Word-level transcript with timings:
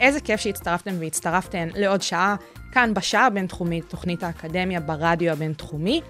איזה 0.00 0.20
כיף 0.20 0.40
שהצטרפתם 0.40 0.94
והצטרפתן 0.98 1.68
לעוד 1.74 2.02
שעה 2.02 2.36
כאן 2.72 2.94
בשעה 2.94 3.26
הבינתחומית, 3.26 3.84
תוכנית 3.88 4.22
האקדמיה 4.22 4.80
ברדיו 4.80 5.32
הבינתחומי. 5.32 6.00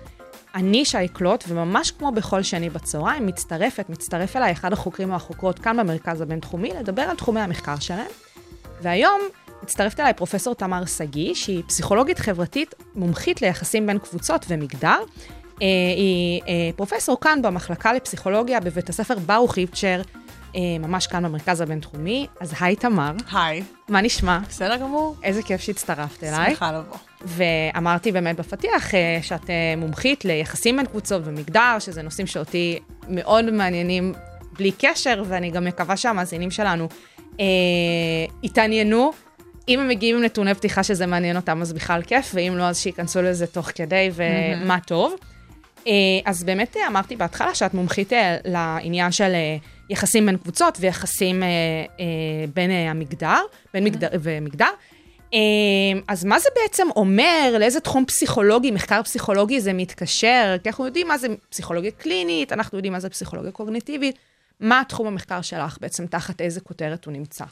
אני 0.55 0.85
שי 0.85 1.09
קלוט, 1.13 1.45
וממש 1.49 1.91
כמו 1.91 2.13
בכל 2.13 2.43
שני 2.43 2.71
בצהריים, 2.71 3.27
מצטרפת, 3.27 3.91
מצטרף 3.91 4.37
אליי 4.37 4.53
אחד 4.53 4.73
החוקרים 4.73 5.11
או 5.11 5.17
החוקרות 5.17 5.59
כאן 5.59 5.77
במרכז 5.77 6.21
הבינתחומי, 6.21 6.71
לדבר 6.81 7.03
על 7.03 7.17
תחומי 7.17 7.41
המחקר 7.41 7.79
שלהם. 7.79 8.11
והיום 8.83 9.21
מצטרפת 9.63 10.01
אליי 10.01 10.15
פרופסור 10.15 10.55
תמר 10.55 10.85
שגיא, 10.85 11.35
שהיא 11.35 11.63
פסיכולוגית 11.67 12.19
חברתית 12.19 12.75
מומחית 12.95 13.43
ליחסים 13.43 13.87
בין 13.87 13.99
קבוצות 13.99 14.47
ומגדר. 14.49 14.99
אה, 15.63 15.67
היא 15.97 16.43
אה, 16.49 16.71
פרופסור 16.77 17.21
כאן 17.21 17.43
במחלקה 17.43 17.93
לפסיכולוגיה 17.93 18.61
בבית 18.61 18.89
הספר 18.89 19.19
ברוך 19.19 19.59
איפצ'ר, 19.59 20.01
ממש 20.81 21.07
כאן 21.07 21.25
במרכז 21.25 21.61
הבינתחומי. 21.61 22.27
אז 22.41 22.55
היי 22.61 22.77
תמר, 22.77 23.13
היי, 23.33 23.63
מה 23.89 24.01
נשמע? 24.01 24.39
בסדר 24.49 24.77
גמור? 24.77 25.17
איזה 25.23 25.43
כיף 25.43 25.61
שהצטרפת 25.61 26.25
אליי. 26.25 26.51
שמחה 26.51 26.73
לבוא. 26.73 26.97
ואמרתי 27.25 28.13
באמת 28.13 28.37
בפתיח 28.37 28.95
אה, 28.95 29.19
שאת 29.23 29.51
אה, 29.51 29.75
מומחית 29.77 30.25
ליחסים 30.25 30.77
בין 30.77 30.87
קבוצות 30.87 31.23
ומגדר, 31.25 31.77
שזה 31.79 32.03
נושאים 32.03 32.27
שאותי 32.27 32.79
מאוד 33.09 33.51
מעניינים 33.51 34.13
בלי 34.59 34.73
קשר, 34.79 35.23
ואני 35.27 35.51
גם 35.51 35.65
מקווה 35.65 35.97
שהמאזינים 35.97 36.51
שלנו 36.51 36.89
אה, 37.41 37.45
יתעניינו. 38.43 39.13
אם 39.69 39.81
הם 39.81 39.89
מגיעים 39.89 40.17
עם 40.17 40.23
נתוני 40.23 40.55
פתיחה 40.55 40.83
שזה 40.83 41.07
מעניין 41.07 41.37
אותם, 41.37 41.63
אז 41.63 41.73
בכלל 41.73 42.03
כיף, 42.03 42.31
ואם 42.35 42.55
לא, 42.57 42.63
אז 42.63 42.79
שייכנסו 42.79 43.23
לזה 43.23 43.47
תוך 43.47 43.71
כדי, 43.75 44.11
ומה 44.15 44.79
טוב. 44.87 45.15
אה, 45.87 45.93
אז 46.25 46.45
באמת 46.45 46.77
אה, 46.77 46.87
אמרתי 46.87 47.17
בהתחלה 47.17 47.55
שאת 47.55 47.75
מומחית 47.75 48.13
אה, 48.13 48.37
לעניין 48.45 49.13
של 49.13 49.33
אה, 49.35 49.57
יחסים 49.91 50.27
בין 50.27 50.37
קבוצות 50.37 50.79
ויחסים 50.81 51.43
אה, 51.43 51.49
אה, 52.01 52.05
בין 52.55 52.71
אה, 52.71 52.91
המגדר, 52.91 53.41
בין 53.75 53.85
מגדר 53.85 54.09
ומגדר. 54.13 54.71
אה, 55.35 55.39
אז 56.09 56.25
מה 56.25 56.39
זה 56.39 56.49
בעצם 56.55 56.87
אומר, 56.97 57.57
לאיזה 57.59 57.81
תחום 57.81 58.05
פסיכולוגי, 58.05 58.71
מחקר 58.71 59.03
פסיכולוגי 59.03 59.61
זה 59.61 59.73
מתקשר? 59.73 60.57
כי 60.63 60.69
אנחנו 60.69 60.87
יודעים 60.87 61.09
מה 61.09 61.19
זה 61.19 61.29
פסיכולוגיה 61.51 61.91
קלינית, 61.91 62.53
אנחנו 62.53 62.79
יודעים 62.79 62.93
מה 62.93 63.01
זה 63.01 63.11
פסיכולוגיה 63.11 63.53
קוגניטיבית. 63.53 64.19
מה 64.61 64.83
תחום 64.89 65.07
המחקר 65.07 65.43
שלך 65.43 65.79
בעצם, 65.81 66.07
תחת 66.07 66.41
איזה 66.41 66.61
כותרת 66.61 67.05
הוא 67.05 67.13
נמצא? 67.13 67.45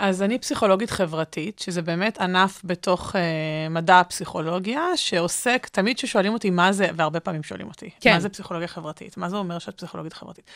אז 0.00 0.22
אני 0.22 0.38
פסיכולוגית 0.38 0.90
חברתית, 0.90 1.58
שזה 1.58 1.82
באמת 1.82 2.18
ענף 2.20 2.60
בתוך 2.64 3.16
אה, 3.16 3.68
מדע 3.70 4.00
הפסיכולוגיה, 4.00 4.96
שעוסק, 4.96 5.68
תמיד 5.72 5.96
כששואלים 5.96 6.32
אותי 6.32 6.50
מה 6.50 6.72
זה, 6.72 6.86
והרבה 6.96 7.20
פעמים 7.20 7.42
שואלים 7.42 7.68
אותי, 7.68 7.90
כן. 8.00 8.12
מה 8.12 8.20
זה 8.20 8.28
פסיכולוגיה 8.28 8.68
חברתית? 8.68 9.16
מה 9.16 9.28
זה 9.28 9.36
אומר 9.36 9.58
שאת 9.58 9.76
פסיכולוגית 9.76 10.12
חברתית? 10.12 10.50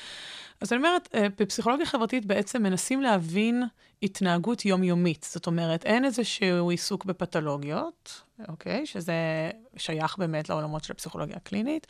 אז 0.61 0.73
אני 0.73 0.79
אומרת, 0.79 1.09
אה, 1.15 1.27
בפסיכולוגיה 1.39 1.87
חברתית 1.87 2.27
בעצם 2.27 2.63
מנסים 2.63 3.03
להבין 3.03 3.63
התנהגות 4.03 4.65
יומיומית. 4.65 5.27
זאת 5.31 5.47
אומרת, 5.47 5.85
אין 5.85 6.05
איזשהו 6.05 6.71
עיסוק 6.71 7.05
בפתולוגיות, 7.05 8.23
אוקיי? 8.49 8.87
שזה 8.87 9.15
שייך 9.77 10.19
באמת 10.19 10.49
לעולמות 10.49 10.85
של 10.85 10.93
הפסיכולוגיה 10.93 11.37
הקלינית. 11.37 11.87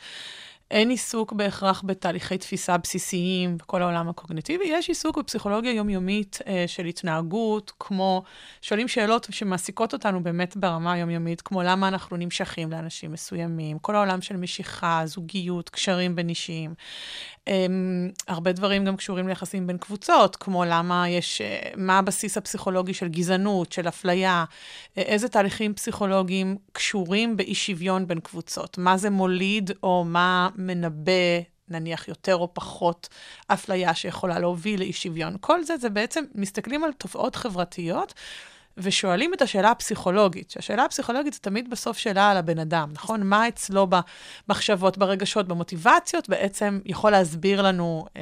אין 0.71 0.89
עיסוק 0.89 1.33
בהכרח 1.33 1.83
בתהליכי 1.85 2.37
תפיסה 2.37 2.77
בסיסיים 2.77 3.57
בכל 3.57 3.81
העולם 3.81 4.09
הקוגניטיבי, 4.09 4.65
יש 4.67 4.87
עיסוק 4.87 5.17
בפסיכולוגיה 5.17 5.71
יומיומית 5.73 6.39
אה, 6.47 6.63
של 6.67 6.85
התנהגות, 6.85 7.71
כמו 7.79 8.23
שואלים 8.61 8.87
שאלות 8.87 9.27
שמעסיקות 9.31 9.93
אותנו 9.93 10.23
באמת 10.23 10.57
ברמה 10.57 10.93
היומיומית, 10.93 11.41
כמו 11.41 11.63
למה 11.63 11.87
אנחנו 11.87 12.17
נמשכים 12.17 12.71
לאנשים 12.71 13.11
מסוימים, 13.11 13.79
כל 13.79 13.95
העולם 13.95 14.21
של 14.21 14.37
משיכה, 14.37 15.01
זוגיות, 15.05 15.69
קשרים 15.69 16.15
בין 16.15 16.29
אישיים. 16.29 16.73
אה, 17.47 17.65
הרבה 18.27 18.51
דברים 18.51 18.85
גם 18.85 18.95
קשורים 18.95 19.27
ליחסים 19.27 19.67
בין 19.67 19.77
קבוצות, 19.77 20.35
כמו 20.35 20.65
למה 20.65 21.09
יש, 21.09 21.41
אה, 21.41 21.71
מה 21.77 21.97
הבסיס 21.97 22.37
הפסיכולוגי 22.37 22.93
של 22.93 23.07
גזענות, 23.07 23.71
של 23.71 23.87
אפליה, 23.87 24.45
אה, 24.97 25.03
איזה 25.03 25.29
תהליכים 25.29 25.73
פסיכולוגיים 25.73 26.57
קשורים 26.71 27.37
באי 27.37 27.55
שוויון 27.55 28.07
בין 28.07 28.19
קבוצות, 28.19 28.77
מה 28.77 28.97
זה 28.97 29.09
מוליד 29.09 29.71
או 29.83 30.03
מה 30.07 30.49
מנבא, 30.55 31.41
נניח 31.69 32.07
יותר 32.07 32.35
או 32.35 32.53
פחות 32.53 33.09
אפליה 33.47 33.93
שיכולה 33.93 34.39
להוביל 34.39 34.79
לאי 34.79 34.93
שוויון. 34.93 35.35
כל 35.39 35.63
זה, 35.63 35.77
זה 35.77 35.89
בעצם, 35.89 36.23
מסתכלים 36.35 36.83
על 36.83 36.91
תופעות 36.93 37.35
חברתיות. 37.35 38.13
ושואלים 38.77 39.33
את 39.33 39.41
השאלה 39.41 39.71
הפסיכולוגית, 39.71 40.51
שהשאלה 40.51 40.85
הפסיכולוגית 40.85 41.33
זה 41.33 41.39
תמיד 41.39 41.69
בסוף 41.69 41.97
שאלה 41.97 42.31
על 42.31 42.37
הבן 42.37 42.59
אדם, 42.59 42.89
נכון? 42.93 43.23
מה 43.23 43.47
אצלו 43.47 43.87
במחשבות, 44.47 44.97
ברגשות, 44.97 45.47
במוטיבציות, 45.47 46.29
בעצם 46.29 46.79
יכול 46.85 47.11
להסביר 47.11 47.61
לנו 47.61 48.05
אה, 48.17 48.21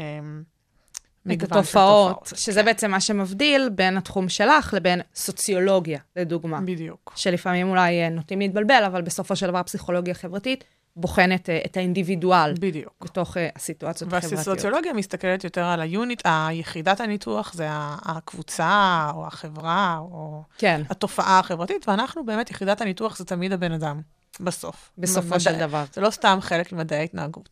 את 1.21 1.27
מגוון 1.27 1.49
של 1.49 1.59
התופעות, 1.59 2.19
תופעות. 2.19 2.39
שזה 2.39 2.59
כן, 2.59 2.65
בעצם 2.65 2.91
מה 2.91 3.01
שמבדיל 3.01 3.69
בין 3.69 3.97
התחום 3.97 4.29
שלך 4.29 4.73
לבין 4.73 5.01
סוציולוגיה, 5.15 5.99
לדוגמה. 6.15 6.61
בדיוק. 6.61 7.13
שלפעמים 7.15 7.69
אולי 7.69 8.03
אה, 8.03 8.09
נוטים 8.09 8.39
להתבלבל, 8.39 8.83
אבל 8.85 9.01
בסופו 9.01 9.35
של 9.35 9.47
דבר 9.47 9.63
פסיכולוגיה 9.63 10.13
חברתית 10.13 10.63
בוחנת 10.95 11.49
אה, 11.49 11.59
את 11.65 11.77
האינדיבידואל 11.77 12.53
בדיוק. 12.59 13.05
בתוך 13.05 13.37
אה, 13.37 13.49
הסיטואציות 13.55 14.13
החברתיות. 14.13 14.47
והסוציולוגיה 14.47 14.93
מסתכלת 14.93 15.43
יותר 15.43 15.63
על 15.63 15.81
היוניט, 15.81 16.21
היחידת 16.25 16.99
הניתוח 16.99 17.53
זה 17.53 17.67
הקבוצה, 17.71 19.11
או 19.15 19.27
החברה, 19.27 19.97
או 20.01 20.43
כן, 20.57 20.81
התופעה 20.89 21.39
החברתית, 21.39 21.89
ואנחנו 21.89 22.25
באמת, 22.25 22.51
יחידת 22.51 22.81
הניתוח 22.81 23.17
זה 23.17 23.25
תמיד 23.25 23.53
הבן 23.53 23.71
אדם, 23.71 24.01
בסוף. 24.39 24.91
בסופו 24.97 25.39
של 25.39 25.59
דבר. 25.59 25.83
זה 25.93 26.01
לא 26.01 26.09
סתם 26.09 26.37
חלק 26.41 26.71
ממדעי 26.71 26.99
ההתנהגות. 26.99 27.49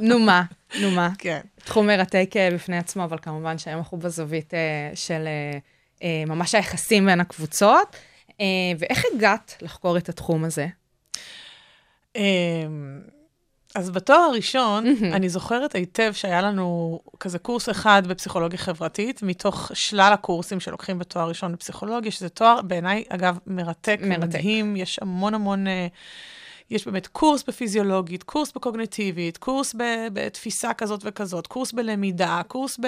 נו 0.00 0.18
מה, 0.18 0.42
נו 0.80 0.90
מה. 0.90 1.10
כן. 1.18 1.40
תחום 1.64 1.86
מרתק 1.86 2.30
אה, 2.36 2.48
בפני 2.54 2.78
עצמו, 2.78 3.04
אבל 3.04 3.18
כמובן 3.22 3.58
שהיום 3.58 3.78
אנחנו 3.78 3.98
בזווית 3.98 4.54
של 4.94 5.28
ממש 6.26 6.54
היחסים 6.54 7.06
בין 7.06 7.20
הקבוצות. 7.20 7.96
ואיך 8.78 9.04
הגעת 9.14 9.56
לחקור 9.60 9.96
את 9.96 10.08
התחום 10.08 10.44
הזה? 10.44 10.66
אמ, 12.16 13.00
אז 13.74 13.90
בתואר 13.90 14.18
הראשון, 14.18 14.84
אני 15.12 15.28
זוכרת 15.28 15.74
היטב 15.74 16.12
שהיה 16.12 16.42
לנו 16.42 17.00
כזה 17.20 17.38
קורס 17.38 17.68
אחד 17.68 18.02
בפסיכולוגיה 18.06 18.58
חברתית, 18.58 19.22
מתוך 19.22 19.70
שלל 19.74 20.10
הקורסים 20.14 20.60
שלוקחים 20.60 20.98
בתואר 20.98 21.28
ראשון 21.28 21.52
בפסיכולוגיה, 21.52 22.10
שזה 22.10 22.28
תואר 22.28 22.62
בעיניי, 22.62 23.04
אגב, 23.08 23.38
מרתק, 23.46 23.98
מרתק. 24.02 24.22
מדהים, 24.22 24.76
יש 24.76 24.98
המון 25.02 25.34
המון... 25.34 25.66
אה, 25.66 25.86
יש 26.70 26.86
באמת 26.86 27.06
קורס 27.06 27.44
בפיזיולוגית, 27.48 28.22
קורס 28.22 28.52
בקוגניטיבית, 28.52 29.36
קורס 29.36 29.74
בתפיסה 30.12 30.74
כזאת 30.74 31.00
וכזאת, 31.04 31.46
קורס 31.46 31.72
בלמידה, 31.72 32.40
קורס 32.48 32.78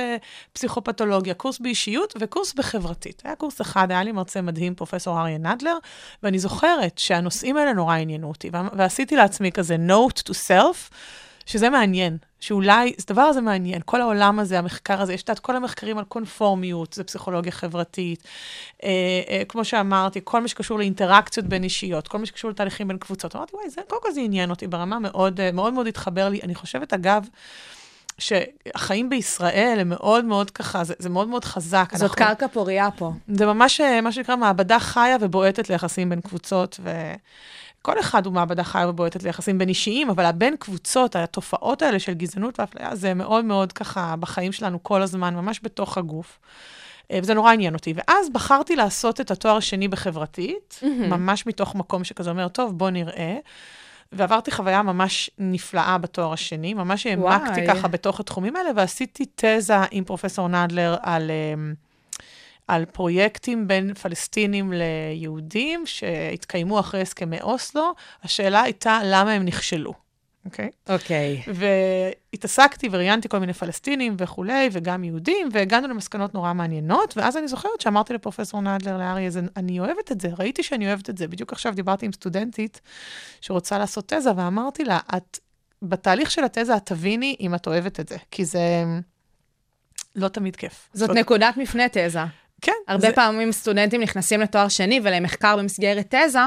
בפסיכופתולוגיה, 0.52 1.34
קורס 1.34 1.58
באישיות 1.58 2.14
וקורס 2.20 2.54
בחברתית. 2.54 3.22
היה 3.24 3.36
קורס 3.36 3.60
אחד, 3.60 3.90
היה 3.90 4.02
לי 4.02 4.12
מרצה 4.12 4.40
מדהים, 4.40 4.74
פרופסור 4.74 5.20
אריה 5.20 5.38
נדלר, 5.38 5.76
ואני 6.22 6.38
זוכרת 6.38 6.98
שהנושאים 6.98 7.56
האלה 7.56 7.72
נורא 7.72 7.94
עניינו 7.94 8.28
אותי, 8.28 8.50
ועשיתי 8.72 9.16
לעצמי 9.16 9.52
כזה 9.52 9.76
note 9.88 10.22
to 10.28 10.32
self, 10.48 10.92
שזה 11.46 11.70
מעניין, 11.70 12.16
שאולי, 12.40 12.92
זה 12.98 13.04
דבר 13.08 13.22
הזה 13.22 13.40
מעניין, 13.40 13.80
כל 13.84 14.00
העולם 14.00 14.38
הזה, 14.38 14.58
המחקר 14.58 15.00
הזה, 15.00 15.14
יש 15.14 15.22
את 15.22 15.38
כל 15.38 15.56
המחקרים 15.56 15.98
על 15.98 16.04
קונפורמיות, 16.04 16.92
זה 16.92 17.04
פסיכולוגיה 17.04 17.52
חברתית, 17.52 18.22
אה, 18.84 18.88
אה, 19.28 19.42
כמו 19.48 19.64
שאמרתי, 19.64 20.20
כל 20.24 20.40
מה 20.40 20.48
שקשור 20.48 20.78
לאינטראקציות 20.78 21.46
בין 21.46 21.62
אישיות, 21.64 22.08
כל 22.08 22.18
מה 22.18 22.26
שקשור 22.26 22.50
לתהליכים 22.50 22.88
בין 22.88 22.98
קבוצות. 22.98 23.36
אמרתי, 23.36 23.56
וואי, 23.56 23.70
זה, 23.70 23.80
קודם 23.88 24.02
כל 24.02 24.12
זה 24.12 24.20
עניין 24.20 24.50
אותי 24.50 24.66
ברמה 24.66 24.98
מאוד, 24.98 25.40
אה, 25.40 25.52
מאוד 25.52 25.72
מאוד 25.72 25.86
התחבר 25.86 26.28
לי. 26.28 26.40
אני 26.42 26.54
חושבת, 26.54 26.92
אגב, 26.92 27.26
שהחיים 28.18 29.08
בישראל 29.08 29.78
הם 29.80 29.88
מאוד 29.88 30.24
מאוד 30.24 30.50
ככה, 30.50 30.84
זה, 30.84 30.94
זה 30.98 31.08
מאוד 31.08 31.28
מאוד 31.28 31.44
חזק. 31.44 31.88
זאת 31.92 32.02
אנחנו- 32.02 32.16
קרקע 32.16 32.48
פוריה 32.48 32.88
פה. 32.90 33.12
זה 33.28 33.46
ממש 33.46 33.80
אה, 33.80 34.00
מה 34.00 34.12
שנקרא 34.12 34.36
מעבדה 34.36 34.78
חיה 34.80 35.16
ובועטת 35.20 35.70
ליחסים 35.70 36.10
בין 36.10 36.20
קבוצות, 36.20 36.80
וכל 37.86 38.00
אחד 38.00 38.26
הוא 38.26 38.34
מעבדה 38.34 38.64
חיה 38.64 38.88
ובועטת 38.88 39.22
ליחסים 39.22 39.58
בין 39.58 39.68
אישיים, 39.68 40.10
אבל 40.10 40.24
הבין 40.24 40.56
קבוצות, 40.56 41.16
התופעות 41.16 41.82
האלה 41.82 41.98
של 41.98 42.14
גזענות 42.14 42.60
ואפליה, 42.60 42.96
זה 42.96 43.14
מאוד 43.14 43.44
מאוד 43.44 43.72
ככה 43.72 44.14
בחיים 44.20 44.52
שלנו 44.52 44.82
כל 44.82 45.02
הזמן, 45.02 45.34
ממש 45.34 45.60
בתוך 45.62 45.98
הגוף. 45.98 46.38
אה, 47.10 47.18
וזה 47.22 47.34
נורא 47.34 47.52
עניין 47.52 47.74
אותי. 47.74 47.94
ואז 47.96 48.30
בחרתי 48.32 48.76
לעשות 48.76 49.20
את 49.20 49.30
התואר 49.30 49.56
השני 49.56 49.88
בחברתית, 49.88 50.80
ממש 50.82 51.46
מתוך 51.46 51.74
מקום 51.74 52.04
שכזה 52.04 52.30
אומר, 52.30 52.48
טוב, 52.48 52.78
בוא 52.78 52.90
נראה. 52.90 53.36
ועברתי 54.12 54.50
חוויה 54.50 54.82
ממש 54.82 55.30
נפלאה 55.38 55.98
בתואר 55.98 56.32
השני, 56.32 56.74
ממש 56.74 57.06
העמקתי. 57.06 57.66
ככה 57.66 57.88
בתוך 57.88 58.20
התחומים 58.20 58.56
האלה, 58.56 58.70
ועשיתי 58.76 59.24
תזה 59.34 59.76
עם 59.90 60.04
פרופסור 60.04 60.48
נדלר 60.48 60.96
על... 61.02 61.30
אמ, 61.30 61.74
על 62.68 62.84
פרויקטים 62.84 63.68
בין 63.68 63.94
פלסטינים 63.94 64.72
ליהודים 64.72 65.82
שהתקיימו 65.86 66.80
אחרי 66.80 67.00
הסכמי 67.00 67.40
אוסלו. 67.40 67.92
השאלה 68.22 68.62
הייתה 68.62 69.00
למה 69.04 69.32
הם 69.32 69.44
נכשלו, 69.44 69.92
אוקיי? 70.44 70.70
אוקיי. 70.88 71.42
והתעסקתי 71.54 72.88
וראיינתי 72.90 73.28
כל 73.28 73.38
מיני 73.38 73.52
פלסטינים 73.52 74.16
וכולי, 74.18 74.68
וגם 74.72 75.04
יהודים, 75.04 75.48
והגענו 75.52 75.88
למסקנות 75.88 76.34
נורא 76.34 76.52
מעניינות, 76.52 77.16
ואז 77.16 77.36
אני 77.36 77.48
זוכרת 77.48 77.80
שאמרתי 77.80 78.14
לפרופסור 78.14 78.60
נדלר, 78.60 78.98
לאריה, 78.98 79.30
"זה- 79.30 79.40
אני 79.56 79.80
אוהבת 79.80 80.12
את 80.12 80.20
זה, 80.20 80.28
ראיתי 80.38 80.62
שאני 80.62 80.86
אוהבת 80.88 81.10
את 81.10 81.18
זה. 81.18 81.28
בדיוק 81.28 81.52
עכשיו 81.52 81.74
דיברתי 81.74 82.06
עם 82.06 82.12
סטודנטית 82.12 82.80
שרוצה 83.40 83.78
לעשות 83.78 84.12
תזה, 84.12 84.30
ואמרתי 84.36 84.84
לה, 84.84 84.98
את, 85.16 85.38
בתהליך 85.82 86.30
של 86.30 86.44
התזה 86.44 86.76
את 86.76 86.86
תביני 86.86 87.36
אם 87.40 87.54
את 87.54 87.66
אוהבת 87.66 88.00
את 88.00 88.08
זה, 88.08 88.16
כי 88.30 88.44
זה 88.44 88.84
לא 90.16 90.28
תמיד 90.28 90.56
כיף. 90.56 90.88
זאת 90.94 91.10
נקודת 91.10 91.56
מפנה 91.56 91.84
תזה. 91.92 92.20
כן. 92.66 92.72
הרבה 92.88 93.00
זה- 93.08 93.12
פעמים 93.14 93.52
סטודנטים 93.52 94.00
נכנסים 94.00 94.40
לתואר 94.40 94.68
שני 94.68 95.00
ולמחקר 95.02 95.56
במסגרת 95.56 96.14
תזה, 96.14 96.38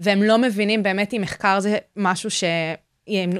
והם 0.00 0.22
לא 0.22 0.38
מבינים 0.38 0.82
באמת 0.82 1.14
אם 1.14 1.20
מחקר 1.22 1.60
זה 1.60 1.78
משהו 1.96 2.30
שהם 2.30 3.30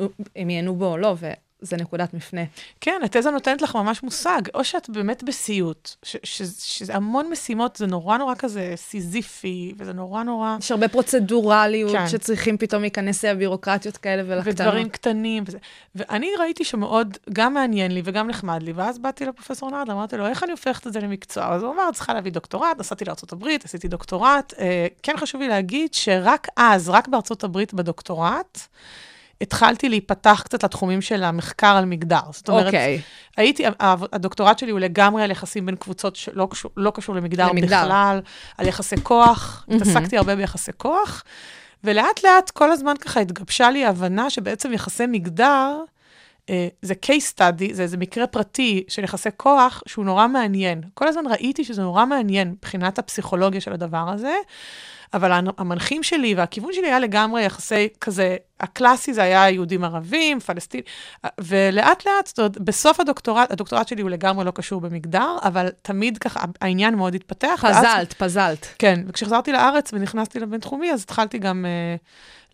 ייהנו 0.50 0.74
בו 0.74 0.86
או 0.86 0.96
לא, 0.98 1.14
וזה 1.62 1.76
נקודת 1.76 2.14
מפנה. 2.14 2.40
כן, 2.80 3.00
התזה 3.04 3.30
נותנת 3.30 3.62
לך 3.62 3.76
ממש 3.76 4.02
מושג, 4.02 4.42
או 4.54 4.64
שאת 4.64 4.90
באמת 4.90 5.22
בסיוט, 5.22 5.90
שזה 6.22 6.94
המון 6.94 7.30
משימות, 7.30 7.76
זה 7.76 7.86
נורא 7.86 8.18
נורא 8.18 8.34
כזה 8.38 8.72
סיזיפי, 8.76 9.74
וזה 9.78 9.92
נורא 9.92 10.22
נורא... 10.22 10.56
יש 10.60 10.70
הרבה 10.70 10.88
פרוצדורליות 10.88 11.92
כן. 11.92 12.08
שצריכים 12.08 12.58
פתאום 12.58 12.82
להיכנס 12.82 13.24
לבירוקרטיות 13.24 13.96
כאלה 13.96 14.22
ולקטנות. 14.26 14.60
ודברים 14.60 14.88
קטנים 14.88 15.44
וזה. 15.46 15.58
ואני 15.94 16.28
ראיתי 16.38 16.64
שמאוד, 16.64 17.16
גם 17.32 17.54
מעניין 17.54 17.92
לי 17.92 18.02
וגם 18.04 18.28
נחמד 18.28 18.62
לי, 18.62 18.72
ואז 18.72 18.98
באתי 18.98 19.24
לפרופסור 19.24 19.70
נדלר, 19.70 19.94
אמרתי 19.94 20.16
לו, 20.16 20.26
איך 20.26 20.42
אני 20.42 20.52
הופכת 20.52 20.86
את 20.86 20.92
זה 20.92 21.00
למקצוע? 21.00 21.54
אז 21.54 21.62
הוא 21.62 21.74
אמר, 21.74 21.88
צריכה 21.92 22.14
להביא 22.14 22.32
דוקטורט, 22.32 22.78
נסעתי 22.78 23.04
לארה"ב, 23.04 23.46
עשיתי 23.64 23.88
דוקטורט. 23.88 24.54
אה, 24.58 24.86
כן 25.02 25.14
חשוב 25.16 25.40
לי 25.40 25.48
להגיד 25.48 25.94
שרק 25.94 26.48
אז, 26.56 26.88
רק 26.88 27.08
הברית 27.44 27.74
בדוקטורט, 27.74 28.58
התחלתי 29.42 29.88
להיפתח 29.88 30.42
קצת 30.44 30.64
לתחומים 30.64 31.00
של 31.00 31.22
המחקר 31.22 31.66
על 31.76 31.84
מגדר. 31.84 32.20
זאת 32.30 32.48
אומרת, 32.48 32.66
אוקיי. 32.66 33.00
הייתי, 33.36 33.64
הדוקטורט 34.12 34.58
שלי 34.58 34.70
הוא 34.70 34.80
לגמרי 34.80 35.22
על 35.22 35.30
יחסים 35.30 35.66
בין 35.66 35.76
קבוצות 35.76 36.16
שלא 36.16 36.48
קשור, 36.50 36.70
לא 36.76 36.92
קשור 36.94 37.14
למגדר, 37.14 37.48
למגדר. 37.48 37.66
בכלל, 37.66 38.20
על 38.58 38.66
יחסי 38.66 38.96
כוח, 39.02 39.64
התעסקתי 39.76 40.18
הרבה 40.18 40.36
ביחסי 40.36 40.72
כוח, 40.76 41.24
ולאט 41.84 42.24
לאט 42.24 42.50
כל 42.50 42.72
הזמן 42.72 42.96
ככה 42.96 43.20
התגבשה 43.20 43.70
לי 43.70 43.84
ההבנה 43.84 44.30
שבעצם 44.30 44.72
יחסי 44.72 45.06
מגדר, 45.06 45.78
אה, 46.50 46.68
זה 46.82 46.94
case 47.06 47.38
study, 47.38 47.72
זה 47.72 47.82
איזה 47.82 47.96
מקרה 47.96 48.26
פרטי 48.26 48.84
של 48.88 49.04
יחסי 49.04 49.28
כוח 49.36 49.82
שהוא 49.86 50.04
נורא 50.04 50.26
מעניין. 50.28 50.80
כל 50.94 51.08
הזמן 51.08 51.26
ראיתי 51.26 51.64
שזה 51.64 51.82
נורא 51.82 52.06
מעניין 52.06 52.48
מבחינת 52.48 52.98
הפסיכולוגיה 52.98 53.60
של 53.60 53.72
הדבר 53.72 54.08
הזה, 54.08 54.34
אבל 55.14 55.32
המנחים 55.58 56.02
שלי 56.02 56.34
והכיוון 56.34 56.72
שלי 56.72 56.86
היה 56.86 56.98
לגמרי 56.98 57.42
יחסי 57.42 57.88
כזה, 58.00 58.36
הקלאסי 58.60 59.14
זה 59.14 59.22
היה 59.22 59.50
יהודים 59.50 59.84
ערבים, 59.84 60.40
פלסטינים, 60.40 60.84
ולאט 61.40 62.06
לאט, 62.06 62.26
זאת 62.26 62.38
אומרת, 62.38 62.58
בסוף 62.58 63.00
הדוקטורט, 63.00 63.50
הדוקטורט 63.50 63.88
שלי 63.88 64.02
הוא 64.02 64.10
לגמרי 64.10 64.44
לא 64.44 64.50
קשור 64.50 64.80
במגדר, 64.80 65.36
אבל 65.42 65.68
תמיד 65.82 66.18
ככה 66.18 66.44
העניין 66.60 66.94
מאוד 66.94 67.14
התפתח. 67.14 67.60
ואז- 67.62 67.76
פזלת, 67.76 68.12
פזלת. 68.12 68.66
כן, 68.78 69.00
וכשחזרתי 69.06 69.52
לארץ 69.52 69.90
ונכנסתי 69.92 70.40
לבינתחומי, 70.40 70.92
אז 70.92 71.02
התחלתי 71.02 71.38
גם 71.38 71.64
uh, 71.64 72.00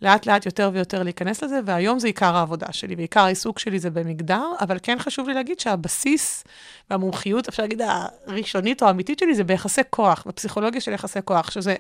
לאט 0.03 0.27
לאט 0.27 0.47
יותר 0.47 0.71
ויותר 0.73 1.03
להיכנס 1.03 1.43
לזה, 1.43 1.61
והיום 1.65 1.99
זה 1.99 2.07
עיקר 2.07 2.37
העבודה 2.37 2.67
שלי, 2.73 2.95
ועיקר 2.95 3.21
העיסוק 3.21 3.59
שלי 3.59 3.79
זה 3.79 3.91
במגדר, 3.91 4.45
אבל 4.61 4.79
כן 4.83 4.99
חשוב 4.99 5.29
לי 5.29 5.35
להגיד 5.35 5.61
שהבסיס 5.61 6.45
והמומחיות, 6.91 7.49
אפשר 7.49 7.63
להגיד, 7.63 7.81
הראשונית 8.27 8.83
או 8.83 8.87
האמיתית 8.87 9.19
שלי, 9.19 9.35
זה 9.35 9.45
ביחסי 9.45 9.81
כוח, 9.91 10.25
בפסיכולוגיה 10.27 10.81
של 10.81 10.93
יחסי 10.93 11.19
כוח, 11.25 11.51
שזה 11.51 11.75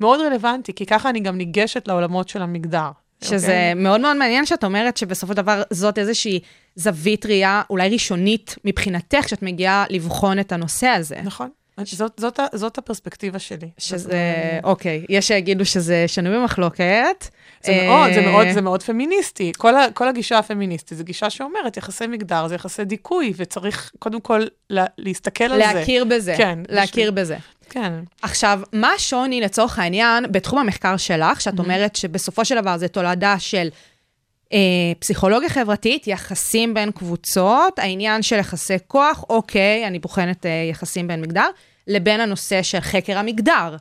מאוד 0.00 0.20
רלוונטי, 0.24 0.72
כי 0.72 0.86
ככה 0.86 1.10
אני 1.10 1.20
גם 1.20 1.36
ניגשת 1.38 1.88
לעולמות 1.88 2.28
של 2.28 2.42
המגדר. 2.42 2.90
שזה 3.24 3.46
אוקיי? 3.46 3.74
מאוד 3.74 4.00
מאוד 4.00 4.16
מעניין 4.16 4.46
שאת 4.46 4.64
אומרת 4.64 4.96
שבסופו 4.96 5.32
של 5.32 5.36
דבר 5.36 5.62
זאת 5.70 5.98
איזושהי 5.98 6.40
זווית 6.76 7.26
ראייה 7.26 7.62
אולי 7.70 7.88
ראשונית 7.88 8.56
מבחינתך, 8.64 9.18
כשאת 9.24 9.42
מגיעה 9.42 9.84
לבחון 9.90 10.38
את 10.38 10.52
הנושא 10.52 10.86
הזה. 10.86 11.16
נכון. 11.24 11.48
זאת, 11.84 12.12
זאת, 12.20 12.40
זאת 12.54 12.78
הפרספקטיבה 12.78 13.38
שלי. 13.38 13.70
שזה, 13.78 14.18
אוקיי, 14.64 15.04
יש 15.08 15.28
שיגידו 15.28 15.64
שזה 15.64 16.04
שנוי 16.06 16.38
במחלוקת. 16.38 17.26
זה 17.64 17.82
מאוד, 17.86 18.12
זה 18.12 18.20
אה, 18.20 18.30
מאוד, 18.30 18.46
זה 18.54 18.60
מאוד 18.60 18.82
פמיניסטי. 18.82 19.52
כל, 19.58 19.76
ה, 19.76 19.86
כל 19.94 20.08
הגישה 20.08 20.38
הפמיניסטית 20.38 20.98
זו 20.98 21.04
גישה 21.04 21.30
שאומרת, 21.30 21.76
יחסי 21.76 22.06
מגדר 22.06 22.48
זה 22.48 22.54
יחסי 22.54 22.84
דיכוי, 22.84 23.32
וצריך 23.36 23.90
קודם 23.98 24.20
כל 24.20 24.42
לה, 24.70 24.84
להסתכל 24.98 25.44
על 25.44 25.50
זה. 25.50 25.72
להכיר 25.74 26.04
בזה. 26.04 26.34
כן, 26.36 26.58
להכיר 26.68 27.10
בשביל- 27.10 27.22
בזה. 27.22 27.36
כן. 27.74 27.92
עכשיו, 28.22 28.60
מה 28.72 28.92
השוני 28.92 29.40
לצורך 29.40 29.78
העניין 29.78 30.32
בתחום 30.32 30.58
המחקר 30.58 30.96
שלך, 30.96 31.40
שאת 31.40 31.58
אומרת 31.58 31.96
שבסופו 31.96 32.44
של 32.44 32.60
דבר 32.60 32.78
זה 32.78 32.88
תולדה 32.88 33.38
של 33.38 33.68
אה, 34.52 34.58
פסיכולוגיה 34.98 35.48
חברתית, 35.48 36.06
יחסים 36.06 36.74
בין 36.74 36.90
קבוצות, 36.90 37.78
העניין 37.78 38.22
של 38.22 38.36
יחסי 38.36 38.74
כוח, 38.86 39.24
אוקיי, 39.28 39.86
אני 39.86 39.98
בוחנת 39.98 40.46
אה, 40.46 40.50
יחסים 40.70 41.08
בין 41.08 41.20
מגדר, 41.20 41.48
לבין 41.86 42.20
הנושא 42.20 42.62
של 42.62 42.80
חקר 42.80 43.18
המגדר. 43.18 43.76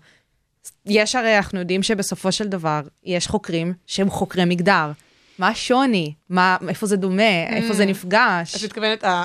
יש 0.86 1.16
הרי, 1.16 1.38
אנחנו 1.38 1.60
יודעים 1.60 1.84
שבסופו 1.84 2.32
של 2.32 2.48
דבר, 2.48 2.82
יש 3.04 3.28
חוקרים 3.28 3.74
שהם 3.88 4.10
חוקרי 4.10 4.46
מגדר. 4.46 4.92
מה 5.40 5.48
השוני? 5.48 6.14
מה, 6.30 6.58
איפה 6.70 6.86
זה 6.86 6.96
דומה? 6.96 7.48
איפה 7.50 7.74
זה 7.74 7.86
נפגש? 7.86 8.56
את 8.56 8.64
מתכוונת, 8.64 9.04
אה, 9.04 9.24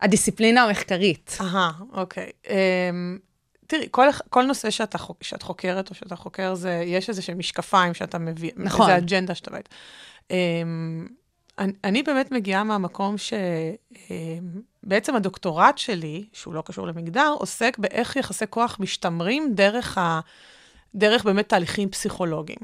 הדיסציפלינה 0.00 0.64
המחקרית. 0.64 1.38
אהה, 1.40 1.70
אוקיי. 1.92 2.30
אמ, 2.48 3.18
תראי, 3.68 3.88
כל, 3.90 4.06
כל 4.30 4.44
נושא 4.44 4.70
שאתה, 4.70 4.98
חוק- 4.98 5.22
שאת 5.22 5.42
חוקרת 5.42 5.90
או 5.90 5.94
שאתה 5.94 6.16
חוקר, 6.16 6.54
זה, 6.54 6.82
יש 6.86 7.08
איזה 7.08 7.22
שהם 7.22 7.38
משקפיים 7.38 7.94
שאתה 7.94 8.18
מביא, 8.18 8.50
נכון. 8.56 8.90
איזה 8.90 8.98
אג'נדה 8.98 9.34
שאתה 9.34 9.50
בא. 9.50 9.58
Um, 10.28 10.32
אני, 11.58 11.72
אני 11.84 12.02
באמת 12.02 12.32
מגיעה 12.32 12.64
מהמקום 12.64 13.14
שבעצם 14.84 15.14
הדוקטורט 15.16 15.78
שלי, 15.78 16.24
שהוא 16.32 16.54
לא 16.54 16.62
קשור 16.66 16.86
למגדר, 16.86 17.34
עוסק 17.38 17.78
באיך 17.78 18.16
יחסי 18.16 18.44
כוח 18.50 18.76
משתמרים 18.80 19.54
דרך, 19.54 19.98
ה, 19.98 20.20
דרך 20.94 21.24
באמת 21.24 21.48
תהליכים 21.48 21.90
פסיכולוגיים. 21.90 22.58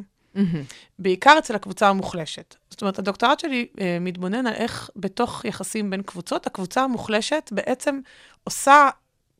בעיקר 0.98 1.36
אצל 1.38 1.54
הקבוצה 1.54 1.88
המוחלשת. 1.88 2.54
זאת 2.70 2.82
אומרת, 2.82 2.98
הדוקטורט 2.98 3.40
שלי 3.40 3.66
אה, 3.80 3.98
מתבונן 4.00 4.46
על 4.46 4.52
איך 4.54 4.90
בתוך 4.96 5.44
יחסים 5.44 5.90
בין 5.90 6.02
קבוצות, 6.02 6.46
הקבוצה 6.46 6.82
המוחלשת 6.82 7.50
בעצם 7.52 8.00
עושה 8.44 8.88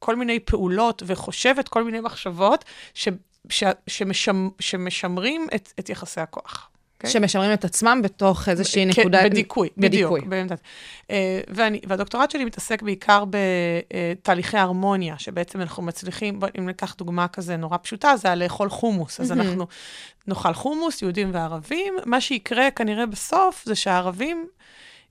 כל 0.04 0.16
מיני 0.16 0.40
פעולות 0.40 1.02
וחושבת 1.06 1.68
כל 1.68 1.84
מיני 1.84 2.00
מחשבות 2.00 2.64
ש, 2.94 3.08
ש, 3.48 3.64
שמשמ, 3.86 4.48
שמשמרים 4.60 5.46
את, 5.54 5.72
את 5.78 5.88
יחסי 5.88 6.20
הכוח. 6.20 6.70
אוקיי? 6.96 7.10
שמשמרים 7.10 7.52
את 7.52 7.64
עצמם 7.64 8.00
בתוך 8.02 8.48
איזושהי 8.48 8.92
כן, 8.92 9.00
נקודה... 9.00 9.24
בדיכוי. 9.24 9.68
בדיוק. 9.76 10.18
באמת. 10.24 10.52
אה, 11.10 11.40
ואני, 11.48 11.80
והדוקטורט 11.86 12.30
שלי 12.30 12.44
מתעסק 12.44 12.82
בעיקר 12.82 13.24
בתהליכי 13.30 14.58
הרמוניה, 14.58 15.18
שבעצם 15.18 15.60
אנחנו 15.60 15.82
מצליחים, 15.82 16.40
אם 16.58 16.66
ניקח 16.66 16.94
דוגמה 16.94 17.28
כזה 17.28 17.56
נורא 17.56 17.76
פשוטה, 17.82 18.16
זה 18.16 18.32
על 18.32 18.42
לאכול 18.42 18.68
חומוס. 18.68 19.20
אז 19.20 19.32
אנחנו 19.32 19.66
נאכל 20.26 20.52
חומוס, 20.52 21.02
יהודים 21.02 21.30
וערבים, 21.32 21.94
מה 22.06 22.20
שיקרה 22.20 22.70
כנראה 22.70 23.06
בסוף 23.06 23.62
זה 23.66 23.74
שהערבים 23.74 24.46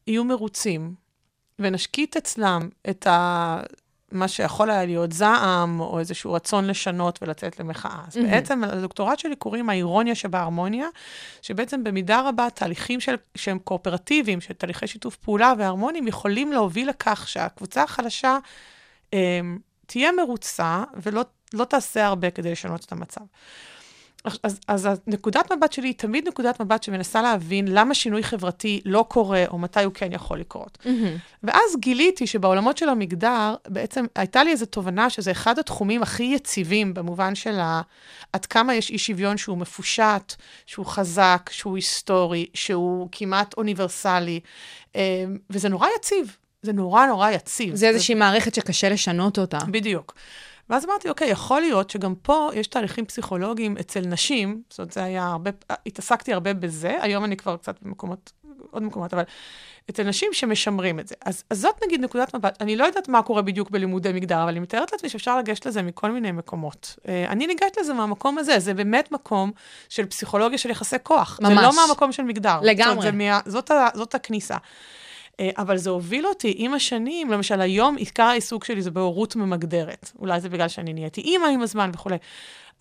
יהיו 0.08 0.24
מרוצים, 0.24 0.94
ונשקיט 1.60 2.18
אצלם 2.18 2.70
את 2.90 3.08
ה... 3.08 3.60
מה 4.14 4.28
שיכול 4.28 4.70
היה 4.70 4.86
להיות 4.86 5.12
זעם, 5.12 5.80
או 5.80 6.00
איזשהו 6.00 6.34
רצון 6.34 6.68
לשנות 6.68 7.20
ולצאת 7.22 7.60
למחאה. 7.60 8.00
אז 8.08 8.18
בעצם 8.18 8.64
לדוקטורט 8.64 9.20
שלי 9.20 9.36
קוראים 9.36 9.70
האירוניה 9.70 10.16
שבהרמוניה, 10.16 10.88
שבעצם 11.42 11.84
במידה 11.84 12.22
רבה 12.30 12.48
תהליכים 12.50 13.00
של, 13.00 13.16
שהם 13.36 13.60
קואופרטיביים, 13.60 14.42
של 14.42 14.54
תהליכי 14.54 14.88
שיתוף 14.88 15.16
פעולה 15.16 15.54
והרמוניים, 15.58 16.08
יכולים 16.08 16.52
להוביל 16.52 16.90
לכך 16.90 17.28
שהקבוצה 17.28 17.84
החלשה 17.84 18.38
אה, 19.14 19.40
תהיה 19.86 20.12
מרוצה 20.12 20.84
ולא 20.96 21.24
לא 21.54 21.66
תעשה 21.66 22.06
הרבה 22.06 22.32
כדי 22.32 22.52
לשנות 22.52 22.86
את 22.86 22.92
המצב. 22.92 23.22
אז, 24.44 24.60
אז 24.68 24.90
נקודת 25.08 25.52
מבט 25.52 25.72
שלי 25.74 25.88
היא 25.88 25.94
תמיד 25.98 26.28
נקודת 26.28 26.62
מבט 26.62 26.84
שמנסה 26.84 27.22
להבין 27.22 27.68
למה 27.68 27.94
שינוי 27.94 28.24
חברתי 28.24 28.82
לא 28.86 29.06
קורה, 29.08 29.44
או 29.48 29.58
מתי 29.58 29.84
הוא 29.84 29.94
כן 29.94 30.12
יכול 30.12 30.40
לקרות. 30.40 30.78
ואז 31.44 31.76
גיליתי 31.80 32.28
שבעולמות 32.28 32.78
של 32.78 32.90
המגדר, 32.90 33.56
בעצם 33.68 34.06
הייתה 34.16 34.44
לי 34.44 34.52
איזו 34.52 34.66
תובנה 34.66 35.10
שזה 35.10 35.32
אחד 35.32 35.60
התחומים 35.60 36.02
הכי 36.02 36.24
יציבים, 36.24 36.94
במובן 36.94 37.36
של 37.36 37.60
ה... 37.60 37.82
עד 38.34 38.46
כמה 38.46 38.76
יש 38.76 38.90
אי 38.90 38.98
שוויון 38.98 39.38
שהוא 39.38 39.58
מפושט, 39.58 40.34
שהוא 40.66 40.86
חזק, 40.86 41.50
שהוא 41.54 41.76
היסטורי, 41.76 42.46
שהוא 42.54 43.10
כמעט 43.12 43.54
אוניברסלי, 43.58 44.40
אה, 44.96 45.02
וזה 45.50 45.70
נורא 45.70 45.88
יציב. 45.98 46.38
זה 46.62 46.74
נורא 46.74 47.06
נורא 47.06 47.30
יציב. 47.30 47.76
זה 47.76 47.88
איזושהי 47.88 48.16
מערכת 48.16 48.56
שקשה 48.56 48.90
לשנות 48.90 49.40
אותה. 49.40 49.58
בדיוק. 49.72 50.16
ואז 50.70 50.86
אמרתי, 50.86 51.10
אוקיי, 51.10 51.30
יכול 51.30 51.62
להיות 51.62 51.90
שגם 51.90 52.16
פה 52.16 52.50
יש 52.54 52.68
תהליכים 52.68 53.06
פסיכולוגיים 53.06 53.78
אצל 53.80 54.02
נשים, 54.02 54.62
זאת 54.70 54.80
אומרת, 54.80 54.92
זה 54.92 55.04
היה 55.04 55.26
הרבה, 55.26 55.52
התעסקתי 55.86 56.34
הרבה 56.34 56.54
בזה, 56.54 56.98
היום 57.02 57.26
אני 57.26 57.38
כבר 57.38 57.58
קצת 57.58 57.76
במקומות 57.82 58.32
עוד 58.72 58.84
מקומות, 58.84 59.14
אבל 59.14 59.24
אצל 59.90 60.04
נשים 60.04 60.34
שמשמרים 60.34 61.00
את 61.00 61.08
זה. 61.08 61.16
אז, 61.26 61.44
אז 61.50 61.60
זאת 61.60 61.84
נגיד 61.86 62.02
נקודת 62.02 62.36
מבט, 62.36 62.62
אני 62.62 62.76
לא 62.76 62.86
יודעת 62.86 63.08
מה 63.08 63.22
קורה 63.22 63.42
בדיוק 63.42 63.70
בלימודי 63.70 64.14
מגדר, 64.14 64.44
אבל 64.44 64.50
אני 64.50 64.60
מתארת 64.60 64.92
לעצמי 64.92 65.10
שאפשר 65.10 65.38
לגשת 65.38 65.66
לזה 65.66 65.82
מכל 65.82 66.12
מיני 66.12 66.32
מקומות. 66.32 66.96
אה, 67.08 67.26
אני 67.30 67.48
ניגשת 67.48 67.78
לזה 67.80 67.94
מהמקום 67.94 68.38
הזה, 68.38 68.60
זה 68.60 68.74
באמת 68.74 69.12
מקום 69.12 69.52
של 69.90 70.06
פסיכולוגיה 70.06 70.58
של 70.58 70.70
יחסי 70.70 70.96
כוח. 71.04 71.40
ממש. 71.42 71.54
זה 71.54 71.62
לא 71.62 71.76
מהמקום 71.76 72.12
של 72.12 72.24
מגדר. 72.24 72.60
לגמרי. 72.62 72.76
זאת, 72.76 72.90
אומרת, 72.90 73.04
זה 73.04 73.12
מה, 73.12 73.40
זאת, 73.46 73.72
ה, 73.72 73.88
זאת 73.94 74.16
הכניסה. 74.16 74.58
אה, 75.40 75.50
אבל 75.58 75.78
זה 75.78 75.90
הוביל 75.90 76.28
אותי 76.28 76.54
עם 76.58 76.74
השנים, 76.74 77.32
למשל 77.32 77.62
היום 77.62 77.96
עיקר 77.96 78.24
העיסוק 78.24 78.66
שלי 78.66 78.82
זה 78.82 78.92
בהורות 78.92 79.36
ממגדרת. 79.36 80.12
אולי 80.20 80.42
זה 80.42 80.50
בגלל 80.50 80.68
שאני 80.68 80.94
נהייתי 80.94 81.22
אימא 81.22 81.48
עם 81.48 81.62
הזמן 81.62 81.92
וכולי. 81.94 82.18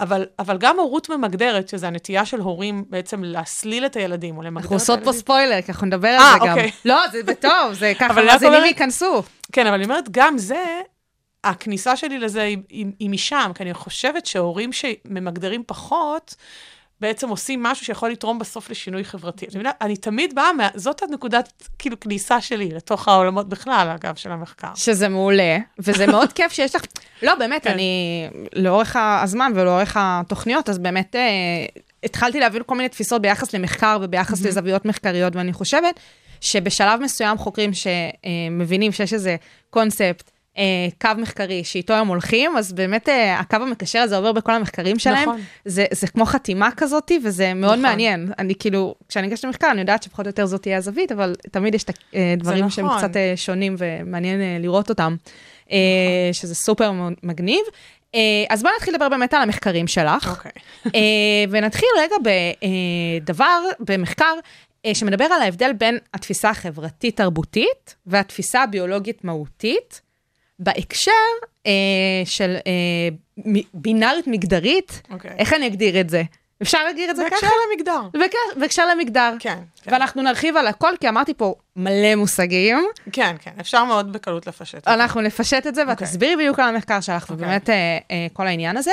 אבל, 0.01 0.27
אבל 0.39 0.59
גם 0.59 0.79
הורות 0.79 1.09
ממגדרת, 1.09 1.69
שזה 1.69 1.87
הנטייה 1.87 2.25
של 2.25 2.41
הורים 2.41 2.85
בעצם 2.89 3.25
להסליל 3.25 3.87
את 3.87 3.97
הילדים 3.97 4.37
או 4.37 4.43
למגדר 4.43 4.59
את 4.59 4.63
אנחנו 4.65 4.77
עושות 4.77 4.99
פה 4.99 5.05
הילדים. 5.05 5.21
ספוילר, 5.21 5.63
כי 5.63 5.73
אנחנו 5.73 5.87
נדבר 5.87 6.09
על 6.09 6.21
אה, 6.21 6.33
זה 6.33 6.47
גם. 6.47 6.51
אוקיי. 6.51 6.71
לא, 6.85 7.09
זה 7.13 7.35
טוב, 7.41 7.73
זה 7.73 7.93
ככה 8.01 8.21
רק 8.21 8.25
מאזינים 8.25 8.65
ייכנסו. 8.65 9.23
כן, 9.53 9.67
אבל 9.67 9.75
אני 9.75 9.85
אומרת, 9.85 10.05
גם 10.11 10.39
זה, 10.39 10.81
הכניסה 11.45 11.97
שלי 11.97 12.19
לזה 12.19 12.43
היא, 12.43 12.59
היא, 12.69 12.87
היא 12.99 13.11
משם, 13.11 13.51
כי 13.55 13.63
אני 13.63 13.75
חושבת 13.75 14.27
שהורים 14.27 14.73
שממגדרים 14.73 15.63
פחות, 15.67 16.35
בעצם 17.03 17.29
עושים 17.29 17.63
משהו 17.63 17.87
שיכול 17.87 18.11
לתרום 18.11 18.39
בסוף 18.39 18.71
לשינוי 18.71 19.05
חברתי. 19.05 19.47
מבינה? 19.55 19.71
אני 19.81 19.97
תמיד 19.97 20.35
באה, 20.35 20.53
מה, 20.53 20.69
זאת 20.75 21.03
הנקודת, 21.03 21.69
כאילו, 21.79 22.01
כניסה 22.01 22.41
שלי 22.41 22.69
לתוך 22.69 23.09
העולמות 23.09 23.49
בכלל, 23.49 23.89
אגב, 23.95 24.15
של 24.15 24.33
המחקר. 24.33 24.69
שזה 24.75 25.09
מעולה, 25.09 25.59
וזה 25.79 26.07
מאוד 26.07 26.33
כיף 26.37 26.53
שיש 26.53 26.75
לך... 26.75 26.83
לא, 27.23 27.35
באמת, 27.35 27.65
כן. 27.65 27.71
אני, 27.71 28.29
לאורך 28.55 28.97
הזמן 29.23 29.53
ולאורך 29.55 29.97
התוכניות, 30.01 30.69
אז 30.69 30.79
באמת 30.79 31.17
אה, 31.17 31.31
התחלתי 32.05 32.41
להבין 32.41 32.63
כל 32.67 32.77
מיני 32.77 32.89
תפיסות 32.89 33.23
ביחס 33.23 33.55
למחקר 33.55 33.99
וביחס 34.01 34.45
לזוויות 34.45 34.85
מחקריות, 34.85 35.37
ואני 35.37 35.53
חושבת 35.53 36.01
שבשלב 36.41 37.01
מסוים 37.01 37.39
חוקרים 37.39 37.71
שמבינים 37.75 38.93
שיש 38.93 39.13
איזה 39.13 39.37
קונספט, 39.71 40.31
אה, 40.59 40.89
קו 41.01 41.09
מחקרי 41.19 41.65
שאיתו 41.65 41.95
הם 41.95 42.07
הולכים, 42.07 42.57
אז 42.57 42.73
באמת 42.73 43.09
אה, 43.09 43.39
הקו 43.41 43.57
המקשר 43.57 43.99
הזה 43.99 44.17
עובר 44.17 44.33
בכל 44.33 44.53
המחקרים 44.53 44.99
שלהם. 44.99 45.29
נכון. 45.29 45.41
זה, 45.65 45.85
זה 45.93 46.07
כמו 46.07 46.25
חתימה 46.25 46.69
כזאת, 46.77 47.13
וזה 47.25 47.55
מאוד 47.55 47.71
נכון. 47.71 47.83
מעניין. 47.83 48.33
אני 48.39 48.55
כאילו, 48.55 48.95
כשאני 49.09 49.27
ניגשת 49.27 49.45
למחקר, 49.45 49.71
אני 49.71 49.81
יודעת 49.81 50.03
שפחות 50.03 50.27
או 50.27 50.29
יותר 50.29 50.47
זאת 50.47 50.63
תהיה 50.63 50.77
הזווית, 50.77 51.13
אבל 51.13 51.35
תמיד 51.51 51.75
יש 51.75 51.85
את 51.85 51.91
הדברים 52.37 52.71
שהם 52.71 52.87
נכון. 52.87 52.99
קצת 52.99 53.17
אה, 53.17 53.33
שונים 53.37 53.75
ומעניין 53.79 54.41
אה, 54.41 54.57
לראות 54.61 54.91
אותם, 54.91 55.17
אה, 55.73 55.79
שזה 56.33 56.55
סופר 56.55 56.93
מגניב. 57.23 57.63
אה, 58.15 58.21
אז 58.49 58.63
בואי 58.63 58.73
נתחיל 58.77 58.95
לדבר 58.95 59.09
באמת 59.09 59.35
על 59.35 59.43
המחקרים 59.43 59.87
שלך, 59.87 60.29
אוקיי. 60.29 60.53
אה, 60.87 61.45
ונתחיל 61.51 61.89
רגע 61.99 62.17
בדבר, 63.23 63.61
במחקר, 63.81 64.35
אה, 64.87 64.95
שמדבר 64.95 65.25
על 65.25 65.43
ההבדל 65.43 65.73
בין 65.73 65.99
התפיסה 66.15 66.51
החברתית-תרבותית 66.51 67.95
והתפיסה 68.07 68.63
הביולוגית-מהותית, 68.63 70.01
בהקשר 70.63 71.11
אה, 71.67 71.73
של 72.25 72.57
אה, 72.67 73.53
בינארית 73.75 74.27
מגדרית, 74.27 75.03
אוקיי. 75.11 75.31
איך 75.39 75.53
אני 75.53 75.67
אגדיר 75.67 76.01
את 76.01 76.11
זה? 76.11 76.23
אפשר 76.63 76.85
להגדיר 76.85 77.11
את 77.11 77.17
זה 77.17 77.23
בהקשר 77.23 77.47
ככה? 77.47 77.55
למגדר. 77.73 78.01
בהקשר- 78.13 78.61
בהקשר 78.61 78.87
למגדר. 78.95 79.35
כן, 79.39 79.59
כן. 79.83 79.91
ואנחנו 79.93 80.23
נרחיב 80.23 80.57
על 80.57 80.67
הכל, 80.67 80.93
כי 81.01 81.09
אמרתי 81.09 81.35
פה 81.35 81.55
מלא 81.77 82.15
מושגים. 82.15 82.85
כן, 83.13 83.37
כן, 83.41 83.51
אפשר 83.61 83.85
מאוד 83.85 84.13
בקלות 84.13 84.47
לפשט. 84.47 84.75
את 84.79 84.85
זה. 84.85 84.95
אנחנו 84.95 85.21
נפשט 85.21 85.67
את 85.67 85.75
זה, 85.75 85.83
ואת 85.83 85.91
אוקיי. 85.91 86.07
תסבירי 86.07 86.37
בדיוק 86.37 86.59
על 86.59 86.75
המחקר 86.75 87.01
שלך, 87.01 87.23
אוקיי. 87.23 87.37
ובאמת 87.37 87.71
אה, 87.71 87.75
אה, 88.11 88.27
כל 88.33 88.47
העניין 88.47 88.77
הזה. 88.77 88.91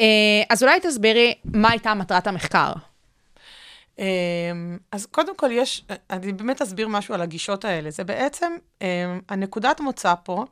אה, 0.00 0.04
אז 0.50 0.62
אולי 0.62 0.80
תסבירי 0.80 1.34
מה 1.44 1.70
הייתה 1.70 1.94
מטרת 1.94 2.26
המחקר. 2.26 2.72
אמ, 3.98 4.04
אז 4.92 5.06
קודם 5.06 5.36
כל 5.36 5.48
יש, 5.52 5.84
אני 6.10 6.32
באמת 6.32 6.62
אסביר 6.62 6.88
משהו 6.88 7.14
על 7.14 7.20
הגישות 7.22 7.64
האלה. 7.64 7.90
זה 7.90 8.04
בעצם, 8.04 8.52
אמ, 8.82 8.86
הנקודת 9.28 9.80
מוצא 9.80 10.14
פה, 10.22 10.44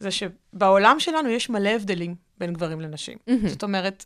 זה 0.00 0.10
שבעולם 0.10 1.00
שלנו 1.00 1.28
יש 1.28 1.50
מלא 1.50 1.68
הבדלים 1.68 2.14
בין 2.38 2.52
גברים 2.52 2.80
לנשים. 2.80 3.18
זאת 3.46 3.62
אומרת, 3.62 4.04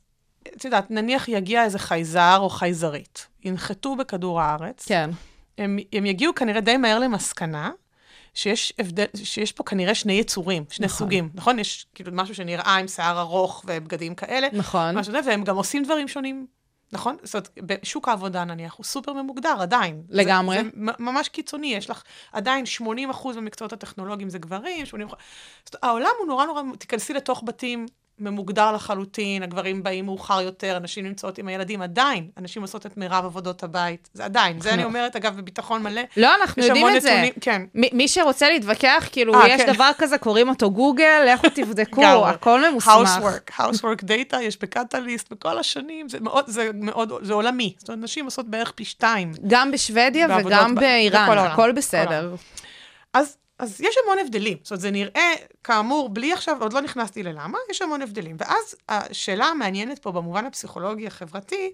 את 0.57 0.65
יודעת, 0.65 0.91
נניח 0.91 1.29
יגיע 1.29 1.65
איזה 1.65 1.79
חייזר 1.79 2.39
או 2.41 2.51
חייזרית, 2.51 3.27
ינחתו 3.45 3.97
בכדור 3.97 4.41
הארץ, 4.41 4.89
כן. 4.89 5.11
הם, 5.59 5.79
הם 5.93 6.07
יגיעו 6.07 6.35
כנראה 6.35 6.61
די 6.61 6.77
מהר 6.77 6.99
למסקנה 6.99 7.71
שיש 8.35 8.73
הבדל, 8.79 9.05
שיש 9.25 9.53
פה 9.53 9.65
כנראה 9.65 9.95
שני 9.95 10.13
יצורים, 10.13 10.65
שני 10.71 10.87
נכון. 10.87 10.99
סוגים, 10.99 11.31
נכון? 11.35 11.59
יש 11.59 11.87
כאילו 11.95 12.11
משהו 12.15 12.35
שנראה 12.35 12.77
עם 12.77 12.89
שיער 12.89 13.21
ארוך 13.21 13.65
ובגדים 13.67 14.15
כאלה. 14.15 14.49
נכון. 14.53 14.99
משהו 14.99 15.13
והם 15.27 15.45
גם 15.45 15.57
עושים 15.57 15.85
דברים 15.85 16.09
שונים, 16.09 16.47
נכון? 16.93 17.17
זאת 17.23 17.35
אומרת, 17.35 17.51
בשוק 17.57 18.09
העבודה 18.09 18.45
נניח, 18.45 18.75
הוא 18.75 18.85
סופר 18.85 19.13
ממוגדר 19.13 19.57
עדיין. 19.61 20.03
לגמרי. 20.09 20.57
זה, 20.57 20.63
זה 20.63 20.69
ממש 20.99 21.29
קיצוני, 21.29 21.75
יש 21.75 21.91
לך 21.91 22.03
עדיין 22.33 22.67
80 22.67 23.11
אחוז 23.11 23.37
במקצועות 23.37 23.73
הטכנולוגיים 23.73 24.31
זה 24.31 24.39
גברים, 24.39 24.87
80 24.87 25.07
אחוז... 25.09 25.19
זאת 25.65 25.75
אומרת, 25.75 25.85
העולם 25.85 26.11
הוא 26.19 26.27
נורא 26.27 26.47
נורא, 26.47 26.63
תיכנסי 26.79 27.15
לתוך 27.15 27.43
בתים 27.47 27.87
ממוגדר 28.21 28.73
לחלוטין, 28.73 29.43
הגברים 29.43 29.83
באים 29.83 30.05
מאוחר 30.05 30.41
יותר, 30.41 30.77
הנשים 30.77 31.07
נמצאות 31.07 31.39
עם 31.39 31.49
הילדים, 31.49 31.83
עדיין, 31.83 32.31
הנשים 32.37 32.63
עושות 32.63 32.87
את 32.87 32.97
מירב 32.97 33.25
עבודות 33.25 33.63
הבית, 33.63 34.09
זה 34.15 34.25
עדיין, 34.25 34.61
זה 34.61 34.75
אני 34.75 34.85
אומרת, 34.85 35.17
אגב, 35.17 35.37
בביטחון 35.37 35.83
מלא. 35.83 36.03
לא, 36.17 36.35
אנחנו 36.41 36.65
יודעים 36.65 36.97
את 36.97 37.03
זה. 37.03 37.11
נתונים, 37.11 37.33
כן. 37.41 37.63
מי 37.75 38.09
שרוצה 38.09 38.51
להתווכח, 38.51 39.09
כאילו, 39.13 39.35
אה, 39.35 39.49
יש 39.49 39.63
כן. 39.63 39.73
דבר 39.73 39.91
כזה, 39.99 40.19
קוראים 40.19 40.49
אותו 40.49 40.71
גוגל, 40.71 41.29
לכו 41.35 41.47
תבדקו. 41.55 42.27
הכל 42.27 42.71
ממוסמך. 42.71 42.93
housework, 42.93 43.61
housework 43.61 44.05
data, 44.05 44.37
יש 44.37 44.59
בקטליסט, 44.63 45.33
בכל 45.33 45.59
השנים, 45.59 46.09
זה 46.09 46.21
מאוד, 46.21 46.45
זה 46.47 46.71
מאוד, 46.75 47.13
זה 47.23 47.33
עולמי. 47.33 47.75
זאת 47.79 47.89
אומרת, 47.89 48.05
נשים 48.05 48.25
עושות 48.25 48.49
בערך 48.49 48.73
פי 48.75 48.85
שתיים. 48.85 49.33
גם 49.47 49.71
בשוודיה 49.71 50.27
וגם 50.39 50.75
באיראן, 50.75 51.39
הכל 51.39 51.73
בסדר. 51.73 52.35
אז, 53.15 53.37
אז 53.59 53.81
יש 53.81 53.97
המון 54.05 54.19
הבדלים. 54.19 54.59
זאת 54.63 54.71
אומרת, 54.71 54.81
זה 54.81 54.91
נראה, 54.91 55.33
כאמור, 55.65 56.09
בלי 56.09 56.33
עכשיו, 56.33 56.57
עוד 56.61 56.73
לא 56.73 56.81
נכנסתי 56.81 57.23
ללמה, 57.23 57.59
יש 57.71 57.83
המון 57.83 58.03
הבדלים. 58.03 58.37
ואז 58.39 58.75
השאלה 58.89 59.47
המעניינת 59.47 59.99
פה 59.99 60.13
במובן 60.13 60.47
הפסיכולוגי 60.47 61.07
החברתי, 61.07 61.73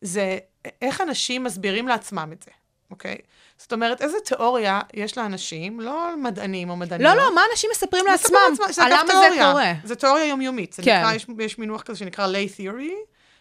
זה 0.00 0.38
איך 0.82 1.00
אנשים 1.00 1.44
מסבירים 1.44 1.88
לעצמם 1.88 2.30
את 2.32 2.42
זה, 2.42 2.50
אוקיי? 2.90 3.16
זאת 3.58 3.72
אומרת, 3.72 4.02
איזה 4.02 4.16
תיאוריה 4.24 4.80
יש 4.94 5.18
לאנשים, 5.18 5.80
לא 5.80 6.10
מדענים 6.16 6.70
או 6.70 6.76
מדעניות. 6.76 7.16
לא, 7.16 7.22
לא, 7.22 7.34
מה 7.34 7.40
אנשים 7.52 7.70
מספרים 7.72 8.04
מספר 8.14 8.32
לעצמם? 8.32 8.56
לעצמם, 8.58 8.72
שזה 8.72 8.84
על 8.84 8.92
אגב 8.92 9.04
למה 9.10 9.30
זה. 9.30 9.36
קורה? 9.50 9.72
זה 9.84 9.94
תיאוריה 9.94 10.24
יומיומית. 10.26 10.72
זה 10.72 10.82
כן. 10.82 11.00
נקרא, 11.00 11.14
יש, 11.14 11.26
יש 11.38 11.58
מינוח 11.58 11.82
כזה 11.82 11.98
שנקרא 11.98 12.26
lay 12.26 12.60
theory, 12.60 12.92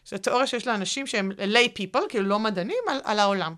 שזה 0.07 0.17
תיאוריה 0.17 0.47
שיש 0.47 0.67
לאנשים 0.67 1.07
שהם 1.07 1.31
lay 1.31 1.79
people, 1.79 2.01
כאילו 2.09 2.25
לא 2.25 2.39
מדענים, 2.39 2.83
על, 2.89 2.99
על 3.03 3.19
העולם. 3.19 3.55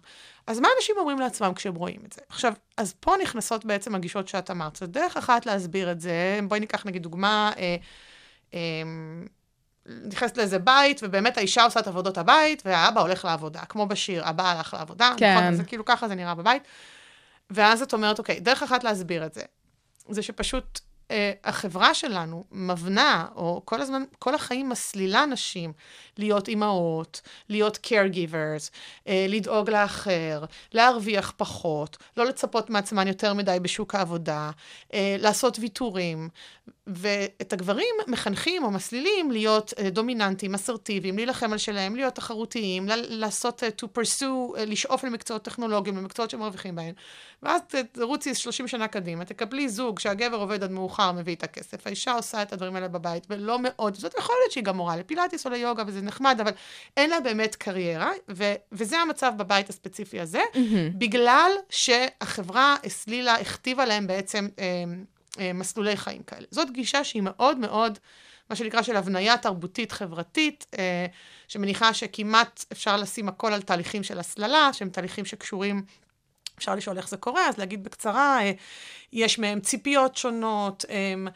אז 0.47 0.59
מה 0.59 0.67
אנשים 0.77 0.95
אומרים 0.97 1.19
לעצמם 1.19 1.53
כשהם 1.55 1.75
רואים 1.75 2.01
את 2.05 2.13
זה? 2.13 2.21
עכשיו, 2.29 2.53
אז 2.77 2.93
פה 2.99 3.13
נכנסות 3.21 3.65
בעצם 3.65 3.95
הגישות 3.95 4.27
שאת 4.27 4.51
אמרת. 4.51 4.75
זו 4.75 4.87
דרך 4.87 5.17
אחת 5.17 5.45
להסביר 5.45 5.91
את 5.91 6.01
זה. 6.01 6.39
בואי 6.47 6.59
ניקח 6.59 6.85
נגיד 6.85 7.03
דוגמה, 7.03 7.51
אה, 7.57 7.75
אה, 8.53 8.59
נכנסת 9.85 10.37
לאיזה 10.37 10.59
בית, 10.59 10.99
ובאמת 11.03 11.37
האישה 11.37 11.63
עושה 11.63 11.79
את 11.79 11.87
עבודות 11.87 12.17
הבית, 12.17 12.61
והאבא 12.65 13.01
הולך 13.01 13.25
לעבודה. 13.25 13.65
כמו 13.65 13.85
בשיר, 13.85 14.29
אבא 14.29 14.51
הלך 14.51 14.73
לעבודה. 14.73 15.13
כן. 15.17 15.37
נכון? 15.37 15.55
זה 15.55 15.63
כאילו 15.63 15.85
ככה 15.85 16.07
זה 16.07 16.15
נראה 16.15 16.35
בבית. 16.35 16.63
ואז 17.49 17.81
את 17.81 17.93
אומרת, 17.93 18.19
אוקיי, 18.19 18.39
דרך 18.39 18.63
אחת 18.63 18.83
להסביר 18.83 19.25
את 19.25 19.33
זה, 19.33 19.41
זה 20.09 20.21
שפשוט 20.21 20.79
אה, 21.11 21.31
החברה 21.43 21.93
שלנו 21.93 22.43
מבנה, 22.51 23.27
או 23.35 23.61
כל 23.65 23.81
הזמן, 23.81 24.03
כל 24.19 24.35
החיים 24.35 24.69
מסלילה 24.69 25.25
נשים 25.25 25.73
להיות 26.17 26.47
אימהות, 26.47 27.21
להיות 27.49 27.79
caregivers, 27.87 28.69
אה, 29.07 29.25
לדאוג 29.29 29.69
לאחר, 29.69 30.45
להרוויח 30.73 31.33
פחות, 31.37 31.97
לא 32.17 32.25
לצפות 32.25 32.69
מעצמן 32.69 33.07
יותר 33.07 33.33
מדי 33.33 33.57
בשוק 33.61 33.95
העבודה, 33.95 34.51
אה, 34.93 35.15
לעשות 35.19 35.57
ויתורים. 35.59 36.29
ואת 36.87 37.53
הגברים 37.53 37.95
מחנכים 38.07 38.63
או 38.63 38.71
מסלילים 38.71 39.31
להיות 39.31 39.73
דומיננטיים, 39.91 40.53
אסרטיביים, 40.53 41.17
להילחם 41.17 41.51
על 41.51 41.57
שלהם, 41.57 41.95
להיות 41.95 42.15
תחרותיים, 42.15 42.85
לעשות, 42.87 43.63
to 43.63 43.85
pursue, 43.97 44.59
לשאוף 44.59 45.03
למקצועות 45.03 45.43
טכנולוגיים, 45.43 45.97
למקצועות 45.97 46.29
שמרוויחים 46.29 46.75
בהם. 46.75 46.93
ואז 47.43 47.61
תרוצי 47.91 48.35
30 48.35 48.67
שנה 48.67 48.87
קדימה, 48.87 49.25
תקבלי 49.25 49.69
זוג 49.69 49.99
שהגבר 49.99 50.37
עובד 50.37 50.63
עד 50.63 50.71
מאוחר, 50.71 50.98
מביא 50.99 51.35
את 51.35 51.43
הכסף, 51.43 51.87
האישה 51.87 52.11
עושה 52.11 52.41
את 52.41 52.53
הדברים 52.53 52.75
האלה 52.75 52.87
בבית, 52.87 53.27
ולא 53.29 53.57
מאוד, 53.63 53.95
זאת 53.95 54.13
יכול 54.17 54.35
להיות 54.41 54.51
שהיא 54.51 54.63
גם 54.63 54.77
מורה 54.77 54.97
לפילאטיס 54.97 55.45
או 55.45 55.51
ליוגה, 55.51 55.83
וזה 55.87 56.01
נחמד, 56.01 56.37
אבל 56.41 56.51
אין 56.97 57.09
לה 57.09 57.19
באמת 57.19 57.55
קריירה, 57.55 58.11
ו- 58.29 58.53
וזה 58.71 58.97
המצב 58.97 59.33
בבית 59.37 59.69
הספציפי 59.69 60.19
הזה, 60.19 60.41
בגלל 60.97 61.51
שהחברה 61.69 62.75
הסלילה, 62.83 63.35
הכתיבה 63.35 63.85
להם 63.85 64.07
בעצם 64.07 64.47
אה, 64.59 64.65
אה, 65.39 65.53
מסלולי 65.53 65.97
חיים 65.97 66.23
כאלה. 66.23 66.45
זאת 66.51 66.71
גישה 66.71 67.03
שהיא 67.03 67.21
מאוד 67.21 67.57
מאוד, 67.57 67.99
מה 68.49 68.55
שנקרא 68.55 68.81
של 68.81 68.95
הבניה 68.95 69.37
תרבותית 69.37 69.91
חברתית, 69.91 70.65
אה, 70.77 71.05
שמניחה 71.47 71.93
שכמעט 71.93 72.65
אפשר 72.71 72.97
לשים 72.97 73.29
הכל 73.29 73.53
על 73.53 73.61
תהליכים 73.61 74.03
של 74.03 74.19
הסללה, 74.19 74.69
שהם 74.73 74.89
תהליכים 74.89 75.25
שקשורים 75.25 75.83
אפשר 76.59 76.75
לשאול 76.75 76.97
איך 76.97 77.09
זה 77.09 77.17
קורה, 77.17 77.47
אז 77.47 77.57
להגיד 77.57 77.83
בקצרה, 77.83 78.41
אה, 78.41 78.51
יש 79.13 79.39
מהם 79.39 79.59
ציפיות 79.59 80.17
שונות, 80.17 80.85
הם, 80.89 81.27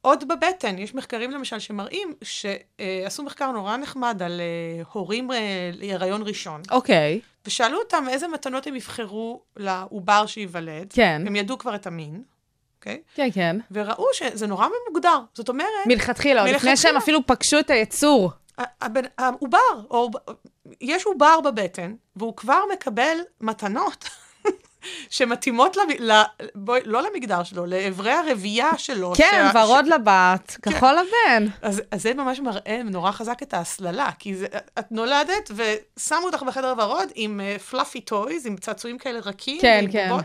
עוד 0.00 0.28
בבטן, 0.28 0.78
יש 0.78 0.94
מחקרים 0.94 1.30
למשל 1.30 1.58
שמראים 1.58 2.14
שעשו 2.22 3.22
מחקר 3.22 3.50
נורא 3.50 3.76
נחמד 3.76 4.22
על 4.22 4.40
אה, 4.40 4.82
הורים 4.92 5.32
אה, 5.32 5.70
להיריון 5.72 6.22
ראשון, 6.22 6.62
אוקיי, 6.70 7.20
ושאלו 7.46 7.78
אותם 7.78 8.04
איזה 8.08 8.28
מתנות 8.28 8.66
הם 8.66 8.76
יבחרו 8.76 9.40
לעובר 9.56 10.26
שייוולד. 10.26 10.92
כן. 10.92 11.22
הם 11.26 11.36
ידעו 11.36 11.58
כבר 11.58 11.74
את 11.74 11.86
המין, 11.86 12.22
אוקיי? 12.78 13.00
כן, 13.14 13.28
כן. 13.32 13.56
וראו 13.70 14.06
שזה 14.12 14.46
נורא 14.46 14.66
מוגדר. 14.88 15.18
זאת 15.34 15.48
אומרת, 15.48 15.68
מלכתחילה, 15.86 16.42
עוד 16.42 16.50
לפני. 16.50 16.76
שהם 16.76 16.96
אפילו 16.96 17.26
פגשו 17.26 17.58
את 17.58 17.70
היצור. 17.70 18.32
העובר, 19.18 19.58
או 19.90 20.10
יש 20.80 21.04
עובר 21.04 21.40
בבטן, 21.40 21.94
והוא 22.16 22.36
כבר 22.36 22.60
מקבל 22.72 23.16
מתנות 23.40 24.04
שמתאימות, 25.10 25.76
למ... 25.76 25.88
ל... 25.98 26.22
בואי, 26.54 26.80
לא 26.84 27.02
למגדר 27.02 27.42
שלו, 27.42 27.66
לאברי 27.66 28.12
הרבייה 28.12 28.70
שלו. 28.78 29.12
כן, 29.16 29.48
שה- 29.52 29.58
ורוד 29.58 29.86
לבת, 29.86 30.56
כחול 30.62 30.92
לבן. 30.92 31.46
אז, 31.62 31.82
אז 31.90 32.02
זה 32.02 32.14
ממש 32.14 32.40
מראה 32.40 32.80
נורא 32.84 33.12
חזק 33.12 33.42
את 33.42 33.54
ההסללה, 33.54 34.10
כי 34.18 34.34
זה, 34.36 34.46
את 34.78 34.92
נולדת 34.92 35.50
ושמו 35.54 36.26
אותך 36.26 36.42
בחדר 36.42 36.74
ורוד 36.78 37.08
עם 37.14 37.40
פלאפי 37.70 38.00
טויז, 38.00 38.46
עם 38.46 38.56
צעצועים 38.56 38.98
כאלה 38.98 39.18
רכים. 39.18 39.60
כן, 39.60 39.84
כן. 39.92 40.08
בובות. 40.08 40.24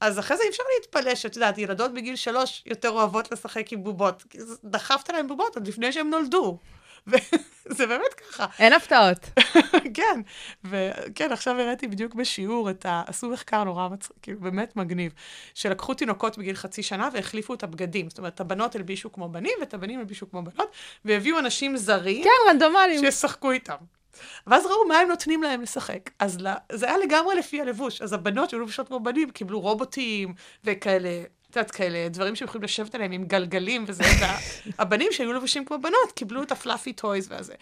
אז 0.00 0.18
אחרי 0.18 0.36
זה 0.36 0.42
אי 0.42 0.48
אפשר 0.48 0.62
להתפלא 0.78 1.14
שאת 1.14 1.36
יודעת, 1.36 1.58
ילדות 1.58 1.94
בגיל 1.94 2.16
שלוש 2.16 2.62
יותר 2.66 2.90
אוהבות 2.90 3.32
לשחק 3.32 3.72
עם 3.72 3.84
בובות. 3.84 4.24
דחפת 4.64 5.10
להם 5.10 5.28
בובות 5.28 5.56
עוד 5.56 5.66
לפני 5.66 5.92
שהם 5.92 6.10
נולדו. 6.10 6.58
וזה 7.08 7.86
באמת 7.92 8.14
ככה. 8.14 8.46
אין 8.58 8.72
הפתעות. 8.72 9.18
כן, 9.94 10.20
וכן, 10.64 11.32
עכשיו 11.32 11.60
הראיתי 11.60 11.88
בדיוק 11.88 12.14
בשיעור 12.14 12.70
את 12.70 12.86
ה... 12.86 13.02
עשו 13.06 13.30
מחקר 13.30 13.64
נורא 13.64 13.88
מצחיק, 13.88 14.16
כאילו, 14.22 14.40
באמת 14.40 14.76
מגניב, 14.76 15.12
שלקחו 15.54 15.94
תינוקות 15.94 16.38
בגיל 16.38 16.56
חצי 16.56 16.82
שנה 16.82 17.08
והחליפו 17.12 17.54
את 17.54 17.62
הבגדים. 17.62 18.08
זאת 18.08 18.18
אומרת, 18.18 18.34
את 18.34 18.40
הבנות 18.40 18.74
הלבישו 18.74 19.12
כמו 19.12 19.28
בנים 19.28 19.52
ואת 19.60 19.74
הבנים 19.74 20.00
הלבישו 20.00 20.30
כמו 20.30 20.42
בנות, 20.42 20.72
והביאו 21.04 21.38
אנשים 21.38 21.76
זרים 21.76 22.24
כן, 22.24 22.50
רנדומליים. 22.50 23.00
שישחקו 23.00 23.50
איתם. 23.50 23.76
ואז 24.46 24.66
ראו 24.66 24.88
מה 24.88 24.98
הם 24.98 25.08
נותנים 25.08 25.42
להם 25.42 25.62
לשחק. 25.62 26.10
אז 26.18 26.40
ל... 26.40 26.48
זה 26.72 26.86
היה 26.86 26.98
לגמרי 26.98 27.36
לפי 27.36 27.60
הלבוש. 27.60 28.02
אז 28.02 28.12
הבנות 28.12 28.50
שהיו 28.50 28.60
לבושות 28.60 28.88
כמו 28.88 29.00
בנים 29.00 29.30
קיבלו 29.30 29.60
רובוטים 29.60 30.34
וכאלה, 30.64 31.22
את 31.50 31.56
יודעת, 31.56 31.70
כאלה 31.70 32.08
דברים 32.08 32.36
שהם 32.36 32.48
יכולים 32.48 32.64
לשבת 32.64 32.94
עליהם 32.94 33.12
עם 33.12 33.24
גלגלים 33.24 33.84
וזה, 33.88 34.04
והבנים 34.78 35.12
שהיו 35.12 35.32
לבושים 35.32 35.64
כמו 35.64 35.78
בנות 35.78 36.12
קיבלו 36.14 36.42
את 36.42 36.52
ה 36.52 36.58
fluffy 36.58 36.92
toys 36.92 37.30
והזה. 37.30 37.54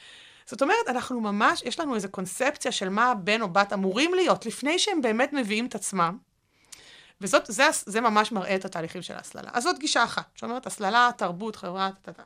זאת 0.46 0.62
אומרת, 0.62 0.88
אנחנו 0.88 1.20
ממש, 1.20 1.62
יש 1.64 1.80
לנו 1.80 1.94
איזו 1.94 2.08
קונספציה 2.08 2.72
של 2.72 2.88
מה 2.88 3.10
הבן 3.10 3.42
או 3.42 3.48
בת 3.48 3.72
אמורים 3.72 4.14
להיות, 4.14 4.46
לפני 4.46 4.78
שהם 4.78 5.02
באמת 5.02 5.32
מביאים 5.32 5.66
את 5.66 5.74
עצמם. 5.74 6.18
וזאת, 7.20 7.42
זה, 7.46 7.64
זה 7.86 8.00
ממש 8.00 8.32
מראה 8.32 8.56
את 8.56 8.64
התהליכים 8.64 9.02
של 9.02 9.14
ההסללה. 9.14 9.50
אז 9.52 9.62
זאת 9.62 9.78
גישה 9.78 10.04
אחת, 10.04 10.24
שאומרת 10.34 10.66
הסללה, 10.66 11.10
תרבות, 11.16 11.56
חברה, 11.56 11.90
טה-טה. 12.02 12.22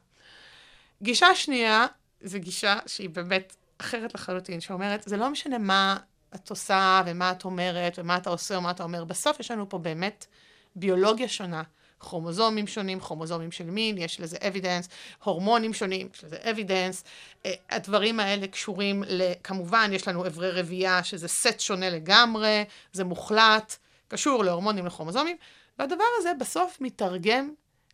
גישה 1.03 1.35
שנייה, 1.35 1.87
זו 2.23 2.39
גישה 2.41 2.79
שהיא 2.87 3.11
באמת 3.11 3.57
אחרת 3.79 4.15
לחלוטין, 4.15 4.61
שאומרת, 4.61 5.03
זה 5.07 5.17
לא 5.17 5.31
משנה 5.31 5.59
מה 5.59 5.97
את 6.35 6.51
עושה 6.51 7.03
ומה 7.07 7.31
את 7.31 7.45
אומרת 7.45 7.99
ומה 7.99 8.17
אתה 8.17 8.31
עושה 8.31 8.57
או 8.57 8.61
מה 8.61 8.71
אתה 8.71 8.83
אומר, 8.83 9.05
בסוף 9.05 9.41
יש 9.41 9.51
לנו 9.51 9.69
פה 9.69 9.79
באמת 9.79 10.27
ביולוגיה 10.77 11.29
שונה. 11.29 11.63
כרומוזומים 12.01 12.67
שונים, 12.67 13.01
כרומוזומים 13.01 13.53
של 13.53 13.65
מין, 13.65 13.99
יש 13.99 14.21
לזה 14.21 14.37
evidence, 14.49 14.89
הורמונים 15.25 15.75
שונים, 15.75 16.09
יש 16.15 16.25
לזה 16.25 16.37
evidence. 16.51 17.05
הדברים 17.71 18.21
האלה 18.21 18.47
קשורים, 18.47 19.05
כמובן, 19.45 19.91
יש 19.93 20.09
לנו 20.09 20.27
אברי 20.27 20.51
רבייה, 20.51 21.05
שזה 21.05 21.29
סט 21.29 21.61
שונה 21.61 21.91
לגמרי, 21.91 22.65
זה 22.93 23.05
מוחלט, 23.05 23.77
קשור 24.09 24.45
להורמונים, 24.45 24.87
לכרומוזומים, 24.87 25.37
והדבר 25.79 26.05
הזה 26.19 26.33
בסוף 26.41 26.81
מתרגם 26.81 27.51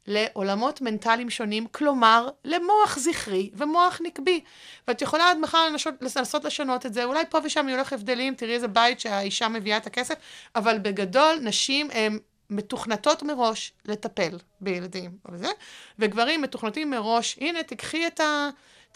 לעולמות 0.07 0.81
מנטליים 0.81 1.31
שונים, 1.31 1.67
כלומר, 1.67 2.29
למוח 2.45 2.99
זכרי 2.99 3.51
ומוח 3.55 4.01
נקבי. 4.05 4.41
ואת 4.89 5.03
יכולה 5.03 5.31
עד 5.31 5.39
מחר 5.39 5.69
לנסות, 5.69 5.95
לנסות 6.01 6.45
לשנות 6.45 6.87
את 6.87 6.95
זה, 6.95 7.05
אולי 7.05 7.25
פה 7.31 7.39
ושם 7.45 7.69
יהיו 7.69 7.81
לך 7.81 7.93
הבדלים, 7.93 8.35
תראי 8.35 8.55
איזה 8.55 8.69
בית 8.69 9.01
שהאישה 9.01 9.49
מביאה 9.49 9.77
את 9.77 9.87
הכסף, 9.87 10.15
אבל 10.57 10.79
בגדול, 10.79 11.39
נשים 11.43 11.91
הן 11.91 12.19
מתוכנתות 12.51 13.23
מראש 13.23 13.73
לטפל 13.85 14.39
בילדים, 14.61 15.11
וזה, 15.33 15.49
וגברים 15.99 16.43
מתוכנתים 16.43 16.91
מראש, 16.91 17.39
הנה, 17.41 17.63
תקחי 17.63 18.07
את 18.07 18.21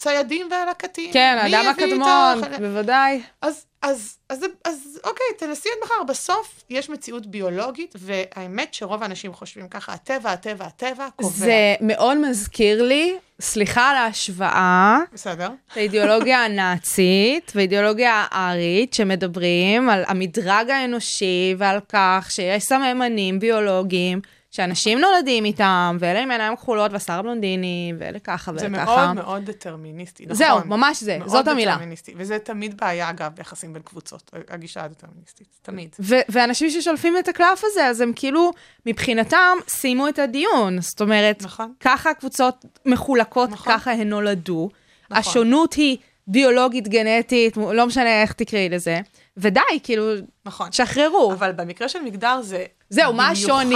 הציידים 0.01 0.47
והלקטים. 0.51 1.13
כן, 1.13 1.39
מי 1.43 1.55
האדם 1.55 1.69
הקדמון, 1.69 2.07
האוכל? 2.07 2.57
בוודאי. 2.57 3.21
אז, 3.41 3.65
אז, 3.81 4.17
אז, 4.29 4.45
אז 4.65 4.99
אוקיי, 5.03 5.25
תנסי 5.37 5.69
עד 5.69 5.85
מחר. 5.85 6.03
בסוף 6.07 6.63
יש 6.69 6.89
מציאות 6.89 7.27
ביולוגית, 7.27 7.95
והאמת 7.99 8.73
שרוב 8.73 9.03
האנשים 9.03 9.33
חושבים 9.33 9.67
ככה, 9.67 9.93
הטבע, 9.93 10.31
הטבע, 10.31 10.65
הטבע 10.65 11.07
קובע. 11.15 11.29
זה 11.29 11.75
מאוד 11.81 12.17
מזכיר 12.17 12.83
לי, 12.83 13.15
סליחה 13.41 13.89
על 13.89 13.95
ההשוואה, 13.95 14.99
בסדר. 15.13 15.49
את 15.71 15.77
האידיאולוגיה 15.77 16.45
הנאצית 16.45 17.51
והאידיאולוגיה 17.55 18.25
הארית, 18.31 18.93
שמדברים 18.93 19.89
על 19.89 20.03
המדרג 20.07 20.69
האנושי 20.69 21.55
ועל 21.57 21.79
כך 21.89 22.27
שיש 22.29 22.63
סממנים 22.63 23.39
ביולוגיים 23.39 24.21
שאנשים 24.51 24.99
נולדים 24.99 25.45
איתם, 25.45 25.97
ואלה 25.99 26.19
עם 26.21 26.31
עיניים 26.31 26.55
כחולות 26.55 26.91
והשיער 26.91 27.21
בלונדיני, 27.21 27.93
ואלה 27.97 28.19
ככה 28.19 28.51
זה 28.51 28.65
ואלה 28.65 28.69
מאוד 28.85 28.97
ככה. 28.97 29.13
מאוד 29.13 29.45
דטרמיניסטי, 29.45 30.23
נכון. 30.23 30.35
זהו, 30.35 30.59
ממש 30.65 31.03
זה, 31.03 31.17
מאוד 31.17 31.29
זאת 31.29 31.47
המילה. 31.47 31.71
דטרמיניסטי, 31.71 32.13
וזה 32.17 32.39
תמיד 32.39 32.77
בעיה, 32.77 33.09
אגב, 33.09 33.31
ביחסים 33.35 33.73
בין 33.73 33.81
קבוצות, 33.81 34.31
הגישה 34.49 34.83
הדטרמיניסטית, 34.83 35.47
תמיד. 35.61 35.95
ואנשים 36.29 36.69
ששולפים 36.69 37.17
את 37.17 37.27
הקלף 37.27 37.61
הזה, 37.63 37.87
אז 37.87 38.01
הם 38.01 38.11
כאילו, 38.15 38.51
מבחינתם, 38.85 39.57
סיימו 39.67 40.07
את 40.07 40.19
הדיון. 40.19 40.81
זאת 40.81 41.01
אומרת, 41.01 41.43
נכון. 41.43 41.73
ככה 41.79 42.09
הקבוצות 42.09 42.65
מחולקות, 42.85 43.49
נכון. 43.49 43.73
ככה 43.73 43.91
הן 43.91 44.09
נולדו. 44.09 44.69
נכון. 45.09 45.17
השונות 45.17 45.73
היא 45.73 45.97
ביולוגית, 46.27 46.87
גנטית, 46.87 47.57
לא 47.57 47.87
משנה 47.87 48.21
איך 48.21 48.33
תקראי 48.33 48.69
לזה. 48.69 48.99
ודי, 49.37 49.59
כאילו, 49.83 50.05
נכון. 50.45 50.71
שחררו. 50.71 51.33
אבל 51.33 51.51
במקרה 51.51 51.89
של 51.89 52.01
מגדר 52.01 52.39
זה... 52.41 52.65
זהו, 52.89 53.13
מה 53.13 53.31
במיוחד- 53.35 53.53
השוני? 53.61 53.75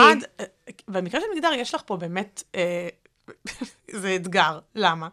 במקרה 0.88 1.22
של 1.22 1.28
מגדר 1.36 1.54
יש 1.54 1.76
לך 1.76 1.82
פה 1.86 1.98
באמת... 1.98 2.44
אה, 2.56 2.88
זה 4.02 4.16
אתגר. 4.16 4.60
למה? 4.76 5.08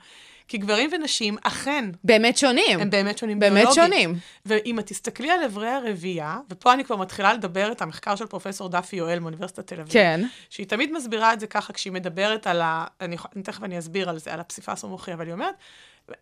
כי 0.49 0.59
גברים 0.59 0.91
ונשים 0.93 1.37
אכן 1.43 1.85
באמת 2.05 2.37
שונים. 2.39 2.81
הם 2.81 2.91
באמת 2.91 3.19
שונים 3.19 3.39
באמת 3.39 3.53
ביולוגית. 3.53 3.75
שונים. 3.75 4.15
ואם 4.47 4.79
את 4.79 4.87
תסתכלי 4.87 5.31
על 5.31 5.45
אברי 5.45 5.69
הרבייה, 5.69 6.39
ופה 6.51 6.73
אני 6.73 6.85
כבר 6.85 6.97
מתחילה 6.97 7.33
לדבר 7.33 7.73
את 7.73 7.83
המחקר 7.83 8.17
של 8.17 8.27
פרופסור 8.27 8.69
דפי 8.69 8.97
יואל 8.97 9.19
מאוניברסיטת 9.19 9.67
תל 9.67 9.81
אביב. 9.81 9.93
כן. 9.93 10.21
שהיא 10.51 10.67
תמיד 10.67 10.93
מסבירה 10.93 11.33
את 11.33 11.41
זה 11.41 11.47
ככה 11.47 11.73
כשהיא 11.73 11.93
מדברת 11.93 12.47
על 12.47 12.61
ה... 12.61 12.87
אני 13.01 13.17
תכף 13.45 13.63
אני 13.63 13.79
אסביר 13.79 14.09
על 14.09 14.19
זה, 14.19 14.33
על 14.33 14.41
הפסיפס 14.41 14.85
המוחי, 14.85 15.13
אבל 15.13 15.27
היא 15.27 15.33
אומרת, 15.33 15.55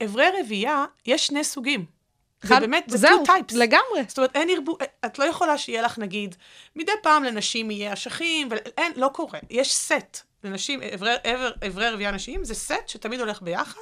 אברי 0.05 0.27
רבייה, 0.41 0.85
יש 1.07 1.27
שני 1.27 1.45
סוגים. 1.45 2.00
זה 2.43 2.61
באמת, 2.61 2.85
זה 2.87 2.99
זהו, 2.99 3.25
two 3.25 3.27
types. 3.27 3.57
לגמרי. 3.57 4.05
זאת 4.09 4.19
אומרת, 4.19 4.37
אין 4.37 4.51
ערבוב, 4.51 4.79
את 5.07 5.19
לא 5.19 5.25
יכולה 5.25 5.59
שיהיה 5.59 5.83
לך, 5.83 5.99
נגיד, 5.99 6.37
מדי 6.77 6.93
פעם 7.03 7.25
לנשים 7.25 7.71
יהיה 7.71 7.93
אשכים, 7.93 8.49
ואין, 8.51 8.93
לא 8.97 9.11
קורה. 9.13 9.39
יש 9.51 9.75
סט 9.75 10.19
לנשים, 10.45 10.81
אברי, 10.95 11.15
אבר, 11.35 11.51
אברי 11.67 11.91
רבייה 11.91 12.11
נשיים, 12.11 12.45
זה 12.45 12.55
סט 12.55 12.89
שתמיד 12.89 13.21
הולך 13.21 13.43
ביחד. 13.43 13.81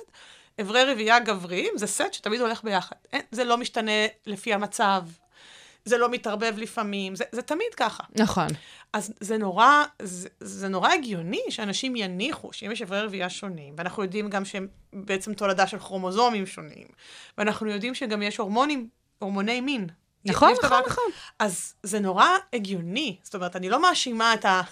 אברי 0.61 0.85
רבייה 0.85 1.19
גבריים, 1.19 1.73
זה 1.77 1.87
סט 1.87 2.13
שתמיד 2.13 2.41
הולך 2.41 2.65
ביחד. 2.65 2.97
אין, 3.13 3.23
זה 3.31 3.45
לא 3.45 3.57
משתנה 3.57 4.07
לפי 4.27 4.55
המצב, 4.55 5.03
זה 5.89 5.99
לא 5.99 6.11
מתערבב 6.11 6.55
לפעמים, 6.57 7.17
זה, 7.17 7.25
זה 7.33 7.43
תמיד 7.43 7.75
ככה. 7.77 8.03
נכון. 8.17 8.47
אז 8.93 9.13
זה 9.21 9.39
נורא, 9.39 9.85
זה, 10.03 10.29
זה 10.41 10.69
נורא 10.69 10.93
הגיוני 10.93 11.43
שאנשים 11.51 11.97
יניחו 11.97 12.53
שאם 12.53 12.73
יש 12.73 12.83
אברי 12.83 13.01
רבייה 13.01 13.31
שונים, 13.31 13.75
ואנחנו 13.79 14.03
יודעים 14.03 14.31
גם 14.31 14.45
שהם 14.45 14.67
בעצם 14.93 15.35
תולדה 15.35 15.67
של 15.67 15.79
כרומוזומים 15.79 16.47
שונים, 16.47 16.87
ואנחנו 17.39 17.71
יודעים 17.71 17.95
שגם 17.95 18.23
יש 18.23 18.37
הורמונים, 18.37 18.89
הורמוני 19.19 19.61
מין. 19.61 19.87
נכון, 20.25 20.53
נכון. 20.65 20.83
נכון. 20.87 21.05
אז 21.39 21.75
זה 21.83 22.01
נורא 22.01 22.27
הגיוני. 22.53 23.17
זאת 23.23 23.35
אומרת, 23.35 23.57
אני 23.57 23.69
לא 23.69 23.83
מאשימה 23.83 24.35
את 24.35 24.45
ה... 24.45 24.63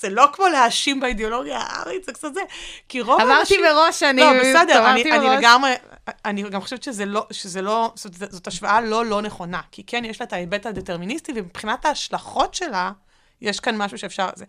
זה 0.00 0.08
לא 0.08 0.26
כמו 0.32 0.48
להאשים 0.48 1.00
באידיאולוגיה 1.00 1.58
הארית, 1.58 2.04
זה 2.04 2.12
קצת 2.12 2.34
זה. 2.34 2.40
כי 2.88 3.00
רוב 3.00 3.20
אמרתי 3.20 3.32
האנשים... 3.32 3.60
מראש 3.62 4.00
שאני... 4.00 4.20
לא, 4.20 4.32
בסדר, 4.32 4.78
אני, 4.78 4.78
אמרתי 4.78 5.12
אני 5.12 5.26
מראש. 5.26 5.38
לגמרי, 5.38 5.72
אני 6.24 6.42
גם 6.42 6.60
חושבת 6.60 6.82
שזה 6.82 7.04
לא, 7.04 7.26
שזה 7.30 7.62
לא, 7.62 7.92
זאת, 7.94 8.12
זאת 8.30 8.46
השוואה 8.46 8.80
לא 8.80 9.04
לא 9.04 9.22
נכונה, 9.22 9.60
כי 9.72 9.82
כן, 9.86 10.04
יש 10.04 10.20
לה 10.20 10.26
את 10.26 10.32
ההיבט 10.32 10.66
הדטרמיניסטי, 10.66 11.32
ומבחינת 11.34 11.84
ההשלכות 11.84 12.54
שלה, 12.54 12.92
יש 13.40 13.60
כאן 13.60 13.76
משהו 13.76 13.98
שאפשר, 13.98 14.28
זה. 14.34 14.44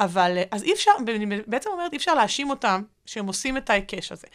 אבל, 0.00 0.38
אז 0.50 0.62
אי 0.62 0.72
אפשר, 0.72 0.90
אני 1.08 1.40
בעצם 1.46 1.70
אומרת, 1.70 1.92
אי 1.92 1.96
אפשר 1.96 2.14
להאשים 2.14 2.50
אותם 2.50 2.82
שהם 3.06 3.26
עושים 3.26 3.56
את 3.56 3.70
ההיקש 3.70 4.12
הזה. 4.12 4.26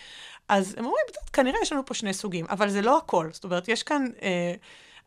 אז 0.49 0.75
הם 0.77 0.85
אומרים, 0.85 1.03
"טוב, 1.13 1.23
כנראה 1.33 1.59
יש 1.61 1.73
לנו 1.73 1.85
פה 1.85 1.93
שני 1.93 2.13
סוגים, 2.13 2.45
אבל 2.49 2.69
זה 2.69 2.81
לא 2.81 2.97
הכל. 2.97 3.29
זאת 3.31 3.43
אומרת, 3.43 3.67
יש 3.67 3.83
כאן, 3.83 4.05
אה, 4.21 4.53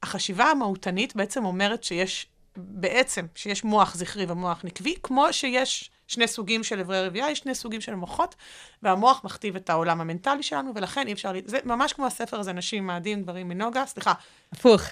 החשיבה 0.02 0.44
המהותנית 0.44 1.16
בעצם 1.16 1.44
אומרת 1.44 1.84
שיש, 1.84 2.26
בעצם, 2.56 3.26
שיש 3.34 3.64
מוח 3.64 3.94
זכרי 3.94 4.24
ומוח 4.28 4.60
נקבי, 4.64 4.94
כמו 5.02 5.32
שיש 5.32 5.90
שני 6.08 6.28
סוגים 6.28 6.64
של 6.64 6.80
אברי 6.80 7.06
רבייה, 7.06 7.30
יש 7.30 7.38
שני 7.38 7.54
סוגים 7.54 7.80
של 7.80 7.94
מוחות, 7.94 8.34
והמוח 8.82 9.20
מכתיב 9.24 9.56
את 9.56 9.70
העולם 9.70 10.00
המנטלי 10.00 10.42
שלנו, 10.42 10.72
ולכן 10.74 11.06
אי 11.06 11.12
אפשר, 11.12 11.32
זה 11.44 11.58
ממש 11.64 11.92
כמו 11.92 12.06
הספר 12.06 12.40
הזה, 12.40 12.52
נשים 12.52 12.86
מאדים, 12.86 13.22
גברים 13.22 13.48
מנוגה, 13.48 13.86
סליחה. 13.86 14.12
הפוך. 14.52 14.82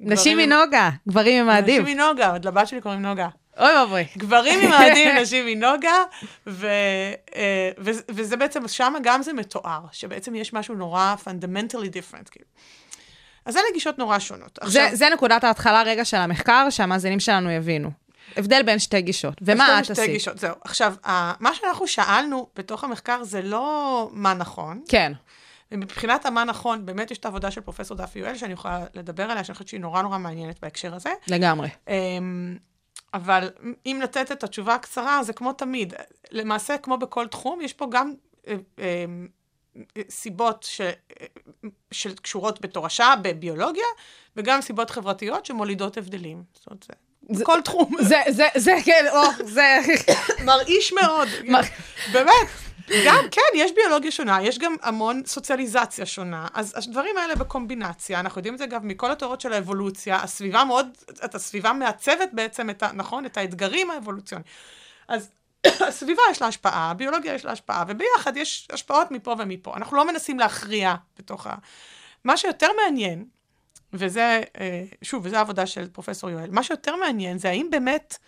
נשים 0.00 0.38
מנוגה, 0.38 0.90
גברים 1.08 1.44
ממאדים. 1.44 1.82
נשים 1.82 1.96
מנוגה, 1.96 2.32
עוד 2.32 2.44
לבת 2.44 2.68
שלי 2.68 2.80
קוראים 2.80 3.02
נוגה. 3.02 3.28
אוי 3.58 3.78
ואבוי. 3.78 4.04
גברים 4.18 4.58
ממאדים, 4.66 5.16
נשים 5.22 5.46
מנוגה, 5.46 6.04
ו, 6.46 6.66
אה, 7.34 7.70
ו, 7.78 7.90
וזה 8.08 8.36
בעצם, 8.36 8.68
שם 8.68 8.94
גם 9.02 9.22
זה 9.22 9.32
מתואר, 9.32 9.80
שבעצם 9.92 10.34
יש 10.34 10.52
משהו 10.52 10.74
נורא 10.74 11.14
fundamentally 11.24 11.88
different, 11.88 12.30
כאילו. 12.30 12.46
אז 13.48 13.56
אלה 13.56 13.64
גישות 13.74 13.98
נורא 13.98 14.18
שונות. 14.18 14.58
זה, 14.64 14.88
זה 14.92 15.08
נקודת 15.14 15.44
ההתחלה 15.44 15.82
רגע 15.82 16.04
של 16.04 16.16
המחקר, 16.16 16.70
שהמאזינים 16.70 17.20
שלנו 17.20 17.50
יבינו. 17.50 17.90
הבדל 18.36 18.62
בין 18.62 18.78
שתי 18.78 19.02
גישות. 19.02 19.34
ומה 19.42 19.78
את 19.78 19.84
שתי 19.84 19.92
עשית? 19.92 20.10
גישות, 20.10 20.38
זהו. 20.38 20.54
עכשיו, 20.64 20.94
מה 21.40 21.54
שאנחנו 21.54 21.86
שאלנו 21.86 22.48
בתוך 22.56 22.84
המחקר 22.84 23.24
זה 23.24 23.42
לא 23.42 24.08
מה 24.12 24.34
נכון, 24.34 24.82
כן. 24.88 25.12
ומבחינת 25.72 26.26
המה 26.26 26.44
נכון, 26.44 26.86
באמת 26.86 27.10
יש 27.10 27.18
את 27.18 27.24
העבודה 27.24 27.50
של 27.50 27.60
פרופסור 27.60 27.96
דפי 27.96 28.18
יואל, 28.18 28.36
שאני 28.36 28.52
יכולה 28.52 28.84
לדבר 28.94 29.22
עליה, 29.22 29.44
שאני 29.44 29.54
חושבת 29.54 29.68
שהיא 29.68 29.80
נורא 29.80 30.02
נורא 30.02 30.18
מעניינת 30.18 30.60
בהקשר 30.62 30.94
הזה. 30.94 31.10
לגמרי. 31.28 31.68
אמ, 31.88 32.56
אבל 33.14 33.50
אם 33.86 34.00
לתת 34.02 34.32
את 34.32 34.44
התשובה 34.44 34.74
הקצרה, 34.74 35.22
זה 35.22 35.32
כמו 35.32 35.52
תמיד. 35.52 35.94
למעשה, 36.30 36.78
כמו 36.78 36.98
בכל 36.98 37.26
תחום, 37.26 37.60
יש 37.60 37.72
פה 37.72 37.86
גם 37.90 38.12
אה, 38.48 38.54
אה, 38.78 39.04
סיבות 40.10 40.62
ש, 40.62 40.80
שקשורות 41.90 42.60
בתורשה, 42.60 43.14
בביולוגיה, 43.22 43.84
וגם 44.36 44.60
סיבות 44.60 44.90
חברתיות 44.90 45.46
שמולידות 45.46 45.96
הבדלים. 45.96 46.42
זאת 46.54 46.66
אומרת, 46.66 46.82
זה... 46.82 46.92
זה- 47.34 47.42
בכל 47.44 47.60
תחום. 47.64 47.94
זה, 48.00 48.22
זה, 48.28 48.46
זה, 48.56 48.72
כן, 48.84 49.04
או, 49.12 49.46
זה... 49.46 49.78
מרעיש 50.44 50.92
מאוד. 50.92 51.28
באמת. 52.12 52.48
גם, 53.06 53.24
כן, 53.30 53.40
יש 53.54 53.72
ביולוגיה 53.72 54.10
שונה, 54.10 54.42
יש 54.42 54.58
גם 54.58 54.76
המון 54.82 55.22
סוציאליזציה 55.26 56.06
שונה. 56.06 56.46
אז 56.54 56.74
הדברים 56.76 57.16
האלה 57.16 57.34
בקומבינציה, 57.34 58.20
אנחנו 58.20 58.38
יודעים 58.38 58.54
את 58.54 58.58
זה 58.58 58.64
אגב 58.64 58.80
מכל 58.84 59.10
התיאוריות 59.10 59.40
של 59.40 59.52
האבולוציה, 59.52 60.16
הסביבה 60.22 60.64
מאוד, 60.64 60.86
את 61.24 61.34
הסביבה 61.34 61.72
מעצבת 61.72 62.28
בעצם 62.32 62.70
את 62.70 62.82
ה... 62.82 62.90
נכון? 62.94 63.26
את 63.26 63.36
האתגרים 63.36 63.90
האבולוציוניים. 63.90 64.46
אז 65.08 65.30
הסביבה 65.88 66.22
יש 66.30 66.42
לה 66.42 66.48
השפעה, 66.48 66.90
הביולוגיה 66.90 67.34
יש 67.34 67.44
לה 67.44 67.52
השפעה, 67.52 67.84
וביחד 67.88 68.36
יש 68.36 68.68
השפעות 68.72 69.10
מפה 69.10 69.34
ומפה. 69.38 69.76
אנחנו 69.76 69.96
לא 69.96 70.06
מנסים 70.06 70.38
להכריע 70.38 70.94
בתוך 71.18 71.46
ה... 71.46 71.54
מה 72.24 72.36
שיותר 72.36 72.68
מעניין, 72.84 73.24
וזה, 73.92 74.42
אה, 74.60 74.84
שוב, 75.02 75.26
וזו 75.26 75.36
העבודה 75.36 75.66
של 75.66 75.88
פרופסור 75.88 76.30
יואל, 76.30 76.50
מה 76.50 76.62
שיותר 76.62 76.96
מעניין 76.96 77.38
זה 77.38 77.48
האם 77.48 77.66
באמת 77.70 78.18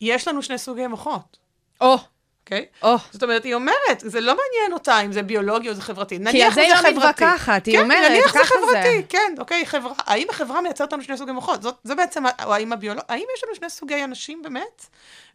יש 0.00 0.28
לנו 0.28 0.42
שני 0.42 0.58
סוגי 0.58 0.86
מוחות. 0.86 1.38
או, 1.80 1.98
אוקיי? 2.44 2.66
או. 2.82 2.96
זאת 3.10 3.22
אומרת, 3.22 3.44
היא 3.44 3.54
אומרת, 3.54 3.98
זה 3.98 4.20
לא 4.20 4.36
מעניין 4.36 4.72
אותה 4.72 5.00
אם 5.00 5.12
זה 5.12 5.22
ביולוגי 5.22 5.68
או 5.68 5.74
זה 5.74 5.82
חברתי. 5.82 6.16
על 6.16 6.22
נניח 6.22 6.54
זה 6.54 6.60
היא 6.60 6.68
זה 6.68 6.74
לא 6.74 6.90
חברתי. 6.90 7.24
מתווכחת, 7.24 7.66
היא 7.66 7.76
כן, 7.76 7.82
אומרת, 7.82 8.10
נניח 8.10 8.32
זה 8.32 8.38
ככה 8.38 8.48
חברי, 8.48 8.82
זה. 8.82 9.00
כן, 9.08 9.34
אוקיי, 9.38 9.66
חברה. 9.66 9.92
האם 9.98 10.26
החברה 10.30 10.60
מייצרת 10.60 10.92
לנו 10.92 11.02
שני 11.02 11.16
סוגי 11.16 11.32
מוחות? 11.32 11.62
זאת, 11.62 11.76
זה 11.84 11.94
בעצם, 11.94 12.24
או 12.44 12.54
האם 12.54 12.72
הביולוג... 12.72 13.04
האם 13.08 13.24
יש 13.36 13.44
לנו 13.44 13.54
שני 13.54 13.70
סוגי 13.70 14.04
אנשים 14.04 14.42
באמת? 14.42 14.86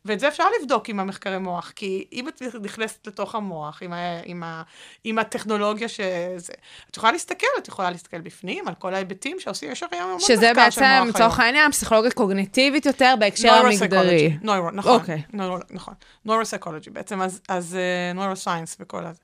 ואת 0.05 0.19
זה 0.19 0.27
אפשר 0.27 0.43
לבדוק 0.61 0.89
עם 0.89 0.99
המחקרי 0.99 1.37
מוח, 1.37 1.71
כי 1.75 2.07
אם 2.13 2.27
את 2.27 2.41
נכנסת 2.61 3.07
לתוך 3.07 3.35
המוח, 3.35 3.83
עם, 3.83 3.93
ה, 3.93 3.97
עם, 4.25 4.43
ה, 4.43 4.63
עם 5.03 5.19
הטכנולוגיה 5.19 5.87
שזה... 5.87 6.53
את 6.91 6.97
יכולה 6.97 7.11
להסתכל, 7.11 7.47
את 7.57 7.67
יכולה 7.67 7.91
להסתכל 7.91 8.21
בפנים 8.21 8.67
על 8.67 8.73
כל 8.75 8.93
ההיבטים 8.93 9.39
שעושים, 9.39 9.71
יש 9.71 9.83
הרי 9.83 9.97
המון 9.97 10.19
שזה 10.19 10.51
מחקר 10.51 10.69
של 10.69 10.81
בעצם, 10.81 11.05
מוח 11.05 11.15
לצורך 11.15 11.39
היום. 11.39 11.45
העניין, 11.45 11.71
פסיכולוגיה 11.71 12.11
קוגניטיבית 12.11 12.85
יותר 12.85 13.15
בהקשר 13.19 13.53
המגדרי. 13.53 14.37
נוירו, 14.41 14.71
נכון. 14.71 14.91
אוקיי. 14.91 15.21
נוירו, 15.33 15.57
נכון. 15.69 15.93
נוירוסקולוגי 16.25 16.89
בעצם, 16.89 17.21
אז, 17.21 17.41
אז 17.49 17.77
נוירוסיינס 18.15 18.77
וכל 18.79 19.05
הזה. 19.05 19.19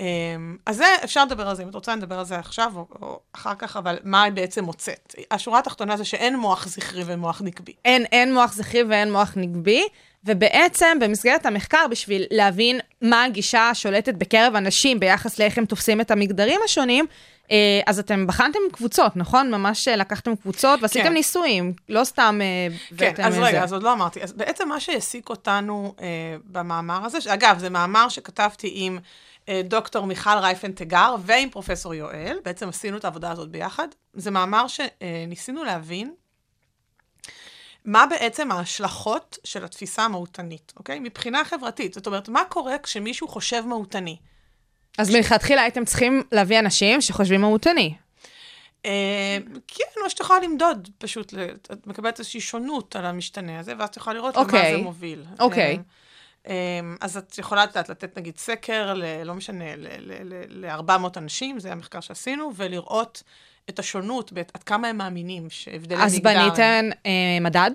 Um, 0.00 0.02
אז 0.66 0.76
זה, 0.76 0.84
אפשר 1.04 1.24
לדבר 1.24 1.48
על 1.48 1.56
זה, 1.56 1.62
אם 1.62 1.68
את 1.68 1.74
רוצה 1.74 1.94
נדבר 1.94 2.18
על 2.18 2.24
זה 2.24 2.38
עכשיו 2.38 2.72
או, 2.76 2.86
או 3.02 3.20
אחר 3.32 3.54
כך, 3.54 3.76
אבל 3.76 3.98
מה 4.04 4.22
היא 4.22 4.32
בעצם 4.32 4.64
מוצאת? 4.64 5.14
השורה 5.30 5.58
התחתונה 5.58 5.96
זה 5.96 6.04
שאין 6.04 6.36
מוח 6.36 6.68
זכרי 6.68 7.02
ומוח 7.06 7.42
נקבי. 7.44 7.72
אין, 7.84 8.04
אין 8.04 8.34
מוח 8.34 8.52
זכרי 8.52 8.82
ואין 8.82 9.12
מוח 9.12 9.32
נגבי, 9.36 9.82
ובעצם 10.24 10.98
במסגרת 11.00 11.46
המחקר, 11.46 11.86
בשביל 11.90 12.26
להבין 12.30 12.80
מה 13.02 13.24
הגישה 13.24 13.70
השולטת 13.70 14.14
בקרב 14.14 14.56
אנשים 14.56 15.00
ביחס 15.00 15.38
לאיך 15.38 15.58
הם 15.58 15.64
תופסים 15.64 16.00
את 16.00 16.10
המגדרים 16.10 16.60
השונים, 16.64 17.06
אה, 17.50 17.80
אז 17.86 17.98
אתם 17.98 18.26
בחנתם 18.26 18.58
קבוצות, 18.72 19.16
נכון? 19.16 19.50
ממש 19.50 19.88
אה, 19.88 19.96
לקחתם 19.96 20.36
קבוצות 20.36 20.82
ועשיתם 20.82 21.04
כן. 21.04 21.12
ניסויים, 21.12 21.72
לא 21.88 22.04
סתם 22.04 22.40
אה, 22.42 22.96
כן, 22.96 23.24
אז 23.24 23.38
רגע, 23.38 23.62
אז 23.62 23.72
עוד 23.72 23.82
לא 23.82 23.92
אמרתי. 23.92 24.22
אז 24.22 24.32
בעצם 24.32 24.68
מה 24.68 24.80
שהעסיק 24.80 25.28
אותנו 25.28 25.94
אה, 26.00 26.06
במאמר 26.44 27.04
הזה, 27.04 27.18
אגב, 27.34 27.58
זה 27.58 27.70
מאמר 27.70 28.08
שכתבתי 28.08 28.72
עם 28.74 28.98
דוקטור 29.64 30.06
מיכל 30.06 30.38
רייפן 30.40 30.72
תגר 30.72 31.14
ועם 31.20 31.50
פרופסור 31.50 31.94
יואל, 31.94 32.38
בעצם 32.44 32.68
עשינו 32.68 32.96
את 32.96 33.04
העבודה 33.04 33.30
הזאת 33.30 33.50
ביחד. 33.50 33.88
זה 34.14 34.30
מאמר 34.30 34.64
שניסינו 34.68 35.64
להבין 35.64 36.14
מה 37.84 38.06
בעצם 38.10 38.52
ההשלכות 38.52 39.38
של 39.44 39.64
התפיסה 39.64 40.04
המהותנית, 40.04 40.72
אוקיי? 40.76 40.98
מבחינה 40.98 41.44
חברתית. 41.44 41.94
זאת 41.94 42.06
אומרת, 42.06 42.28
מה 42.28 42.44
קורה 42.48 42.78
כשמישהו 42.78 43.28
חושב 43.28 43.62
מהותני? 43.66 44.16
אז 44.98 45.10
מלכתחילה 45.10 45.62
הייתם 45.62 45.84
צריכים 45.84 46.22
להביא 46.32 46.58
אנשים 46.58 47.00
שחושבים 47.00 47.40
מהותני. 47.40 47.94
אה, 48.86 49.38
כן, 49.68 50.00
או 50.04 50.10
שאת 50.10 50.20
יכולה 50.20 50.40
למדוד, 50.40 50.88
פשוט, 50.98 51.34
את 51.72 51.86
מקבלת 51.86 52.18
איזושהי 52.18 52.40
שונות 52.40 52.96
על 52.96 53.06
המשתנה 53.06 53.60
הזה, 53.60 53.74
ואז 53.78 53.88
את 53.88 53.96
יכולה 53.96 54.16
לראות 54.16 54.36
למה 54.36 54.44
אוקיי. 54.44 54.76
זה 54.76 54.82
מוביל. 54.82 55.24
אוקיי. 55.40 55.62
אה, 55.62 55.70
אה, 55.70 55.76
אז 57.00 57.16
את 57.16 57.38
יכולה 57.38 57.64
לתת, 57.64 57.88
לתת 57.88 58.18
נגיד 58.18 58.38
סקר, 58.38 58.94
ל, 58.94 59.22
לא 59.24 59.34
משנה, 59.34 59.64
ל-400 60.48 60.90
אנשים, 61.16 61.60
זה 61.60 61.72
המחקר 61.72 62.00
שעשינו, 62.00 62.50
ולראות 62.56 63.22
את 63.68 63.78
השונות, 63.78 64.32
עד 64.54 64.62
כמה 64.62 64.88
הם 64.88 64.96
מאמינים 64.96 65.50
שהבדלי 65.50 65.96
מגדר... 65.96 66.06
אז 66.06 66.20
בניתם 66.20 66.84
אה, 67.06 67.38
מדד? 67.40 67.70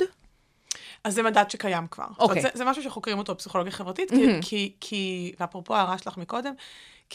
אז 1.03 1.13
זה 1.13 1.23
מדד 1.23 1.49
שקיים 1.49 1.87
כבר. 1.87 2.05
זאת 2.09 2.19
אוקיי. 2.19 2.41
זה, 2.41 2.49
זה 2.53 2.65
משהו 2.65 2.83
שחוקרים 2.83 3.17
אותו 3.17 3.33
בפסיכולוגיה 3.33 3.71
חברתית, 3.71 4.09
כי, 4.09 4.41
כי, 4.41 4.73
כי, 4.79 5.33
ואפרופו 5.39 5.75
ההערה 5.75 5.97
שלך 5.97 6.17
מקודם, 6.17 6.53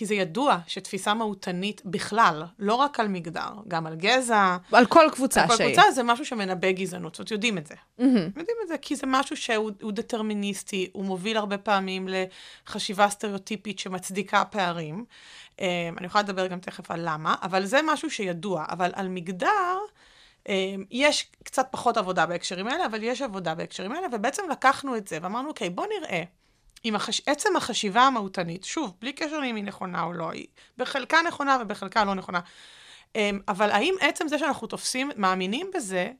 כי 0.00 0.06
זה 0.06 0.14
ידוע 0.14 0.58
שתפיסה 0.66 1.14
מהותנית 1.14 1.82
בכלל, 1.84 2.42
לא 2.58 2.74
רק 2.74 3.00
על 3.00 3.08
מגדר, 3.08 3.50
גם 3.68 3.86
על 3.86 3.94
גזע, 3.96 4.56
על 4.72 4.86
כל 4.86 5.06
קבוצה 5.12 5.46
כל 5.48 5.56
שהיא. 5.56 5.74
קבוצה 5.74 5.92
זה 5.92 6.02
משהו 6.02 6.24
שמנבא 6.24 6.70
גזענות, 6.70 7.14
זאת 7.14 7.18
אומרת, 7.18 7.30
יודעים 7.30 7.58
את 7.58 7.66
זה. 7.66 7.74
יודעים 8.36 8.56
את 8.62 8.68
זה, 8.68 8.78
כי 8.78 8.96
זה 8.96 9.06
משהו 9.06 9.36
שהוא 9.36 9.70
הוא 9.82 9.92
דטרמיניסטי, 9.92 10.90
הוא 10.92 11.04
מוביל 11.04 11.36
הרבה 11.36 11.58
פעמים 11.58 12.08
לחשיבה 12.08 13.08
סטריאוטיפית 13.08 13.78
שמצדיקה 13.78 14.44
פערים. 14.44 15.04
אה, 15.60 15.66
אני 15.98 16.06
יכולה 16.06 16.22
לדבר 16.22 16.46
גם 16.46 16.60
תכף 16.60 16.90
על 16.90 17.00
למה, 17.02 17.34
אבל 17.42 17.64
זה 17.64 17.80
משהו 17.84 18.10
שידוע. 18.10 18.64
אבל 18.70 18.90
על 18.94 19.08
מגדר, 19.08 19.76
אה, 20.48 20.74
יש 20.90 21.30
קצת 21.44 21.68
פחות 21.70 21.96
עבודה 21.96 22.26
בהקשרים 22.26 22.68
האלה, 22.68 22.86
אבל 22.86 23.02
יש 23.02 23.22
עבודה 23.22 23.54
בהקשרים 23.54 23.92
האלה, 23.92 24.06
ובעצם 24.12 24.42
לקחנו 24.50 24.96
את 24.96 25.08
זה 25.08 25.18
ואמרנו, 25.22 25.48
אוקיי, 25.48 25.70
בוא 25.70 25.86
נראה. 25.98 26.22
אם 26.84 26.94
החש... 26.94 27.22
עצם 27.26 27.56
החשיבה 27.56 28.02
המהותנית, 28.02 28.64
שוב, 28.64 28.94
בלי 29.00 29.12
קשר 29.12 29.38
לאם 29.38 29.56
היא 29.56 29.64
נכונה 29.64 30.02
או 30.02 30.12
לא, 30.12 30.30
היא 30.30 30.46
בחלקה 30.76 31.18
נכונה 31.26 31.58
ובחלקה 31.60 32.04
לא 32.04 32.14
נכונה. 32.14 32.40
אמ, 33.14 33.40
אבל 33.48 33.70
האם 33.70 33.94
עצם 34.00 34.28
זה 34.28 34.38
שאנחנו 34.38 34.66
תופסים, 34.66 35.10
מאמינים 35.16 35.70
בזה, 35.74 36.10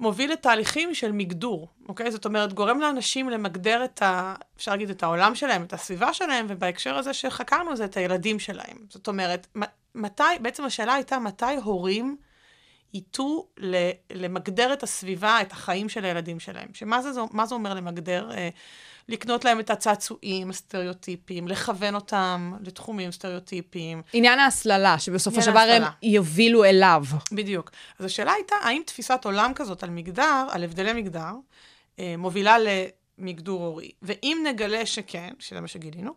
מוביל 0.00 0.32
לתהליכים 0.32 0.94
של 0.94 1.12
מגדור, 1.12 1.68
אוקיי? 1.88 2.10
זאת 2.10 2.24
אומרת, 2.24 2.52
גורם 2.52 2.80
לאנשים 2.80 3.30
למגדר 3.30 3.84
את 3.84 4.02
ה... 4.02 4.34
אפשר 4.56 4.70
להגיד, 4.70 4.90
את 4.90 5.02
העולם 5.02 5.34
שלהם, 5.34 5.62
את 5.62 5.72
הסביבה 5.72 6.12
שלהם, 6.12 6.46
ובהקשר 6.48 6.96
הזה 6.96 7.14
שחקרנו 7.14 7.76
זה 7.76 7.84
את 7.84 7.96
הילדים 7.96 8.38
שלהם. 8.38 8.76
זאת 8.88 9.08
אומרת, 9.08 9.46
מתי, 9.94 10.22
בעצם 10.40 10.64
השאלה 10.64 10.94
הייתה 10.94 11.18
מתי 11.18 11.56
הורים 11.64 12.16
ייטו 12.94 13.46
למגדר 14.10 14.72
את 14.72 14.82
הסביבה, 14.82 15.40
את 15.40 15.52
החיים 15.52 15.88
של 15.88 16.04
הילדים 16.04 16.40
שלהם. 16.40 16.68
שמה 16.74 17.02
זה, 17.02 17.20
מה 17.30 17.46
זה 17.46 17.54
אומר 17.54 17.74
למגדר? 17.74 18.30
אה, 18.32 18.48
לקנות 19.08 19.44
להם 19.44 19.60
את 19.60 19.70
הצעצועים 19.70 20.50
הסטריאוטיפיים, 20.50 21.48
לכוון 21.48 21.94
אותם 21.94 22.52
לתחומים 22.60 23.12
סטריאוטיפיים. 23.12 24.02
עניין 24.12 24.38
ההסללה, 24.38 24.98
שבסופו 24.98 25.42
של 25.42 25.50
דבר 25.50 25.60
הם. 25.60 25.82
יובילו 26.02 26.64
אליו. 26.64 27.04
בדיוק. 27.32 27.70
אז 27.98 28.04
השאלה 28.04 28.32
הייתה, 28.32 28.56
האם 28.62 28.82
תפיסת 28.86 29.20
עולם 29.24 29.52
כזאת 29.54 29.82
על 29.82 29.90
מגדר, 29.90 30.46
על 30.50 30.64
הבדלי 30.64 30.92
מגדר, 30.92 31.32
אה, 31.98 32.14
מובילה 32.18 32.56
למגדור 33.18 33.64
הורי? 33.64 33.90
ואם 34.02 34.44
נגלה 34.46 34.86
שכן, 34.86 35.30
שזה 35.38 35.60
מה 35.60 35.68
שגילינו, 35.68 36.12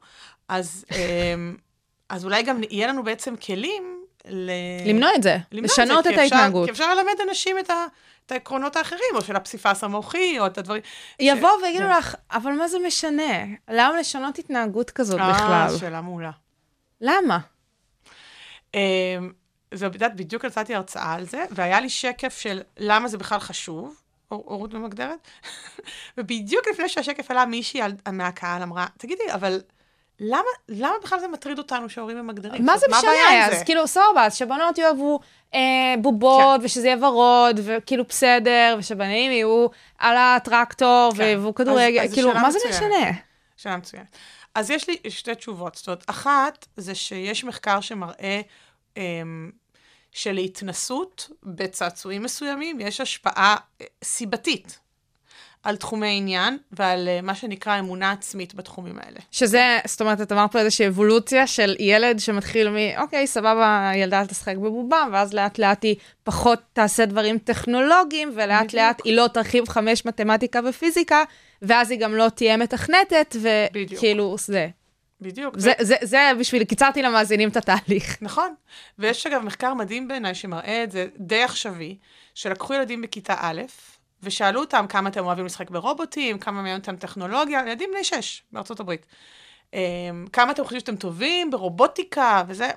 אז, 0.47 0.85
אה, 0.91 1.35
אז 2.09 2.25
אולי 2.25 2.43
גם 2.43 2.61
יהיה 2.69 2.87
לנו 2.87 3.03
בעצם 3.03 3.35
כלים 3.35 3.96
ל... 4.29 4.51
למנוע 4.85 5.09
את 5.15 5.23
זה, 5.23 5.37
למנוע 5.51 5.65
לשנות 5.65 6.03
זה, 6.03 6.09
את 6.09 6.15
כי 6.15 6.25
אפשר- 6.25 6.35
ההתנהגות. 6.35 6.65
כי 6.65 6.71
אפשר 6.71 6.93
ללמד 6.95 7.13
אנשים 7.29 7.59
את, 7.59 7.69
ה, 7.69 7.85
את 8.25 8.31
העקרונות 8.31 8.75
האחרים, 8.75 9.01
או 9.15 9.21
של 9.21 9.35
הפסיפס 9.35 9.83
המוחי, 9.83 10.39
או 10.39 10.45
את 10.45 10.57
הדברים... 10.57 10.81
יבואו 11.19 11.51
ויגידו 11.63 11.83
כן. 11.85 11.97
לך, 11.97 12.15
אבל 12.31 12.51
מה 12.51 12.67
זה 12.67 12.77
משנה? 12.87 13.43
למה 13.69 13.99
לשנות 13.99 14.39
התנהגות 14.39 14.89
כזאת 14.91 15.19
אה, 15.19 15.33
בכלל? 15.33 15.77
שאלה 15.79 16.01
מעולה. 16.01 16.31
למה? 17.01 17.39
אמ, 18.73 18.79
זה, 19.73 19.87
את 19.87 19.93
יודעת, 19.93 20.15
בדיוק 20.15 20.43
יצאתי 20.43 20.75
הרצאה 20.75 21.13
על 21.13 21.25
זה, 21.25 21.45
והיה 21.51 21.79
לי 21.79 21.89
שקף 21.89 22.37
של 22.37 22.61
למה 22.77 23.07
זה 23.07 23.17
בכלל 23.17 23.39
חשוב, 23.39 24.01
הור- 24.27 24.43
הורות 24.45 24.73
ממגדרת, 24.73 25.27
ובדיוק 26.17 26.67
לפני 26.73 26.89
שהשקף 26.89 27.31
עלה, 27.31 27.45
מישהי 27.45 27.81
על, 27.81 27.91
מהקהל 28.11 28.61
אמרה, 28.63 28.85
תגידי, 28.97 29.23
אבל 29.33 29.61
למה, 30.19 30.41
למה 30.69 30.93
בכלל 31.03 31.19
זה 31.19 31.27
מטריד 31.27 31.57
אותנו 31.57 31.89
שההורים 31.89 32.17
הם 32.17 32.27
מגדירים? 32.27 32.65
מה 32.65 32.77
זה 32.77 32.85
משנה? 32.97 33.45
אז 33.45 33.57
זה? 33.59 33.65
כאילו, 33.65 33.87
סבבה, 33.87 34.25
אז 34.25 34.35
שבנות 34.35 34.77
יאהבו 34.77 35.19
אה, 35.53 35.59
בובות, 36.01 36.59
כן. 36.59 36.65
ושזה 36.65 36.87
יהיה 36.87 37.07
ורוד, 37.07 37.59
וכאילו 37.63 38.03
בסדר, 38.09 38.75
ושבנים 38.79 39.31
יהיו 39.31 39.67
על 39.97 40.15
הטרקטור, 40.17 41.11
כן. 41.17 41.23
ויבואו 41.23 41.55
כדורגל, 41.55 41.99
אז- 41.99 42.05
אז 42.05 42.09
זו 42.09 42.15
כאילו, 42.15 42.33
מה 42.33 42.51
זה 42.51 42.59
מצוינת. 42.69 42.75
משנה? 42.93 43.11
שאלה 43.57 43.77
מצוינת. 43.77 44.17
אז 44.55 44.69
יש 44.71 44.89
לי 44.89 44.97
שתי 45.09 45.35
תשובות. 45.35 45.75
זאת 45.75 45.87
אומרת, 45.87 46.03
אחת, 46.07 46.65
זה 46.77 46.95
שיש 46.95 47.43
מחקר 47.43 47.81
שמראה 47.81 48.41
אמ, 48.97 49.51
שלהתנסות 50.11 51.29
בצעצועים 51.43 52.23
מסוימים 52.23 52.79
יש 52.79 53.01
השפעה 53.01 53.55
אה, 53.81 53.85
סיבתית 54.03 54.79
על 55.67 55.75
תחומי 55.75 56.17
עניין 56.17 56.57
ועל 56.71 57.07
אה, 57.07 57.21
מה 57.21 57.35
שנקרא 57.35 57.79
אמונה 57.79 58.11
עצמית 58.11 58.55
בתחומים 58.55 58.99
האלה. 58.99 59.19
שזה, 59.31 59.79
זאת 59.85 60.01
אומרת, 60.01 60.21
את 60.21 60.31
אמרת 60.31 60.51
פה 60.51 60.59
איזושהי 60.59 60.87
אבולוציה 60.87 61.47
של 61.47 61.75
ילד 61.79 62.19
שמתחיל 62.19 62.69
מ, 62.69 62.75
אוקיי, 62.97 63.27
סבבה, 63.27 63.89
הילדה 63.89 64.25
תשחק 64.25 64.55
בבובה, 64.55 65.05
ואז 65.11 65.33
לאט 65.33 65.59
לאט 65.59 65.83
היא 65.83 65.95
פחות 66.23 66.59
תעשה 66.73 67.05
דברים 67.05 67.37
טכנולוגיים, 67.37 68.31
ולאט 68.35 68.65
בדיוק. 68.65 68.73
לאט 68.73 69.01
היא 69.03 69.15
לא 69.15 69.27
תרחיב 69.33 69.69
חמש 69.69 70.05
מתמטיקה 70.05 70.59
ופיזיקה, 70.69 71.23
ואז 71.61 71.91
היא 71.91 71.99
גם 71.99 72.15
לא 72.15 72.29
תהיה 72.29 72.57
מתכנתת. 72.57 73.35
וכאילו, 73.73 74.35
זה. 74.39 74.67
בדיוק. 75.21 75.59
זה, 75.59 75.71
זה, 75.79 75.95
זה 76.01 76.31
בשביל, 76.39 76.63
קיצרתי 76.63 77.01
למאזינים 77.01 77.49
את 77.49 77.57
התהליך. 77.57 78.17
נכון. 78.21 78.53
ויש 78.99 79.27
אגב 79.27 79.41
מחקר 79.41 79.73
מדהים 79.73 80.07
בעיניי 80.07 80.35
שמראה 80.35 80.83
את 80.83 80.91
זה 80.91 81.07
די 81.17 81.43
עכשווי, 81.43 81.97
שלקחו 82.33 82.73
ילדים 82.73 83.01
בכיתה 83.01 83.35
א', 83.37 83.61
ושאלו 84.23 84.59
אותם 84.59 84.85
כמה 84.89 85.09
אתם 85.09 85.25
אוהבים 85.25 85.45
לשחק 85.45 85.69
ברובוטים, 85.69 86.39
כמה 86.39 86.55
מעניין 86.55 86.79
אותם 86.79 86.95
טכנולוגיה, 86.95 87.61
ילדים 87.67 87.89
בני 87.93 88.03
שש 88.03 88.43
בארצות 88.51 88.79
הברית. 88.79 89.05
אמ, 89.73 89.79
כמה 90.33 90.51
אתם 90.51 90.63
חושבים 90.63 90.79
שאתם 90.79 90.95
טובים 90.95 91.51
ברובוטיקה 91.51 92.43
וזה. 92.47 92.69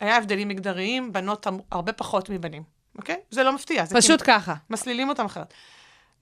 היה 0.00 0.16
הבדלים 0.16 0.48
מגדריים, 0.48 1.12
בנות 1.12 1.46
המ- 1.46 1.60
הרבה 1.70 1.92
פחות 1.92 2.30
מבנים, 2.30 2.62
אוקיי? 2.98 3.16
זה 3.30 3.42
לא 3.42 3.52
מפתיע. 3.52 3.84
זה 3.84 3.94
פשוט 3.96 4.22
כאילו- 4.22 4.38
ככה. 4.40 4.54
מסלילים 4.70 5.08
אותם 5.08 5.24
אחרת. 5.24 5.54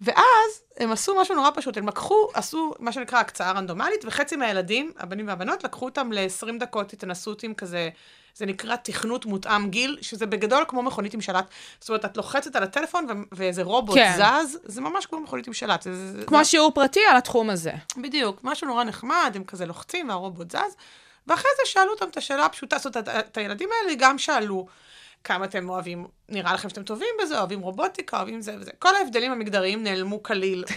ואז 0.01 0.63
הם 0.79 0.93
עשו 0.93 1.21
משהו 1.21 1.35
נורא 1.35 1.51
פשוט, 1.55 1.77
הם 1.77 1.89
לקחו, 1.89 2.29
עשו 2.35 2.73
מה 2.79 2.93
שנקרא 2.93 3.19
הקצאה 3.19 3.53
רנדומלית, 3.53 4.05
וחצי 4.05 4.37
מהילדים, 4.37 4.93
הבנים 4.99 5.29
והבנות, 5.29 5.65
לקחו 5.65 5.85
אותם 5.85 6.13
ל-20 6.13 6.59
דקות 6.61 6.93
התנסות 6.93 7.43
עם 7.43 7.55
כזה, 7.55 7.91
זה 8.35 8.47
נקרא 8.47 8.77
תכנות 8.77 9.27
מותאם 9.27 9.71
גיל, 9.71 9.99
שזה 10.01 10.27
בגדול 10.27 10.65
כמו 10.69 10.83
מכונית 10.83 11.15
עם 11.15 11.21
שלט. 11.21 11.45
זאת 11.81 11.89
אומרת, 11.89 12.05
את 12.05 12.17
לוחצת 12.17 12.57
על 12.57 12.63
הטלפון 12.63 13.07
ו- 13.11 13.23
ואיזה 13.33 13.63
רובוט 13.63 13.95
כן. 13.97 14.13
זז, 14.17 14.59
זה 14.65 14.81
ממש 14.81 15.07
כמו 15.07 15.21
מכונית 15.21 15.47
עם 15.47 15.53
שלט. 15.53 15.83
זה, 15.83 16.13
זה, 16.13 16.25
כמו 16.27 16.39
זה, 16.39 16.45
שיעור 16.45 16.71
פרטי 16.75 17.01
על 17.11 17.17
התחום 17.17 17.51
הזה. 17.51 17.73
בדיוק, 17.97 18.41
משהו 18.45 18.67
נורא 18.67 18.85
נחמד, 18.85 19.33
הם 19.35 19.45
כזה 19.45 19.67
לוחצים 19.67 20.09
והרובוט 20.09 20.51
זז, 20.51 20.77
ואחרי 21.27 21.51
זה 21.63 21.71
שאלו 21.71 21.91
אותם 21.93 22.09
את 22.09 22.17
השאלה 22.17 22.45
הפשוטה, 22.45 22.79
זאת 22.79 22.97
אומרת, 22.97 23.09
את 23.09 23.37
הילדים 23.37 23.69
האלה 23.73 23.95
גם 23.99 24.19
שאלו 24.19 24.67
כמה 25.25 25.45
אתם 25.45 25.69
אוהבים, 25.69 26.07
נראה 26.29 26.55
לכם 26.55 26.69
שאתם 26.69 26.83
טובים 26.83 27.09
בזה, 27.23 27.39
אוהבים 27.39 27.61
רובוטיקה, 27.61 28.17
אוהבים 28.17 28.41
זה 28.41 28.57
וזה. 28.61 28.71
כל 28.79 28.97
ההבדלים 28.97 29.33
המגדריים 29.33 29.83
נעלמו 29.83 30.23
כליל. 30.23 30.65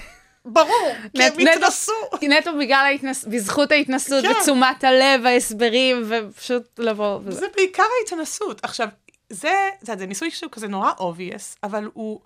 ברור, 0.46 0.92
כי 1.14 1.24
הם 1.24 1.48
התנסו. 1.48 1.92
נטו 2.22 2.58
בגלל 2.60 2.86
ההתנס... 2.86 3.26
בזכות 3.26 3.72
ההתנסות 3.72 4.26
כן. 4.26 4.32
ותשומת 4.32 4.84
הלב, 4.84 5.26
ההסברים, 5.26 6.04
ופשוט 6.10 6.80
לבוא 6.80 7.20
וזה. 7.24 7.40
זה 7.40 7.46
בעיקר 7.56 7.84
ההתנסות. 8.02 8.64
עכשיו, 8.64 8.88
זה, 9.30 9.70
זה, 9.82 9.94
זה 9.98 10.06
ניסוי 10.06 10.32
שהוא 10.32 10.52
כזה 10.52 10.68
נורא 10.68 10.92
obvious, 10.92 11.58
אבל 11.64 11.90
הוא, 11.94 12.20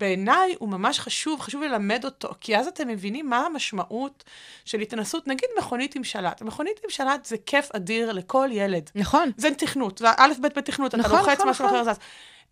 בעיניי, 0.00 0.54
הוא 0.58 0.68
ממש 0.68 1.00
חשוב, 1.00 1.40
חשוב 1.40 1.62
ללמד 1.62 2.04
אותו, 2.04 2.28
כי 2.40 2.56
אז 2.56 2.66
אתם 2.66 2.88
מבינים 2.88 3.30
מה 3.30 3.46
המשמעות 3.46 4.24
של 4.64 4.80
התנסות, 4.80 5.28
נגיד 5.28 5.48
מכונית 5.58 5.96
עם 5.96 6.04
שלט. 6.04 6.42
מכונית 6.42 6.80
עם 6.84 6.90
שלט 6.90 7.24
זה 7.24 7.36
כיף 7.46 7.68
אדיר 7.76 8.12
לכל 8.12 8.48
ילד. 8.52 8.90
נכון. 8.94 9.30
זה 9.36 9.54
תכנות, 9.54 9.98
זה 9.98 10.08
א' 10.16 10.32
ב' 10.40 10.46
בתכנות, 10.46 10.94
אתה 10.94 11.02
נכון, 11.02 11.18
לוחץ 11.18 11.38
נכון, 11.38 11.50
משהו 11.50 11.66
נכון. 11.66 11.80
אחר 11.80 11.92
זז. 11.92 11.98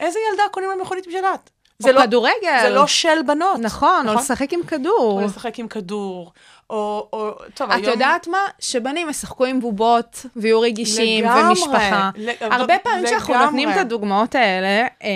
איזה 0.01 0.19
ילדה 0.31 0.43
קונים 0.53 0.71
לה 0.71 0.77
מכונית 0.77 1.07
עם 1.07 1.13
שלט? 1.13 1.51
או 1.81 1.85
זה 1.85 1.93
לא- 1.93 2.03
כדורגל. 2.03 2.59
זה 2.63 2.71
לא 2.71 2.87
של 2.87 3.23
בנות. 3.27 3.59
נכון, 3.61 4.09
או 4.09 4.15
לשחק 4.15 4.53
עם 4.53 4.61
כדור. 4.67 5.19
או 5.23 5.27
לשחק 5.27 5.59
עם 5.59 5.69
כדור, 5.69 6.33
או, 6.71 7.09
או, 7.13 7.31
טוב, 7.55 7.71
את 7.71 7.77
היום... 7.77 7.91
יודעת 7.93 8.27
מה? 8.29 8.39
שבנים 8.59 9.11
ישחקו 9.11 9.45
עם 9.45 9.61
בובות 9.61 10.27
ויהיו 10.37 10.61
רגישים 10.61 11.25
לגמרי. 11.25 11.43
ומשפחה. 11.49 12.11
לג- 12.17 12.35
הרבה 12.41 12.75
פעמים 12.83 13.07
שאנחנו. 13.07 13.35
נותנים 13.45 13.71
את 13.71 13.77
הדוגמאות 13.77 14.35
האלה, 14.35 14.67
אה, 15.03 15.09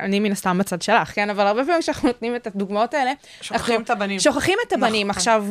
אני 0.00 0.20
מן 0.20 0.32
הסתם 0.32 0.58
בצד 0.58 0.82
שלך, 0.82 1.14
כן? 1.14 1.30
אבל 1.30 1.46
הרבה 1.46 1.64
פעמים 1.64 1.82
שאנחנו 1.82 2.08
נותנים 2.08 2.36
את 2.36 2.46
הדוגמאות 2.46 2.94
האלה, 2.94 3.12
שוכחים 3.40 3.56
אנחנו 3.74 3.84
את 3.84 3.90
הבנים. 3.90 4.20
שוכחים 4.20 4.58
את 4.66 4.72
הבנים. 4.72 5.06
נכון. 5.08 5.18
עכשיו, 5.18 5.44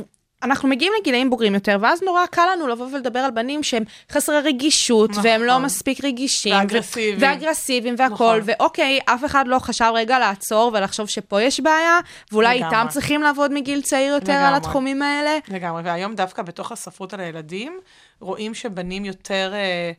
אנחנו 0.44 0.70
מגיעים 0.70 0.94
לגילאים 1.02 1.30
בוגרים 1.30 1.54
יותר, 1.54 1.78
ואז 1.82 2.04
נורא 2.04 2.26
קל 2.26 2.48
לנו 2.56 2.68
לבוא 2.68 2.88
ולדבר 2.94 3.20
על 3.20 3.32
בנים 3.32 3.64
שהם 3.64 3.84
חסרי 4.12 4.40
רגישות, 4.40 5.10
נכון. 5.10 5.24
והם 5.26 5.44
לא 5.44 5.60
מספיק 5.60 6.04
רגישים. 6.04 6.56
ואגרסיביים. 6.56 7.18
ואגרסיביים 7.20 7.96
והכול, 7.98 8.38
נכון. 8.38 8.54
ואוקיי, 8.60 9.00
אף 9.06 9.26
אחד 9.26 9.48
לא 9.48 9.60
חשב 9.60 9.92
רגע 9.96 10.20
לעצור 10.20 10.72
ולחשוב 10.74 11.10
שפה 11.10 11.42
יש 11.42 11.60
בעיה, 11.60 12.00
ואולי 12.32 12.58
לגמרי. 12.58 12.76
איתם 12.78 12.88
צריכים 12.90 13.22
לעבוד 13.22 13.54
מגיל 13.54 13.82
צעיר 13.82 14.14
יותר 14.14 14.32
על 14.32 14.40
לגמרי. 14.40 14.58
התחומים 14.58 15.02
האלה. 15.02 15.38
לגמרי, 15.48 15.82
והיום 15.86 16.16
דווקא 16.16 16.42
בתוך 16.42 16.72
הספרות 16.72 17.14
על 17.14 17.20
הילדים, 17.20 17.80
רואים 18.20 18.54
שבנים 18.54 19.06
יותר, 19.06 19.52
אה, 19.54 19.92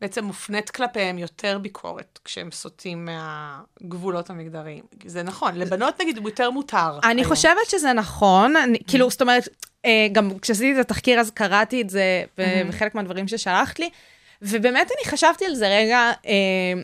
בעצם 0.00 0.24
מופנית 0.24 0.70
כלפיהם 0.70 1.18
יותר 1.18 1.58
ביקורת 1.58 2.18
כשהם 2.24 2.50
סוטים 2.50 3.08
מהגבולות 3.08 4.30
המגדריים. 4.30 4.84
זה 5.06 5.22
נכון, 5.22 5.54
לבנות 5.54 6.00
נגיד 6.00 6.16
יותר 6.24 6.50
מותר. 6.50 6.98
אני 7.04 7.20
היום. 7.20 7.28
חושבת 7.28 7.70
שזה 7.70 7.92
נכון, 7.92 8.56
אני, 8.56 8.78
כאילו, 8.86 9.10
זאת 9.10 9.22
אומרת, 9.22 9.48
אה, 9.84 10.06
גם 10.12 10.38
כשעשיתי 10.38 10.80
את 10.80 10.84
התחקיר 10.84 11.20
אז 11.20 11.30
קראתי 11.30 11.82
את 11.82 11.90
זה 11.90 12.24
בחלק 12.68 12.94
מהדברים 12.94 13.28
ששלחת 13.28 13.78
לי, 13.78 13.90
ובאמת 14.42 14.90
אני 14.98 15.10
חשבתי 15.10 15.44
על 15.44 15.54
זה 15.54 15.68
רגע 15.68 16.12
אה, 16.26 16.32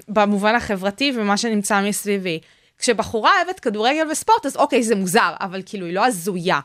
במובן 0.09 0.55
החברתי 0.55 1.13
ומה 1.17 1.37
שנמצא 1.37 1.81
מסביבי. 1.83 2.41
כשבחורה 2.79 3.31
אוהבת 3.37 3.61
כדורגל 3.61 4.11
וספורט, 4.11 4.47
אז 4.47 4.57
אוקיי, 4.57 4.83
זה 4.83 4.95
מוזר, 4.95 5.35
אבל 5.41 5.63
כאילו, 5.67 5.87
היא 5.87 5.95
לא 5.95 6.07
הזויה. 6.07 6.61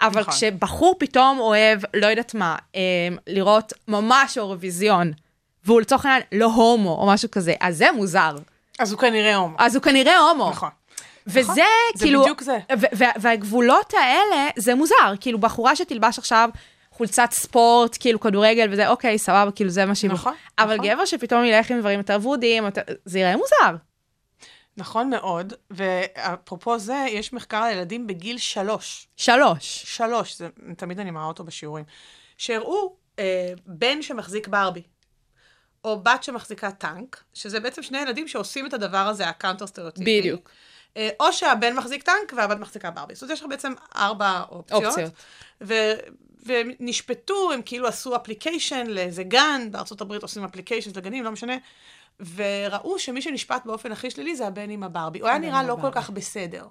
אבל 0.00 0.20
נכון. 0.20 0.34
כשבחור 0.34 0.94
פתאום 0.98 1.38
אוהב, 1.38 1.80
לא 1.94 2.06
יודעת 2.06 2.34
מה, 2.34 2.56
אה, 2.74 2.80
לראות 3.26 3.72
ממש 3.88 4.38
אירוויזיון, 4.38 5.12
והוא 5.64 5.80
לצורך 5.80 6.06
העניין 6.06 6.22
לא 6.32 6.46
הומו 6.46 6.98
או 7.00 7.06
משהו 7.06 7.30
כזה, 7.30 7.54
אז 7.60 7.76
זה 7.76 7.92
מוזר. 7.92 8.36
אז 8.78 8.92
הוא 8.92 9.00
כנראה 9.00 9.36
הומו. 9.36 9.56
אז 9.58 9.76
הוא 9.76 9.82
כנראה 9.82 10.18
הומו. 10.18 10.50
נכון. 10.50 10.70
וזה 11.26 11.40
נכון, 11.40 11.54
זה 11.94 12.04
כאילו, 12.04 12.22
בדיוק 12.22 12.42
זה. 12.42 12.58
ו- 12.72 12.96
ו- 12.96 13.20
והגבולות 13.20 13.94
האלה, 13.94 14.48
זה 14.56 14.74
מוזר, 14.74 15.14
כאילו 15.20 15.38
בחורה 15.38 15.76
שתלבש 15.76 16.18
עכשיו 16.18 16.48
חולצת 16.90 17.28
ספורט, 17.32 17.96
כאילו 18.00 18.20
כדורגל 18.20 18.68
וזה, 18.72 18.88
אוקיי, 18.88 19.18
סבבה, 19.18 19.50
כאילו 19.50 19.70
זה 19.70 19.84
מה 19.84 19.94
שהיא... 19.94 20.10
נכון, 20.10 20.34
אבל 20.58 20.74
נכון. 20.74 20.88
גבר 20.88 21.04
שפתאום 21.04 21.44
ילך 21.44 21.70
עם 21.70 21.80
דברים 21.80 21.98
יותר 21.98 22.18
ורודים, 22.22 22.64
זה 23.04 23.18
יראה 23.18 23.36
מוזר. 23.36 23.76
נכון 24.76 25.10
מאוד, 25.10 25.52
ואפרופו 25.70 26.78
זה, 26.78 27.06
יש 27.08 27.32
מחקר 27.32 27.56
על 27.56 27.72
ילדים 27.72 28.06
בגיל 28.06 28.38
שלוש. 28.38 29.08
שלוש. 29.16 29.82
שלוש, 29.86 30.38
זה, 30.38 30.48
תמיד 30.76 31.00
אני 31.00 31.10
מראה 31.10 31.26
אותו 31.26 31.44
בשיעורים, 31.44 31.84
שהראו 32.38 32.96
אה, 33.18 33.52
בן 33.66 34.02
שמחזיק 34.02 34.48
ברבי, 34.48 34.82
או 35.84 36.00
בת 36.00 36.22
שמחזיקה 36.24 36.70
טנק, 36.70 37.22
שזה 37.34 37.60
בעצם 37.60 37.82
שני 37.82 37.98
ילדים 37.98 38.28
שעושים 38.28 38.66
את 38.66 38.74
הדבר 38.74 38.98
הזה, 38.98 39.28
ה 39.28 39.33
counter 39.33 39.66
סטריאוטיפי. 39.66 40.20
בדיוק. 40.20 40.50
אה, 40.96 41.08
או 41.20 41.32
שהבן 41.32 41.76
מחזיק 41.76 42.02
טנק 42.02 42.32
והבת 42.36 42.58
מחזיקה 42.58 42.90
ברבי. 42.90 43.14
זאת 43.14 43.22
אומרת, 43.22 43.36
יש 43.36 43.40
לך 43.42 43.48
בעצם 43.48 43.72
ארבע 43.96 44.42
אופציות. 44.48 44.84
אופציות. 44.84 45.12
ו- 45.60 45.92
והם 46.46 46.70
נשפטו, 46.80 47.52
הם 47.52 47.62
כאילו 47.64 47.88
עשו 47.88 48.16
application 48.16 48.86
לאיזה 48.86 49.22
גן, 49.22 49.68
בארצות 49.70 50.00
הברית 50.00 50.22
עושים 50.22 50.44
application 50.44 50.90
לגנים, 50.96 51.24
לא 51.24 51.30
משנה, 51.30 51.56
וראו 52.34 52.98
שמי 52.98 53.22
שנשפט 53.22 53.66
באופן 53.66 53.92
הכי 53.92 54.10
שלילי 54.10 54.36
זה 54.36 54.46
הבן 54.46 54.70
עם 54.70 54.82
הברבי. 54.82 55.20
הוא 55.20 55.28
היה 55.28 55.38
נראה 55.38 55.62
לא 55.62 55.76
כל 55.80 55.90
כך 55.92 56.10
בסדר. 56.10 56.66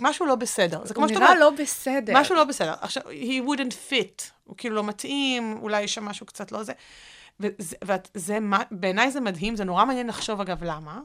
משהו 0.00 0.26
לא 0.26 0.34
בסדר. 0.34 0.84
זה 0.84 0.94
כמו 0.94 1.04
הוא 1.04 1.08
שאת 1.08 1.16
נראה 1.16 1.28
אומרת, 1.28 1.40
לא 1.40 1.50
בסדר. 1.50 2.12
משהו 2.16 2.34
לא 2.34 2.44
בסדר. 2.44 2.74
עכשיו, 2.80 3.02
he 3.02 3.48
wouldn't 3.48 3.90
fit, 3.90 4.22
הוא 4.44 4.56
כאילו 4.56 4.76
לא 4.76 4.84
מתאים, 4.84 5.58
אולי 5.62 5.82
יש 5.82 5.94
שם 5.94 6.04
משהו 6.04 6.26
קצת 6.26 6.52
לא 6.52 6.62
זה. 6.62 6.72
וזה, 7.40 8.38
בעיניי 8.70 9.10
זה 9.10 9.20
מדהים, 9.20 9.56
זה 9.56 9.64
נורא 9.64 9.84
מעניין 9.84 10.06
לחשוב 10.06 10.40
אגב 10.40 10.64
למה. 10.64 11.00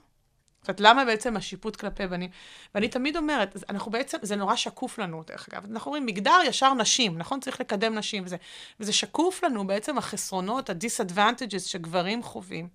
זאת 0.61 0.67
אומרת, 0.69 0.79
למה 0.79 1.05
בעצם 1.05 1.37
השיפוט 1.37 1.75
כלפי 1.75 2.07
בנים? 2.07 2.29
ואני 2.75 2.87
תמיד 2.87 3.17
אומרת, 3.17 3.57
אנחנו 3.69 3.91
בעצם, 3.91 4.17
זה 4.21 4.35
נורא 4.35 4.55
שקוף 4.55 4.99
לנו, 4.99 5.23
דרך 5.27 5.49
אגב. 5.51 5.65
אנחנו 5.71 5.89
אומרים, 5.89 6.05
מגדר 6.05 6.39
ישר 6.45 6.73
נשים, 6.73 7.17
נכון? 7.17 7.39
צריך 7.39 7.61
לקדם 7.61 7.95
נשים 7.95 8.23
וזה. 8.25 8.37
וזה 8.79 8.93
שקוף 8.93 9.43
לנו 9.43 9.67
בעצם 9.67 9.97
החסרונות, 9.97 10.69
ה-disadvantages 10.69 11.59
שגברים 11.59 12.23
חווים, 12.23 12.67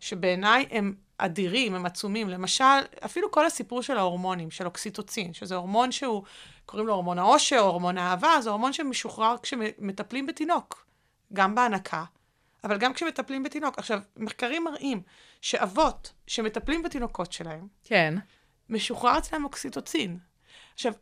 שבעיניי 0.00 0.66
הם 0.70 0.94
אדירים, 1.18 1.74
הם 1.74 1.86
עצומים. 1.86 2.28
למשל, 2.28 2.64
אפילו 3.04 3.30
כל 3.30 3.46
הסיפור 3.46 3.82
של 3.82 3.96
ההורמונים, 3.98 4.50
של 4.50 4.66
אוקסיטוצין, 4.66 5.34
שזה 5.34 5.54
הורמון 5.54 5.92
שהוא, 5.92 6.22
קוראים 6.66 6.86
לו 6.86 6.94
הורמון 6.94 7.18
העושר, 7.18 7.58
הורמון 7.58 7.98
האהבה, 7.98 8.40
זה 8.40 8.50
הורמון 8.50 8.72
שמשוחרר 8.72 9.36
כשמטפלים 9.42 10.26
בתינוק, 10.26 10.86
גם 11.32 11.54
בהנקה. 11.54 12.04
אבל 12.64 12.78
גם 12.78 12.92
כשמטפלים 12.94 13.42
בתינוק. 13.42 13.78
עכשיו, 13.78 14.00
מחקרים 14.16 14.64
מראים 14.64 15.02
שאבות 15.40 16.12
שמטפלים 16.26 16.82
בתינוקות 16.82 17.32
שלהם, 17.32 17.68
כן. 17.84 18.14
משוחרר 18.68 19.18
אצלם 19.18 19.44
אוקסיטוצין. 19.44 20.18
עכשיו, 20.74 20.92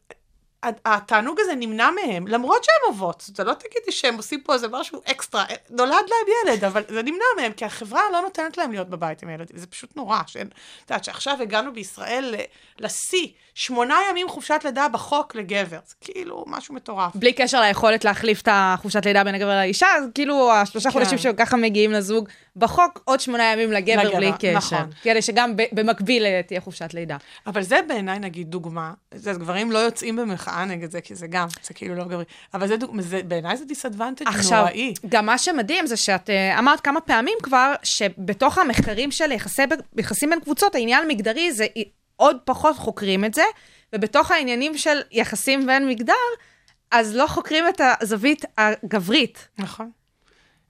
התענוג 0.85 1.41
הזה 1.41 1.55
נמנע 1.55 1.91
מהם, 1.91 2.27
למרות 2.27 2.65
שהן 2.65 2.75
אוהבות. 2.89 3.31
אתה 3.33 3.45
לא 3.45 3.55
תגידי 3.55 3.93
שהם 3.93 4.17
עושים 4.17 4.41
פה 4.41 4.55
איזה 4.55 4.69
משהו 4.69 5.01
אקסטרה, 5.11 5.45
נולד 5.71 5.91
להם 5.91 6.27
ילד, 6.47 6.65
אבל 6.65 6.83
זה 6.89 7.03
נמנע 7.03 7.25
מהם, 7.37 7.53
כי 7.53 7.65
החברה 7.65 8.03
לא 8.13 8.21
נותנת 8.21 8.59
להם 8.59 8.73
להיות 8.73 8.89
בבית 8.89 9.23
עם 9.23 9.29
הילדים. 9.29 9.59
זה 9.59 9.67
פשוט 9.67 9.97
נורא. 9.97 10.19
שאין, 10.27 10.47
את 10.47 10.91
יודעת, 10.91 11.05
שעכשיו 11.05 11.43
הגענו 11.43 11.73
בישראל 11.73 12.35
לשיא, 12.79 13.29
שמונה 13.55 13.99
ימים 14.11 14.29
חופשת 14.29 14.61
לידה 14.65 14.89
בחוק 14.89 15.35
לגבר. 15.35 15.79
זה 15.87 15.95
כאילו 16.01 16.45
משהו 16.47 16.75
מטורף. 16.75 17.17
בלי 17.17 17.33
קשר 17.33 17.61
ליכולת 17.61 18.05
להחליף 18.05 18.41
את 18.41 18.49
החופשת 18.53 19.07
לידה 19.07 19.25
בין 19.25 19.35
הגבר 19.35 19.57
לאישה, 19.57 19.87
אז 19.97 20.05
כאילו 20.15 20.53
השלושה 20.53 20.91
כן. 20.91 20.99
חודשים 20.99 21.19
שככה 21.19 21.57
מגיעים 21.57 21.93
לזוג, 21.93 22.29
בחוק 22.57 23.01
עוד 23.05 23.21
שמונה 23.21 23.53
ימים 23.53 23.73
לגבר 23.73 24.03
לגבר, 24.03 24.17
בלי 24.17 24.33
קשר. 24.39 24.57
נכון. 24.77 24.91
כדי 25.03 25.23
שגם 25.23 25.53
במקביל 25.73 26.25
אה, 26.25 26.41
תהיה 26.47 26.61
חופשת 26.61 26.95
לידה. 26.95 27.17
אבל 27.47 27.63
זה 27.63 27.81
בעיניי, 27.89 28.19
נגיד, 28.19 28.51
דוגמה, 28.51 28.93
זה 29.15 29.33
גברים 29.33 29.73
לא 29.73 29.79
יוצאים 29.79 30.17
במחאה 30.17 30.52
נגד 30.55 30.91
זה, 30.91 31.01
כי 31.01 31.15
זה 31.15 31.27
גם, 31.27 31.49
זה 31.63 31.75
כאילו 31.75 31.95
לא 31.95 32.05
גברי. 32.05 32.25
אבל 32.55 32.69
זה 32.69 32.77
זה, 32.99 33.23
בעיניי 33.23 33.57
זה 33.57 33.65
disadvantage 33.65 34.29
עכשיו, 34.29 34.59
נוראי. 34.59 34.95
גם 35.09 35.27
מה 35.27 35.39
שמדהים 35.39 35.87
זה 35.87 35.97
שאת 35.97 36.31
uh, 36.31 36.59
אמרת 36.59 36.81
כמה 36.81 37.01
פעמים 37.01 37.39
כבר, 37.43 37.75
שבתוך 37.83 38.59
המחקרים 38.59 39.11
של 39.11 39.33
יחסי, 39.33 39.63
יחסים 39.97 40.31
בין 40.31 40.41
קבוצות, 40.41 40.75
העניין 40.75 41.03
המגדרי 41.03 41.53
זה 41.53 41.67
עוד 42.17 42.37
פחות 42.45 42.77
חוקרים 42.77 43.25
את 43.25 43.35
זה, 43.35 43.45
ובתוך 43.93 44.31
העניינים 44.31 44.79
של 44.79 45.01
יחסים 45.11 45.67
בין 45.67 45.89
מגדר, 45.89 46.15
אז 46.91 47.17
לא 47.17 47.27
חוקרים 47.27 47.65
את 47.69 47.81
הזווית 48.01 48.45
הגברית. 48.59 49.49
נכון. 49.59 49.91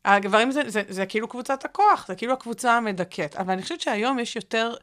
הגברים 0.05 0.51
זה, 0.51 0.63
זה, 0.67 0.83
זה 0.89 1.07
כאילו 1.07 1.29
קבוצת 1.29 1.65
הכוח, 1.65 2.07
זה 2.09 2.15
כאילו 2.15 2.33
הקבוצה 2.33 2.77
המדכאת. 2.77 3.37
אבל 3.37 3.53
אני 3.53 3.63
חושבת 3.63 3.81
שהיום 3.81 4.19
יש 4.19 4.37
יותר 4.37 4.75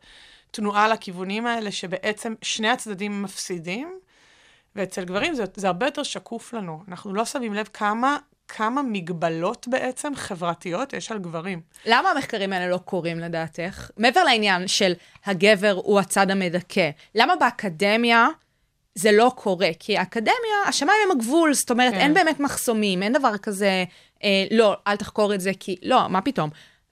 תנועה 0.52 0.88
לכיוונים 0.88 1.48
האלה, 1.48 1.72
שבעצם 1.72 2.34
שני 2.42 2.70
הצדדים 2.70 3.24
מפסידים, 3.24 4.00
ואצל 4.76 5.04
גברים 5.04 5.34
זה, 5.34 5.44
זה 5.56 5.68
הרבה 5.68 5.86
יותר 5.86 6.04
שקוף 6.04 6.54
לנו. 6.54 6.84
אנחנו 6.88 7.14
לא 7.14 7.26
שמים 7.26 7.54
לב 7.54 7.70
כמה, 7.74 8.18
כמה 8.48 8.82
מגבלות 8.82 9.68
בעצם 9.68 10.16
חברתיות 10.16 10.94
יש 10.94 11.12
על 11.12 11.20
גברים. 11.20 11.62
למה 11.86 12.12
המחקרים 12.12 12.54
האלה 12.54 12.68
לא 12.68 12.78
קורים 12.78 13.20
לדעתך? 13.20 13.90
מעבר 13.98 14.24
לעניין 14.24 14.68
של 14.68 14.94
הגבר 15.26 15.80
הוא 15.84 16.00
הצד 16.00 16.32
המדכא, 16.32 16.90
למה 17.16 17.36
באקדמיה 17.36 18.28
זה 18.96 19.12
לא 19.12 19.32
קורה? 19.36 19.70
כי 19.80 19.98
האקדמיה, 19.98 20.58
השמיים 20.68 20.98
הם 21.06 21.18
הגבול, 21.18 21.54
זאת 21.54 21.72
אומרת, 21.72 21.94
כן. 21.94 22.00
אין 22.00 22.14
באמת 22.14 22.40
מחסומים, 22.40 23.04
אין 23.04 23.14
דבר 23.14 23.38
כזה, 23.38 23.84
אה, 24.24 24.46
לא, 24.52 24.78
אל 24.88 24.96
תחקור 24.96 25.34
את 25.34 25.42
זה, 25.42 25.52
כי 25.60 25.76
לא, 25.84 26.08
מה 26.08 26.22
פתאום? 26.22 26.50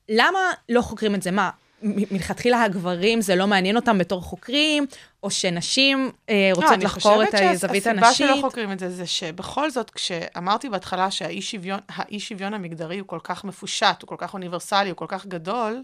למה 0.09 0.39
לא 0.69 0.81
חוקרים 0.81 1.15
את 1.15 1.21
זה? 1.21 1.31
מה, 1.31 1.49
מלכתחילה 1.81 2.63
הגברים 2.63 3.21
זה 3.21 3.35
לא 3.35 3.47
מעניין 3.47 3.75
אותם 3.75 3.97
בתור 3.97 4.21
חוקרים, 4.21 4.85
או 5.23 5.31
שנשים 5.31 6.11
אה, 6.29 6.49
רוצות 6.53 6.83
לחקור 6.83 7.23
את 7.23 7.33
הזווית 7.33 7.87
הנשית? 7.87 8.27
שלא 8.27 8.37
חוקרים 8.41 8.71
את 8.71 8.79
זה, 8.79 8.89
זה 8.89 9.07
שבכל 9.07 9.69
זאת, 9.71 9.89
כשאמרתי 9.89 10.69
בהתחלה 10.69 11.11
שהאי 11.11 11.41
שוויון, 11.41 11.79
שוויון 12.19 12.53
המגדרי 12.53 12.99
הוא 12.99 13.07
כל 13.07 13.19
כך 13.23 13.43
מפושט, 13.43 14.01
הוא 14.01 14.07
כל 14.07 14.15
כך 14.17 14.33
אוניברסלי, 14.33 14.89
הוא 14.89 14.97
כל 14.97 15.05
כך 15.07 15.25
גדול, 15.25 15.83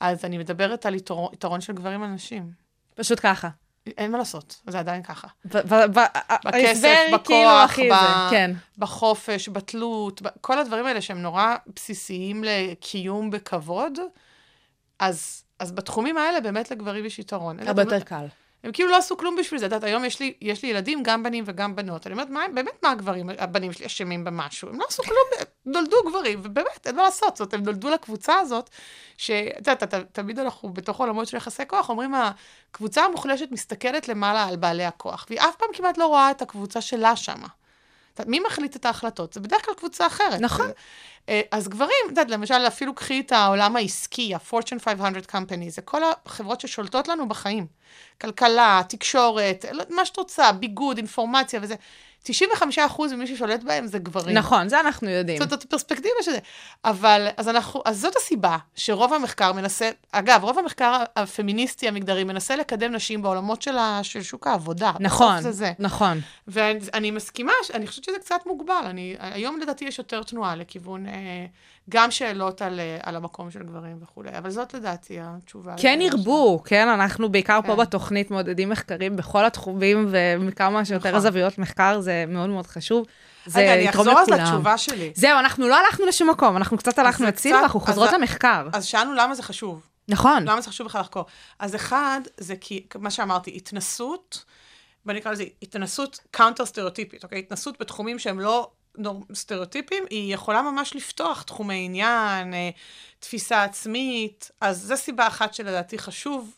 אז 0.00 0.24
אני 0.24 0.38
מדברת 0.38 0.86
על 0.86 0.94
יתרון, 0.94 1.32
יתרון 1.32 1.60
של 1.60 1.72
גברים 1.72 2.02
על 2.02 2.08
נשים. 2.08 2.50
פשוט 2.94 3.20
ככה. 3.22 3.48
אין 3.98 4.12
מה 4.12 4.18
לעשות, 4.18 4.60
זה 4.66 4.78
עדיין 4.78 5.02
ככה. 5.02 5.28
בכסף, 5.44 6.98
בכוח, 7.12 7.72
כאילו 7.74 7.94
ב- 7.94 8.30
כן. 8.30 8.50
בחופש, 8.78 9.48
בתלות, 9.48 10.22
ב- 10.22 10.28
כל 10.40 10.58
הדברים 10.58 10.86
האלה 10.86 11.00
שהם 11.00 11.22
נורא 11.22 11.56
בסיסיים 11.76 12.44
לקיום 12.44 13.30
בכבוד, 13.30 13.98
אז, 15.00 15.44
אז 15.58 15.72
בתחומים 15.72 16.16
האלה 16.16 16.40
באמת 16.40 16.70
לגברים 16.70 17.04
יש 17.04 17.18
יתרון. 17.18 17.60
הרבה 17.60 17.82
יותר 17.82 18.00
קל. 18.00 18.26
הם 18.64 18.72
כאילו 18.72 18.90
לא 18.90 18.96
עשו 18.96 19.16
כלום 19.16 19.36
בשביל 19.36 19.60
זה. 19.60 19.66
את 19.66 19.72
יודעת, 19.72 19.84
היום 19.84 20.04
יש 20.04 20.20
לי, 20.20 20.34
יש 20.40 20.62
לי 20.62 20.68
ילדים, 20.68 21.02
גם 21.02 21.22
בנים 21.22 21.44
וגם 21.46 21.76
בנות. 21.76 22.06
אני 22.06 22.12
אומרת, 22.12 22.30
מה, 22.30 22.44
באמת 22.54 22.82
מה 22.82 22.90
הגברים, 22.90 23.30
הבנים 23.38 23.72
שלי 23.72 23.86
אשמים 23.86 24.24
במשהו? 24.24 24.68
הם 24.68 24.78
לא 24.78 24.84
עשו 24.88 25.02
כלום, 25.02 25.46
נולדו 25.66 25.96
גברים, 26.08 26.40
ובאמת, 26.42 26.86
אין 26.86 26.96
מה 26.96 27.02
לעשות. 27.02 27.36
זאת 27.36 27.54
הם 27.54 27.62
נולדו 27.62 27.90
לקבוצה 27.90 28.38
הזאת, 28.38 28.70
שאת 29.16 29.68
יודעת, 29.68 29.94
תמיד 30.12 30.38
אנחנו 30.38 30.68
בתוך 30.72 31.00
עולמות 31.00 31.28
של 31.28 31.36
יחסי 31.36 31.62
כוח, 31.66 31.88
אומרים, 31.88 32.14
הקבוצה 32.14 33.04
המוחלשת 33.04 33.48
מסתכלת 33.50 34.08
למעלה 34.08 34.44
על 34.44 34.56
בעלי 34.56 34.84
הכוח, 34.84 35.26
והיא 35.28 35.40
אף 35.40 35.56
פעם 35.56 35.68
כמעט 35.72 35.98
לא 35.98 36.06
רואה 36.06 36.30
את 36.30 36.42
הקבוצה 36.42 36.80
שלה 36.80 37.16
שמה. 37.16 37.46
מי 38.26 38.40
מחליט 38.46 38.76
את 38.76 38.86
ההחלטות? 38.86 39.32
זה 39.32 39.40
בדרך 39.40 39.64
כלל 39.64 39.74
קבוצה 39.74 40.06
אחרת. 40.06 40.40
נכון. 40.40 40.70
אה, 41.28 41.40
אז 41.50 41.68
גברים, 41.68 41.90
את 42.04 42.10
יודעת, 42.10 42.30
למשל, 42.30 42.54
אפילו 42.54 42.94
קחי 42.94 43.20
את 43.20 43.32
העולם 43.32 43.76
העסקי, 43.76 44.34
ה-Fortune 44.34 44.78
500 44.84 45.34
Company, 45.34 45.68
זה 45.68 45.82
כל 45.82 46.00
החברות 46.26 46.60
ששולטות 46.60 47.08
לנו 47.08 47.28
בחיים. 47.28 47.66
כלכלה, 48.20 48.80
תקשורת, 48.88 49.64
לא- 49.72 49.84
מה 49.90 50.04
שאת 50.04 50.16
רוצה, 50.16 50.52
ביגוד, 50.52 50.96
אינפורמציה 50.96 51.60
וזה. 51.62 51.74
95% 52.24 52.30
ממי 53.12 53.26
ששולט 53.26 53.62
בהם 53.62 53.86
זה 53.86 53.98
גברים. 53.98 54.36
נכון, 54.36 54.68
זה 54.68 54.80
אנחנו 54.80 55.10
יודעים. 55.10 55.38
זאת 55.38 55.52
אומרת, 55.52 55.64
הפרספקטיבה 55.64 56.14
של 56.22 56.30
זה. 56.30 56.38
אבל, 56.84 57.28
אז 57.36 57.48
אנחנו, 57.48 57.82
אז 57.84 58.00
זאת 58.00 58.16
הסיבה 58.16 58.56
שרוב 58.74 59.14
המחקר 59.14 59.52
מנסה, 59.52 59.90
אגב, 60.12 60.44
רוב 60.44 60.58
המחקר 60.58 61.02
הפמיניסטי 61.16 61.88
המגדרי 61.88 62.24
מנסה 62.24 62.56
לקדם 62.56 62.92
נשים 62.92 63.22
בעולמות 63.22 63.62
של, 63.62 63.78
ה, 63.78 64.00
של 64.02 64.22
שוק 64.22 64.46
העבודה. 64.46 64.92
נכון, 65.00 65.40
זה 65.40 65.52
זה. 65.52 65.72
נכון. 65.78 66.20
ואני 66.48 67.10
מסכימה, 67.10 67.52
אני 67.74 67.86
חושבת 67.86 68.04
שזה 68.04 68.18
קצת 68.18 68.40
מוגבל. 68.46 68.84
אני, 68.84 69.16
היום 69.18 69.60
לדעתי 69.60 69.84
יש 69.84 69.98
יותר 69.98 70.22
תנועה 70.22 70.56
לכיוון, 70.56 71.06
אה, 71.06 71.46
גם 71.90 72.10
שאלות 72.10 72.62
על, 72.62 72.80
אה, 72.80 72.98
על 73.02 73.16
המקום 73.16 73.50
של 73.50 73.62
גברים 73.62 73.96
וכולי, 74.02 74.30
אבל 74.38 74.50
זאת 74.50 74.74
לדעתי 74.74 75.18
התשובה. 75.20 75.74
כן 75.76 75.98
ירבו, 76.02 76.62
כן, 76.64 76.88
אנחנו 76.88 77.28
בעיקר 77.28 77.60
פה 77.66 77.74
כן. 77.76 77.80
בתוכנית 77.82 78.30
מעודדים 78.30 78.68
מחקרים 78.68 79.16
בכל 79.16 79.44
התחומים, 79.44 80.06
ומכמה 80.10 80.84
שיותר 80.84 81.08
נכון. 81.08 81.20
זוויות 81.20 81.58
מחקר 81.58 82.00
זה 82.00 82.24
מאוד 82.28 82.48
מאוד 82.50 82.66
חשוב. 82.66 83.06
זה 83.46 83.60
רגע, 83.60 83.74
אני 83.74 83.90
אחזור 83.90 84.18
אז. 84.18 84.28
לתשובה 84.28 84.78
שלי. 84.78 85.12
זהו, 85.14 85.38
אנחנו 85.38 85.68
לא 85.68 85.76
הלכנו 85.86 86.06
לשום 86.06 86.30
מקום, 86.30 86.56
אנחנו 86.56 86.78
קצת 86.78 86.98
הלכנו 86.98 87.26
הצידה, 87.26 87.54
קצת- 87.56 87.62
אנחנו 87.62 87.80
אז 87.80 87.86
חוזרות 87.86 88.10
ה- 88.10 88.18
למחקר. 88.18 88.68
אז 88.72 88.84
שאלנו 88.84 89.14
למה 89.14 89.34
זה 89.34 89.42
חשוב. 89.42 89.82
נכון. 90.08 90.42
למה 90.48 90.60
זה 90.60 90.68
חשוב 90.68 90.86
בכלל 90.86 91.00
לחקור? 91.00 91.24
אז 91.58 91.74
אחד, 91.74 92.20
זה 92.36 92.54
כי, 92.60 92.86
מה 92.98 93.10
שאמרתי, 93.10 93.52
התנסות, 93.56 94.44
בוא 95.06 95.12
נקרא 95.14 95.32
לזה 95.32 95.44
התנסות 95.62 96.20
counter 96.30 96.66
סטריאוטיפית, 96.66 97.24
אוקיי? 97.24 97.38
התנסות 97.38 97.80
בתחומים 97.80 98.18
שהם 98.18 98.40
לא. 98.40 98.70
סטריאוטיפים, 99.34 100.04
היא 100.10 100.34
יכולה 100.34 100.62
ממש 100.62 100.96
לפתוח 100.96 101.42
תחומי 101.42 101.84
עניין, 101.84 102.54
אה, 102.54 102.70
תפיסה 103.18 103.64
עצמית, 103.64 104.50
אז 104.60 104.82
זו 104.82 104.96
סיבה 104.96 105.26
אחת 105.26 105.54
שלדעתי 105.54 105.98
חשוב 105.98 106.56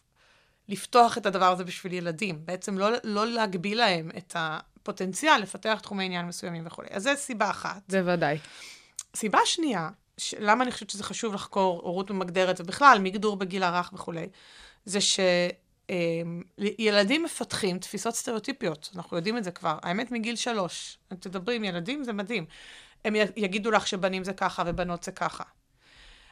לפתוח 0.69 1.19
את 1.19 1.27
הדבר 1.27 1.53
הזה 1.53 1.65
בשביל 1.65 1.93
ילדים. 1.93 2.47
בעצם 2.47 2.79
לא, 2.79 2.89
לא 3.05 3.27
להגביל 3.27 3.79
להם 3.79 4.11
את 4.19 4.37
הפוטנציאל 4.39 5.41
לפתח 5.41 5.79
תחומי 5.83 6.05
עניין 6.05 6.27
מסוימים 6.27 6.67
וכולי. 6.67 6.89
אז 6.91 7.03
זו 7.03 7.11
סיבה 7.17 7.51
אחת. 7.51 7.83
בוודאי. 7.89 8.39
סיבה 9.17 9.39
שנייה, 9.45 9.91
ש... 10.19 10.35
למה 10.39 10.65
אני 10.65 10.73
חושבת 10.73 10.91
שזה 10.91 11.05
חשוב 11.05 11.35
לחקור 11.35 11.81
הורות 11.85 12.11
ממגדרת 12.11 12.61
ובכלל 12.61 12.99
מגדור 13.01 13.37
בגיל 13.37 13.63
הרך 13.63 13.91
וכולי, 13.93 14.27
זה 14.85 14.99
שילדים 16.61 17.23
מפתחים 17.23 17.79
תפיסות 17.79 18.15
סטריאוטיפיות, 18.15 18.91
אנחנו 18.97 19.17
יודעים 19.17 19.39
את 19.39 19.45
זה 19.45 19.51
כבר, 19.51 19.79
האמת 19.83 20.11
מגיל 20.11 20.37
שלוש, 20.37 20.99
תדברי 21.09 21.57
עם 21.57 21.65
ילדים, 21.65 22.05
זה 22.05 22.13
מדהים. 22.13 22.45
הם 23.05 23.15
יגידו 23.37 23.71
לך 23.71 23.87
שבנים 23.87 24.25
זה 24.25 24.33
ככה 24.33 24.63
ובנות 24.67 25.03
זה 25.03 25.13
ככה. 25.13 25.45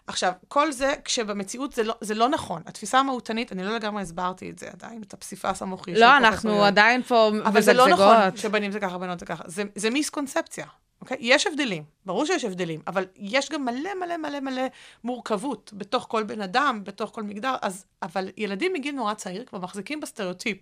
עכשיו, 0.07 0.33
כל 0.49 0.73
זה, 0.73 0.95
כשבמציאות 1.05 1.73
זה 1.73 1.83
לא, 1.83 1.95
זה 2.01 2.15
לא 2.15 2.29
נכון. 2.29 2.63
התפיסה 2.67 2.99
המהותנית, 2.99 3.53
אני 3.53 3.65
לא 3.65 3.75
לגמרי 3.75 4.03
הסברתי 4.03 4.51
את 4.51 4.59
זה 4.59 4.69
עדיין, 4.71 5.03
את 5.03 5.15
הפסיפס 5.15 5.63
המוחי 5.63 5.95
לא, 5.95 6.17
אנחנו. 6.17 6.65
עדיין 6.65 7.03
פה 7.03 7.31
אבל 7.45 7.61
זה 7.61 7.73
לא 7.73 7.89
נכון 7.89 8.17
מזגזגות. 8.17 8.39
שבנים 8.39 8.73
זה 8.73 8.81
ככה, 8.81 8.99
בנות 8.99 9.21
זה 9.21 9.27
ככה. 9.27 9.45
זה, 9.47 9.63
זה 9.75 9.91
מיסקונספציה, 9.91 10.67
אוקיי? 11.01 11.17
יש 11.21 11.47
הבדלים, 11.47 11.85
ברור 12.07 12.27
שיש 12.27 12.45
הבדלים, 12.45 12.81
אבל 12.87 13.07
יש 13.17 13.51
גם 13.51 13.65
מלא 13.65 13.95
מלא 14.01 14.17
מלא 14.17 14.41
מלא 14.41 14.63
מורכבות 15.05 15.73
בתוך 15.77 16.07
כל 16.09 16.23
בן 16.23 16.41
אדם, 16.41 16.81
בתוך 16.85 17.11
כל 17.11 17.23
מגדר, 17.23 17.57
אז, 17.63 17.85
אבל 18.03 18.31
ילדים 18.37 18.73
מגיל 18.73 18.95
נורא 18.95 19.15
צעיר 19.15 19.45
כבר 19.45 19.59
מחזיקים 19.59 20.01
בסטריאוטיפ, 20.01 20.59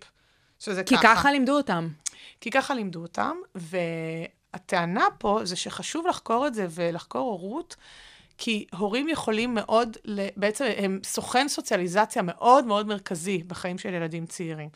שזה 0.58 0.84
כי 0.84 0.96
ככה. 0.96 1.14
ככה 1.14 1.32
לימדו 1.32 1.56
אותם. 1.56 1.88
כי 2.40 2.50
ככה 2.50 2.74
לימדו 2.74 3.02
אותם, 3.02 3.36
והטענה 3.54 5.06
פה 5.18 5.40
זה 5.44 5.56
שחשוב 5.56 6.06
לחקור 6.06 6.46
את 6.46 6.54
זה 6.54 6.66
ולחקור 6.70 7.30
הורות, 7.30 7.76
כי 8.38 8.66
הורים 8.78 9.08
יכולים 9.08 9.54
מאוד, 9.54 9.96
בעצם 10.36 10.64
הם 10.76 11.00
סוכן 11.04 11.48
סוציאליזציה 11.48 12.22
מאוד 12.22 12.64
מאוד 12.64 12.86
מרכזי 12.86 13.42
בחיים 13.46 13.78
של 13.78 13.94
ילדים 13.94 14.26
צעירים. 14.26 14.68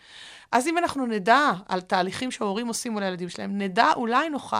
אז 0.53 0.67
אם 0.67 0.79
אנחנו 0.79 1.07
נדע 1.07 1.51
על 1.69 1.81
תהליכים 1.81 2.31
שההורים 2.31 2.69
עושים 2.69 2.93
מול 2.93 3.03
הילדים 3.03 3.29
שלהם, 3.29 3.59
נדע, 3.59 3.87
אולי 3.97 4.29
נוכל 4.29 4.57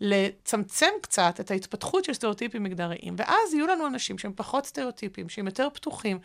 לצמצם 0.00 0.90
קצת 1.02 1.40
את 1.40 1.50
ההתפתחות 1.50 2.04
של 2.04 2.12
סטריאוטיפים 2.12 2.62
מגדריים, 2.62 3.14
ואז 3.16 3.54
יהיו 3.54 3.66
לנו 3.66 3.86
אנשים 3.86 4.18
שהם 4.18 4.32
פחות 4.36 4.66
סטריאוטיפים, 4.66 5.28
שהם 5.28 5.46
יותר 5.46 5.68
פתוחים, 5.74 6.18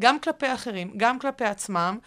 גם 0.00 0.18
כלפי 0.20 0.54
אחרים, 0.54 0.92
גם 0.96 1.18
כלפי 1.18 1.44
עצמם, 1.44 1.98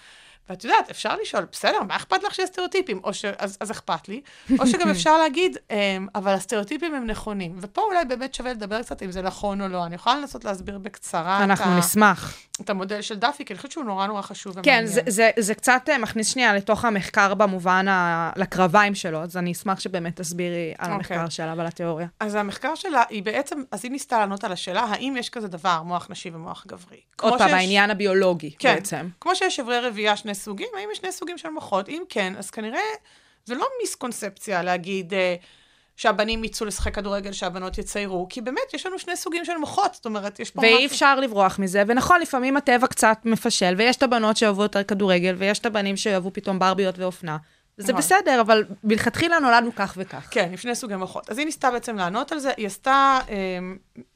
ואת 0.49 0.63
יודעת, 0.63 0.89
אפשר 0.89 1.15
לשאול, 1.21 1.45
בסדר, 1.51 1.83
מה 1.87 1.95
אכפת 1.95 2.23
לך 2.23 2.35
שיש 2.35 2.49
סטריאוטיפים? 2.49 3.01
או 3.03 3.13
ש... 3.13 3.25
אז, 3.25 3.57
אז 3.59 3.71
אכפת 3.71 4.07
לי. 4.09 4.21
או 4.59 4.67
שגם 4.67 4.89
אפשר 4.89 5.17
להגיד, 5.17 5.57
אמ, 5.71 6.07
אבל 6.15 6.33
הסטריאוטיפים 6.33 6.95
הם 6.95 7.05
נכונים. 7.05 7.55
ופה 7.61 7.81
אולי 7.81 8.05
באמת 8.05 8.33
שווה 8.33 8.51
לדבר 8.51 8.83
קצת 8.83 9.03
אם 9.03 9.11
זה 9.11 9.21
נכון 9.21 9.61
או 9.61 9.67
לא. 9.67 9.85
אני 9.85 9.95
יכולה 9.95 10.15
לנסות 10.15 10.45
להסביר 10.45 10.77
בקצרה 10.77 11.37
את, 11.37 11.43
אנחנו 11.43 11.71
ה... 11.71 11.79
נשמח. 11.79 12.37
את 12.61 12.69
המודל 12.69 13.01
של 13.01 13.15
דאפי, 13.15 13.45
כי 13.45 13.53
אני 13.53 13.57
חושבת 13.57 13.71
שהוא 13.71 13.83
נורא 13.83 14.07
נורא 14.07 14.21
חשוב 14.21 14.53
כן, 14.53 14.59
ומעניין. 14.59 14.87
זה, 14.87 15.01
זה, 15.07 15.29
זה 15.39 15.55
קצת 15.55 15.81
אה, 15.89 15.97
מכניס 15.97 16.27
שנייה 16.27 16.53
לתוך 16.55 16.85
המחקר 16.85 17.33
במובן 17.33 17.87
ה... 17.87 18.31
לקרביים 18.35 18.95
שלו, 18.95 19.21
אז 19.23 19.37
אני 19.37 19.51
אשמח 19.51 19.79
שבאמת 19.79 20.15
תסבירי 20.15 20.73
על 20.77 20.91
אוקיי. 20.91 21.17
המחקר 21.17 21.29
שלה 21.29 21.53
ועל 21.57 21.67
התיאוריה. 21.67 22.07
אז 22.19 22.35
המחקר 22.35 22.75
שלה, 22.75 23.03
היא 23.09 23.23
בעצם, 23.23 23.63
אז 23.71 23.79
היא 23.83 23.91
ניסתה 23.91 24.19
לענות 24.19 24.43
על 24.43 24.51
השאלה, 24.51 24.81
האם 24.81 25.15
יש 25.17 25.29
כזה 25.29 25.47
דבר, 25.47 25.81
מוח 25.83 26.07
נשי 26.09 26.29
ומוח 26.33 26.65
גברי. 26.67 26.97
עוד 27.21 27.37
פעם, 27.37 27.47
שיש- 27.47 27.57
העניין 27.57 27.91
הביולוגי 27.91 28.51
כן. 28.59 28.75
בעצם. 28.75 29.07
כמו 29.21 29.35
שיש 29.35 29.59
אברי 29.59 29.79
רבייה 29.79 30.15
שני 30.17 30.34
סוגים, 30.35 30.67
האם 30.77 30.89
יש 30.91 30.97
שני 30.97 31.11
סוגים 31.11 31.37
של 31.37 31.49
מוחות? 31.49 31.89
אם 31.89 32.03
כן, 32.09 32.33
אז 32.37 32.51
כנראה 32.51 32.79
זה 33.45 33.55
לא 33.55 33.67
מיסקונספציה 33.81 34.63
להגיד 34.63 35.13
אה, 35.13 35.35
שהבנים 35.95 36.43
יצאו 36.43 36.65
לשחק 36.65 36.95
כדורגל, 36.95 37.31
שהבנות 37.31 37.77
יציירו, 37.77 38.27
כי 38.29 38.41
באמת 38.41 38.73
יש 38.73 38.85
לנו 38.85 38.99
שני 38.99 39.15
סוגים 39.15 39.45
של 39.45 39.57
מוחות, 39.57 39.93
זאת 39.93 40.05
אומרת, 40.05 40.39
יש 40.39 40.51
פה 40.51 40.61
ואי 40.61 40.85
אפשר 40.85 41.19
לברוח 41.19 41.59
מזה, 41.59 41.83
ונכון, 41.87 42.21
לפעמים 42.21 42.57
הטבע 42.57 42.87
קצת 42.87 43.17
מפשל, 43.25 43.73
ויש 43.77 43.95
את 43.95 44.03
הבנות 44.03 44.37
שאוהבו 44.37 44.63
יותר 44.63 44.83
כדורגל, 44.83 45.35
ויש 45.37 45.59
את 45.59 45.65
הבנים 45.65 45.97
שאוהבו 45.97 46.33
פתאום 46.33 46.59
ברביות 46.59 46.99
ואופנה. 46.99 47.37
וזה 47.77 47.93
נכון. 47.93 48.01
בסדר, 48.01 48.41
אבל 48.41 48.65
מלכתחילה 48.83 49.39
נולדנו 49.39 49.75
כך 49.75 49.93
וכך. 49.97 50.27
כן, 50.31 50.49
עם 50.51 50.57
שני 50.57 50.75
סוגי 50.75 50.95
מוחות. 50.95 51.29
אז 51.29 51.37
היא 51.37 51.45
ניסתה 51.45 51.71
בעצם 51.71 51.95
לענות 51.95 52.31
על 52.31 52.39
זה, 52.39 52.51
היא 52.57 52.67
עשתה, 52.67 53.19
אה, 53.29 53.35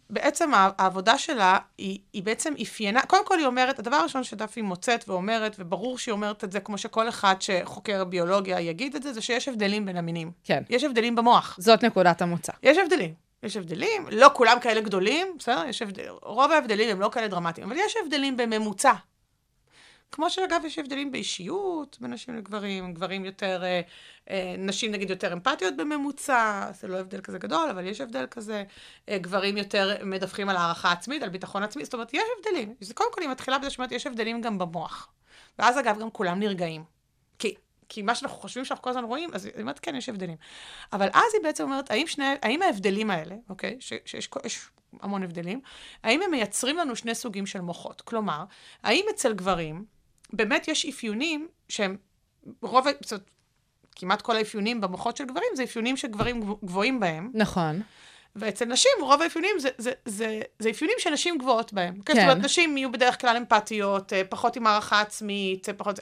בעצם 0.09 0.51
העבודה 0.53 1.17
שלה, 1.17 1.57
היא, 1.77 1.99
היא 2.13 2.23
בעצם 2.23 2.53
אפיינה, 2.61 3.01
קודם 3.01 3.25
כל 3.25 3.37
היא 3.37 3.45
אומרת, 3.45 3.79
הדבר 3.79 3.95
הראשון 3.95 4.23
שדפי 4.23 4.61
מוצאת 4.61 5.09
ואומרת, 5.09 5.55
וברור 5.59 5.97
שהיא 5.97 6.11
אומרת 6.11 6.43
את 6.43 6.51
זה 6.51 6.59
כמו 6.59 6.77
שכל 6.77 7.09
אחד 7.09 7.35
שחוקר 7.39 8.03
ביולוגיה 8.03 8.59
יגיד 8.59 8.95
את 8.95 9.03
זה, 9.03 9.13
זה 9.13 9.21
שיש 9.21 9.47
הבדלים 9.47 9.85
בין 9.85 9.97
המינים. 9.97 10.31
כן. 10.43 10.63
יש 10.69 10.83
הבדלים 10.83 11.15
במוח. 11.15 11.55
זאת 11.59 11.83
נקודת 11.83 12.21
המוצא. 12.21 12.51
יש 12.63 12.77
הבדלים. 12.77 13.13
יש 13.43 13.57
הבדלים, 13.57 14.07
לא 14.11 14.29
כולם 14.33 14.59
כאלה 14.59 14.81
גדולים, 14.81 15.27
בסדר? 15.39 15.63
יש 15.65 15.81
הבדל, 15.81 16.09
רוב 16.21 16.51
ההבדלים 16.51 16.89
הם 16.89 17.01
לא 17.01 17.09
כאלה 17.13 17.27
דרמטיים, 17.27 17.67
אבל 17.67 17.77
יש 17.79 17.95
הבדלים 18.03 18.37
בממוצע. 18.37 18.93
כמו 20.11 20.29
שאגב, 20.29 20.61
יש 20.65 20.79
הבדלים 20.79 21.11
באישיות 21.11 21.97
בין 22.01 22.13
נשים 22.13 22.35
לגברים, 22.35 22.93
גברים 22.93 23.25
יותר, 23.25 23.63
אה, 23.63 23.81
אה, 24.29 24.55
נשים 24.57 24.91
נגיד 24.91 25.09
יותר 25.09 25.33
אמפתיות 25.33 25.77
בממוצע, 25.77 26.71
זה 26.73 26.87
לא 26.87 26.97
הבדל 26.97 27.21
כזה 27.21 27.39
גדול, 27.39 27.69
אבל 27.69 27.87
יש 27.87 28.01
הבדל 28.01 28.25
כזה. 28.31 28.63
אה, 29.09 29.17
גברים 29.17 29.57
יותר 29.57 30.05
מדווחים 30.05 30.49
על 30.49 30.57
הערכה 30.57 30.91
עצמית, 30.91 31.23
על 31.23 31.29
ביטחון 31.29 31.63
עצמי, 31.63 31.83
זאת 31.83 31.93
אומרת, 31.93 32.13
יש 32.13 32.23
הבדלים. 32.37 32.75
זה 32.81 32.93
קודם 32.93 33.13
כל, 33.13 33.21
היא 33.21 33.29
מתחילה 33.29 33.59
בזה 33.59 33.69
שאומרת, 33.69 33.91
יש 33.91 34.07
הבדלים 34.07 34.41
גם 34.41 34.57
במוח. 34.57 35.09
ואז 35.59 35.79
אגב, 35.79 35.99
גם 35.99 36.11
כולם 36.11 36.39
נרגעים. 36.39 36.83
כי, 37.39 37.55
כי 37.89 38.01
מה 38.01 38.15
שאנחנו 38.15 38.37
חושבים 38.37 38.65
שאנחנו 38.65 38.83
כל 38.83 38.89
הזמן 38.89 39.03
רואים, 39.03 39.29
אז 39.33 39.45
היא 39.45 39.53
אומרת, 39.61 39.79
כן, 39.79 39.95
יש 39.95 40.09
הבדלים. 40.09 40.37
אבל 40.93 41.07
אז 41.13 41.33
היא 41.33 41.43
בעצם 41.43 41.63
אומרת, 41.63 41.91
האם, 41.91 42.07
שני, 42.07 42.25
האם 42.41 42.61
ההבדלים 42.61 43.11
האלה, 43.11 43.35
אוקיי, 43.49 43.77
ש, 43.79 43.93
שיש 44.05 44.29
יש 44.45 44.69
המון 45.01 45.23
הבדלים, 45.23 45.61
האם 46.03 46.21
הם 46.21 46.31
מייצרים 46.31 46.77
לנו 46.77 46.95
שני 46.95 47.15
סוגים 47.15 47.45
של 47.45 47.61
מוחות? 47.61 48.01
כלומר, 48.01 48.43
האם 48.83 49.05
אצל 49.09 49.33
גברים 49.33 49.85
באמת 50.33 50.67
יש 50.67 50.85
אפיונים 50.85 51.47
שהם, 51.69 51.97
רוב, 52.61 52.85
זאת 53.01 53.11
אומרת, 53.11 53.29
כמעט 53.95 54.21
כל 54.21 54.35
האפיונים 54.35 54.81
במוחות 54.81 55.17
של 55.17 55.25
גברים 55.25 55.47
זה 55.55 55.63
אפיונים 55.63 55.97
שגברים 55.97 56.41
גבו- 56.41 56.59
גבוהים 56.65 56.99
בהם, 56.99 57.31
נכון. 57.33 57.81
ואצל 58.35 58.65
נשים 58.65 58.91
רוב 59.01 59.21
האפיונים 59.21 59.59
זה, 59.59 59.69
זה, 59.77 59.91
זה, 60.05 60.41
זה 60.59 60.69
אפיונים 60.69 60.95
שנשים 60.99 61.37
גבוהות 61.37 61.73
בהם. 61.73 61.93
כן. 61.93 62.01
כן. 62.05 62.13
זאת 62.13 62.23
אומרת, 62.23 62.45
נשים 62.45 62.77
יהיו 62.77 62.91
בדרך 62.91 63.21
כלל 63.21 63.37
אמפתיות, 63.37 64.13
אה, 64.13 64.21
פחות 64.29 64.55
עם 64.55 64.67
הערכה 64.67 65.01
עצמית, 65.01 65.69
אה, 65.69 65.73
פחות 65.73 65.99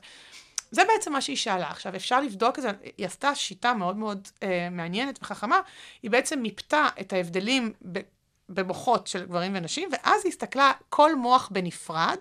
זה. 0.72 0.84
בעצם 0.88 1.14
מה 1.14 1.22
שהיא 1.22 1.38
שאלה. 1.38 1.70
עכשיו, 1.70 1.96
אפשר 1.96 2.22
לבדוק 2.22 2.58
את 2.58 2.64
זה, 2.64 2.70
היא 2.98 3.06
עשתה 3.06 3.36
שיטה 3.36 3.74
מאוד 3.74 3.98
מאוד 3.98 4.28
אה, 4.44 4.68
מעניינת 4.72 5.20
וחכמה, 5.22 5.60
היא 6.04 6.12
בעצם 6.12 6.40
מיפתה 6.40 6.88
את 7.02 7.14
ההבדלים 7.14 7.74
ב, 7.92 8.00
במוחות 8.50 9.08
של 9.08 9.26
גברים 9.26 9.52
ונשים, 9.56 9.90
ואז 9.92 10.22
היא 10.24 10.30
הסתכלה 10.32 10.72
כל 10.90 11.16
מוח 11.16 11.50
בנפרד, 11.52 12.18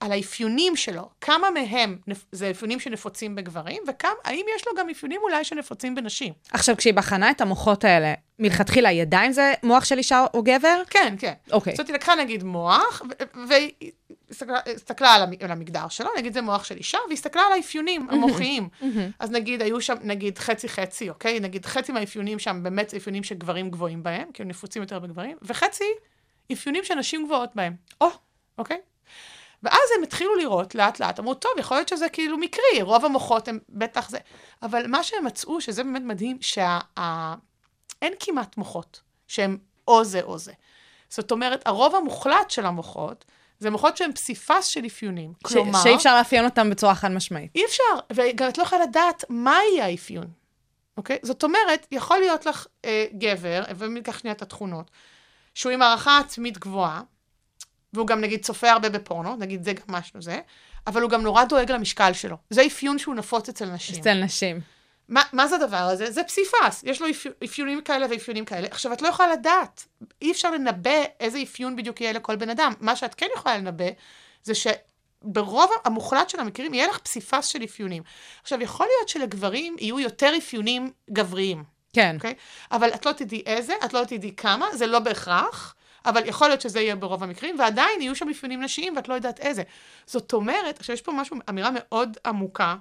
על 0.00 0.12
האפיונים 0.12 0.76
שלו, 0.76 1.08
כמה 1.20 1.48
מהם 1.50 1.98
זה 2.32 2.50
אפיונים 2.50 2.80
שנפוצים 2.80 3.34
בגברים, 3.34 3.82
והאם 3.86 4.46
יש 4.56 4.66
לו 4.66 4.72
גם 4.78 4.90
אפיונים 4.90 5.20
אולי 5.22 5.44
שנפוצים 5.44 5.94
בנשים. 5.94 6.32
עכשיו, 6.50 6.76
כשהיא 6.76 6.94
בחנה 6.94 7.30
את 7.30 7.40
המוחות 7.40 7.84
האלה, 7.84 8.14
מלכתחילה 8.38 8.88
אם 9.26 9.32
זה 9.32 9.54
מוח 9.62 9.84
של 9.84 9.98
אישה 9.98 10.24
או 10.34 10.42
גבר? 10.42 10.82
כן, 10.90 11.14
כן. 11.18 11.32
אוקיי. 11.52 11.72
זאת 11.72 11.78
אומרת, 11.78 11.88
היא 11.88 11.94
לקחה 11.94 12.14
נגיד 12.14 12.42
מוח, 12.42 13.02
והיא 13.48 13.70
הסתכלה- 14.30 15.14
על 15.14 15.22
המ- 15.22 15.32
על 15.44 15.50
המגדר 15.50 15.88
שלו, 15.88 16.08
נגיד 16.18 16.32
זה 16.32 16.40
מוח 16.42 16.64
של 16.64 16.76
אישה, 16.76 16.98
והיא 17.06 17.14
הסתכלה 17.14 17.42
על 17.42 17.52
האפיונים 17.52 18.06
המוחיים. 18.10 18.68
אז 19.18 19.30
נגיד, 19.30 19.62
היו 19.62 19.80
שם, 19.80 19.94
נגיד, 20.02 20.38
חצי-חצי, 20.38 21.08
אוקיי? 21.10 21.40
נגיד, 21.40 21.66
חצי 21.66 21.92
מהאפיונים 21.92 22.38
שם 22.38 22.60
באמת 22.62 22.90
זה 22.90 22.96
אפיונים 22.96 23.24
שגברים 23.24 23.70
גבוהים 23.70 24.02
בהם, 24.02 24.32
כי 24.34 24.42
הם 24.42 24.48
נפוצים 24.48 24.82
יותר 24.82 24.98
בגברים, 24.98 25.36
וחצי 25.42 25.84
אפיונים 26.52 26.84
שנשים 26.84 27.24
גבוהות 27.24 27.50
בהם. 27.54 27.74
או, 28.00 28.06
אוקיי? 28.58 28.76
ואז 29.66 29.88
הם 29.96 30.02
התחילו 30.02 30.34
לראות 30.34 30.74
לאט 30.74 31.00
לאט, 31.00 31.20
אמרו, 31.20 31.34
טוב, 31.34 31.52
יכול 31.58 31.76
להיות 31.76 31.88
שזה 31.88 32.08
כאילו 32.08 32.38
מקרי, 32.38 32.82
רוב 32.82 33.04
המוחות 33.04 33.48
הם 33.48 33.58
בטח 33.68 34.08
זה. 34.08 34.18
אבל 34.62 34.86
מה 34.86 35.02
שהם 35.02 35.24
מצאו, 35.24 35.60
שזה 35.60 35.84
באמת 35.84 36.02
מדהים, 36.02 36.38
שאין 36.40 38.12
כמעט 38.20 38.56
מוחות 38.56 39.00
שהם 39.28 39.58
או 39.88 40.04
זה 40.04 40.22
או 40.22 40.38
זה. 40.38 40.52
זאת 41.08 41.30
אומרת, 41.30 41.66
הרוב 41.66 41.94
המוחלט 41.94 42.50
של 42.50 42.66
המוחות, 42.66 43.24
זה 43.58 43.70
מוחות 43.70 43.96
שהם 43.96 44.12
פסיפס 44.12 44.66
של 44.66 44.86
אפיונים. 44.86 45.32
ש- 45.48 45.52
כלומר, 45.52 45.82
שאי 45.82 45.94
אפשר 45.94 46.16
לאפיין 46.18 46.44
אותם 46.44 46.70
בצורה 46.70 46.94
חד 46.94 47.10
משמעית. 47.10 47.50
אי 47.54 47.64
אפשר, 47.64 47.82
וגם 48.12 48.48
את 48.48 48.58
לא 48.58 48.62
יכולה 48.62 48.82
לדעת 48.82 49.24
מה 49.28 49.58
יהיה 49.72 49.86
האפיון, 49.86 50.26
אוקיי? 50.96 51.18
זאת 51.22 51.44
אומרת, 51.44 51.86
יכול 51.90 52.18
להיות 52.18 52.46
לך 52.46 52.66
אה, 52.84 53.06
גבר, 53.18 53.62
וניקח 53.78 54.18
שנייה 54.18 54.34
את 54.34 54.42
התכונות, 54.42 54.90
שהוא 55.54 55.72
עם 55.72 55.82
הערכה 55.82 56.18
עצמית 56.18 56.58
גבוהה, 56.58 57.02
והוא 57.96 58.06
גם 58.06 58.20
נגיד 58.20 58.44
צופה 58.44 58.70
הרבה 58.70 58.88
בפורנו, 58.88 59.36
נגיד 59.36 59.64
זה 59.64 59.72
גם 59.72 59.82
משהו 59.88 60.22
זה, 60.22 60.40
אבל 60.86 61.02
הוא 61.02 61.10
גם 61.10 61.22
נורא 61.22 61.44
דואג 61.44 61.72
למשקל 61.72 62.12
שלו. 62.12 62.36
זה 62.50 62.66
אפיון 62.66 62.98
שהוא 62.98 63.14
נפוץ 63.14 63.48
אצל 63.48 63.66
נשים. 63.66 64.00
אצל 64.00 64.14
נשים. 64.14 64.60
מה, 65.08 65.22
מה 65.32 65.46
זה 65.46 65.56
הדבר 65.56 65.76
הזה? 65.76 66.10
זה 66.10 66.22
פסיפס, 66.24 66.82
יש 66.84 67.00
לו 67.02 67.10
אפיו- 67.10 67.32
אפיונים 67.44 67.80
כאלה 67.82 68.06
ואפיונים 68.10 68.44
כאלה. 68.44 68.66
עכשיו, 68.70 68.92
את 68.92 69.02
לא 69.02 69.08
יכולה 69.08 69.32
לדעת, 69.32 69.84
אי 70.22 70.32
אפשר 70.32 70.50
לנבא 70.50 70.90
איזה 71.20 71.42
אפיון 71.42 71.76
בדיוק 71.76 72.00
יהיה 72.00 72.12
לכל 72.12 72.36
בן 72.36 72.50
אדם. 72.50 72.72
מה 72.80 72.96
שאת 72.96 73.14
כן 73.14 73.26
יכולה 73.36 73.58
לנבא, 73.58 73.84
זה 74.42 74.52
שברוב 74.54 75.70
המוחלט 75.84 76.28
של 76.28 76.40
המקרים 76.40 76.74
יהיה 76.74 76.86
לך 76.86 76.98
פסיפס 76.98 77.46
של 77.46 77.64
אפיונים. 77.64 78.02
עכשיו, 78.42 78.62
יכול 78.62 78.86
להיות 78.96 79.08
שלגברים 79.08 79.76
יהיו 79.80 80.00
יותר 80.00 80.32
אפיונים 80.38 80.90
גבריים, 81.10 81.64
כן. 81.92 82.14
אוקיי? 82.16 82.34
אבל 82.72 82.90
את 82.94 83.06
לא 83.06 83.12
תדעי 83.12 83.42
איזה, 83.46 83.74
את 83.84 83.92
לא 83.92 84.04
תדעי 84.04 84.32
כמה, 84.36 84.66
זה 84.76 84.86
לא 84.86 84.98
בהכרח. 84.98 85.74
אבל 86.06 86.28
יכול 86.28 86.48
להיות 86.48 86.60
שזה 86.60 86.80
יהיה 86.80 86.96
ברוב 86.96 87.22
המקרים, 87.22 87.58
ועדיין 87.58 88.00
יהיו 88.02 88.14
שם 88.16 88.28
אפיונים 88.28 88.62
נשיים 88.62 88.96
ואת 88.96 89.08
לא 89.08 89.14
יודעת 89.14 89.40
איזה. 89.40 89.62
זאת 90.06 90.32
אומרת, 90.32 90.80
עכשיו 90.80 90.94
יש 90.94 91.02
פה 91.02 91.12
משהו, 91.12 91.36
אמירה 91.48 91.70
מאוד 91.74 92.16
עמוקה, 92.26 92.76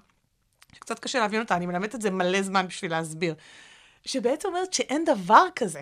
שקצת 0.76 1.00
קשה 1.00 1.20
להבין 1.20 1.42
אותה, 1.42 1.56
אני 1.56 1.66
מלמדת 1.66 1.96
את 1.96 2.02
זה 2.02 2.12
מלא 2.12 2.42
זמן 2.42 2.68
בשביל 2.68 2.92
להסביר. 2.92 3.36
שבעצם 4.06 4.48
אומרת 4.48 4.74
שאין 4.74 5.06
דבר 5.06 5.46
כזה. 5.56 5.82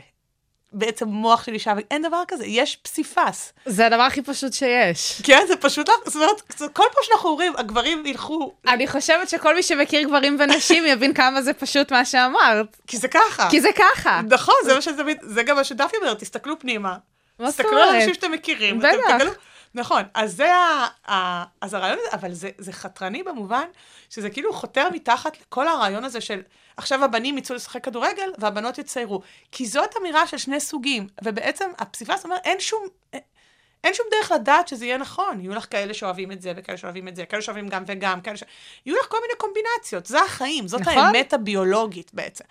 בעצם 0.75 1.07
מוח 1.07 1.43
של 1.43 1.53
אישה, 1.53 1.73
אין 1.91 2.01
דבר 2.01 2.23
כזה, 2.27 2.45
יש 2.45 2.75
פסיפס. 2.75 3.53
זה 3.65 3.85
הדבר 3.85 4.01
הכי 4.01 4.21
פשוט 4.21 4.53
שיש. 4.53 5.21
כן, 5.23 5.45
זה 5.47 5.55
פשוט, 5.57 5.89
לא- 5.89 5.95
זאת 6.05 6.15
אומרת, 6.15 6.41
כל 6.73 6.83
פעם 6.93 7.03
שאנחנו 7.03 7.29
אומרים, 7.29 7.53
הגברים 7.57 8.05
ילכו, 8.05 8.53
אני 8.67 8.87
חושבת 8.87 9.29
שכל 9.29 9.55
מי 9.55 9.63
שמכיר 9.63 10.07
גברים 10.07 10.37
ונשים 10.39 10.85
יבין 10.85 11.13
כמה 11.13 11.41
זה 11.41 11.53
פשוט 11.53 11.91
מה 11.91 12.05
שאמרת. 12.05 12.77
כי 12.87 12.97
זה 12.97 13.07
ככה. 13.07 13.49
כי 13.49 13.61
זה 13.61 13.69
ככה. 13.75 14.21
נכון, 14.29 14.55
זה 14.65 14.75
מה 14.75 14.81
שזה, 14.81 15.03
זה 15.21 15.43
גם 15.43 15.55
מה 15.55 15.63
שדפי 15.63 15.97
אומרת, 15.97 16.19
תסתכלו 16.19 16.59
פנימה. 16.59 16.97
מה 17.39 17.51
זאת 17.51 17.59
תסתכלו 17.59 17.77
על 17.77 17.83
אומרת? 17.83 17.95
אנשים 18.01 18.13
שאתם 18.13 18.31
מכירים. 18.31 18.79
בטח. 18.79 18.87
ואתם 19.07 19.17
תגלו- 19.17 19.31
נכון, 19.75 20.03
אז 20.13 20.35
זה 20.35 20.53
ה... 20.55 20.87
ה... 21.11 21.43
אז 21.61 21.73
הרעיון 21.73 21.97
הזה, 21.99 22.09
אבל 22.13 22.33
זה, 22.33 22.49
זה 22.57 22.73
חתרני 22.73 23.23
במובן 23.23 23.65
שזה 24.09 24.29
כאילו 24.29 24.53
חותר 24.53 24.89
מתחת 24.89 25.37
לכל 25.41 25.67
הרעיון 25.67 26.03
הזה 26.03 26.21
של 26.21 26.41
עכשיו 26.77 27.03
הבנים 27.03 27.37
יצאו 27.37 27.55
לשחק 27.55 27.83
כדורגל 27.83 28.31
והבנות 28.37 28.77
יציירו. 28.77 29.21
כי 29.51 29.65
זאת 29.65 29.97
אמירה 30.01 30.27
של 30.27 30.37
שני 30.37 30.59
סוגים, 30.59 31.07
ובעצם 31.23 31.69
הפסיפס 31.79 32.23
אומר, 32.23 32.35
אין 32.43 32.59
שום... 32.59 32.87
אין 33.83 33.93
שום 33.93 34.05
דרך 34.11 34.31
לדעת 34.31 34.67
שזה 34.67 34.85
יהיה 34.85 34.97
נכון. 34.97 35.39
יהיו 35.39 35.55
לך 35.55 35.65
כאלה 35.69 35.93
שאוהבים 35.93 36.31
את 36.31 36.41
זה, 36.41 36.53
וכאלה 36.55 36.77
שאוהבים 36.77 37.07
את 37.07 37.15
זה, 37.15 37.25
כאלה 37.25 37.41
שאוהבים 37.41 37.67
גם 37.67 37.83
וגם, 37.87 38.21
כאלה 38.21 38.37
ש... 38.37 38.43
יהיו 38.85 38.95
לך 38.99 39.05
כל 39.07 39.17
מיני 39.21 39.33
קומבינציות, 39.37 40.05
זה 40.05 40.21
החיים, 40.21 40.67
זאת 40.67 40.81
נכון. 40.81 40.97
האמת 40.97 41.33
הביולוגית 41.33 42.13
בעצם. 42.13 42.43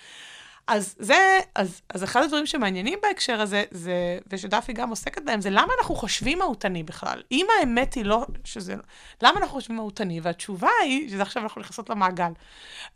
אז 0.66 0.94
זה, 0.98 1.38
אז, 1.54 1.80
אז 1.94 2.04
אחד 2.04 2.22
הדברים 2.22 2.46
שמעניינים 2.46 2.98
בהקשר 3.02 3.40
הזה, 3.40 3.64
זה, 3.70 4.18
ושדפי 4.26 4.72
גם 4.72 4.90
עוסקת 4.90 5.22
בהם, 5.22 5.40
זה 5.40 5.50
למה 5.50 5.72
אנחנו 5.78 5.94
חושבים 5.94 6.38
מהותני 6.38 6.82
בכלל. 6.82 7.22
אם 7.32 7.46
האמת 7.60 7.94
היא 7.94 8.04
לא, 8.04 8.26
שזה, 8.44 8.74
למה 9.22 9.40
אנחנו 9.40 9.54
חושבים 9.54 9.76
מהותני? 9.76 10.20
והתשובה 10.20 10.68
היא, 10.82 11.10
שזה 11.10 11.22
עכשיו 11.22 11.42
אנחנו 11.42 11.60
נכנסות 11.60 11.90
למעגל, 11.90 12.30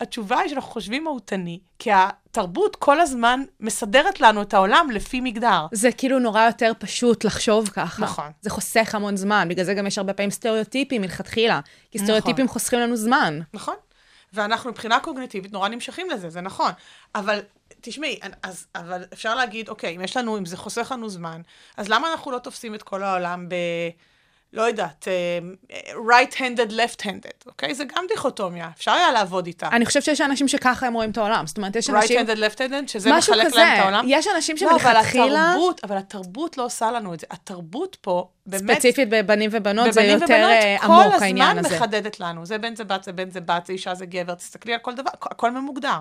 התשובה 0.00 0.38
היא 0.38 0.48
שאנחנו 0.48 0.70
חושבים 0.70 1.04
מהותני, 1.04 1.60
כי 1.78 1.90
התרבות 1.92 2.76
כל 2.76 3.00
הזמן 3.00 3.42
מסדרת 3.60 4.20
לנו 4.20 4.42
את 4.42 4.54
העולם 4.54 4.90
לפי 4.92 5.20
מגדר. 5.20 5.66
זה 5.72 5.92
כאילו 5.92 6.18
נורא 6.18 6.46
יותר 6.46 6.72
פשוט 6.78 7.24
לחשוב 7.24 7.68
ככה. 7.68 8.02
נכון. 8.02 8.30
זה 8.40 8.50
חוסך 8.50 8.94
המון 8.94 9.16
זמן, 9.16 9.48
בגלל 9.50 9.64
זה 9.64 9.74
גם 9.74 9.86
יש 9.86 9.98
הרבה 9.98 10.12
פעמים 10.12 10.30
סטריאוטיפים 10.30 11.02
מלכתחילה. 11.02 11.60
כי 11.90 11.98
נכון. 11.98 12.06
סטריאוטיפים 12.06 12.48
חוסכים 12.48 12.78
לנו 12.78 12.96
זמן. 12.96 13.40
נכון. 13.54 13.74
ואנחנו 14.32 14.70
מבחינה 14.70 15.00
קוגניטיבית 15.00 15.52
נורא 15.52 15.68
נמשכים 15.68 16.10
לזה, 16.10 16.30
זה 16.30 16.40
נכון. 16.40 16.70
אבל 17.14 17.40
תשמעי, 17.90 18.18
אז, 18.42 18.66
אבל 18.74 19.04
אפשר 19.12 19.34
להגיד, 19.34 19.68
אוקיי, 19.68 19.96
אם 19.96 20.00
יש 20.00 20.16
לנו, 20.16 20.38
אם 20.38 20.44
זה 20.46 20.56
חוסך 20.56 20.92
לנו 20.92 21.08
זמן, 21.08 21.40
אז 21.76 21.88
למה 21.88 22.12
אנחנו 22.12 22.30
לא 22.30 22.38
תופסים 22.38 22.74
את 22.74 22.82
כל 22.82 23.02
העולם 23.02 23.48
ב... 23.48 23.54
לא 24.52 24.62
יודעת, 24.62 25.08
אה, 25.08 25.38
right-handed, 25.94 26.70
left-handed, 26.70 27.46
אוקיי? 27.46 27.74
זה 27.74 27.84
גם 27.84 28.04
דיכוטומיה, 28.08 28.70
אפשר 28.76 28.90
היה 28.90 29.12
לעבוד 29.12 29.46
איתה. 29.46 29.68
אני 29.68 29.86
חושבת 29.86 30.02
שיש 30.04 30.20
אנשים 30.20 30.48
שככה 30.48 30.86
הם 30.86 30.94
רואים 30.94 31.10
את 31.10 31.18
העולם. 31.18 31.46
זאת 31.46 31.56
אומרת, 31.56 31.76
יש 31.76 31.90
אנשים... 31.90 32.18
right-handed, 32.20 32.36
left-handed, 32.38 32.86
שזה 32.88 33.10
משהו 33.12 33.32
מחלק 33.32 33.46
כזה. 33.46 33.56
להם 33.56 33.74
את 33.74 33.82
העולם. 33.82 34.04
יש 34.08 34.26
אנשים 34.36 34.56
לא, 34.60 34.70
אבל 34.70 34.78
שמלכתחילה, 34.78 35.50
התרבות, 35.50 35.80
אבל 35.84 35.96
התרבות 35.96 36.58
לא 36.58 36.64
עושה 36.64 36.90
לנו 36.90 37.14
את 37.14 37.20
זה. 37.20 37.26
התרבות 37.30 37.96
פה, 38.00 38.28
באמת, 38.46 38.74
ספציפית 38.74 39.08
בבנים 39.10 39.50
ובנות, 39.52 39.92
זה 39.92 40.00
בבנים 40.00 40.18
יותר 40.20 40.34
אה, 40.34 40.76
ובנות, 40.84 41.02
עמוק 41.12 41.22
העניין 41.22 41.52
כל 41.52 41.58
הזה. 41.58 41.68
הזמן 41.68 41.78
מחדדת 41.78 42.20
לנו. 42.20 42.46
זה 42.46 42.58
בן 42.58 42.76
זה 42.76 42.84
בת, 42.84 43.04
זה 43.04 43.12
בן 43.12 43.30
זה 43.30 43.40
בת, 43.40 43.66
זה 43.66 43.72
אישה, 43.72 43.94
זה 43.94 44.06
גבר, 44.06 44.34
תסתכלי 44.34 44.72
על 44.72 44.78
כל 44.78 44.94
דבר, 44.94 45.10
הכ- 45.10 45.28
הכל 45.30 45.50
ממוגדר. 45.50 45.96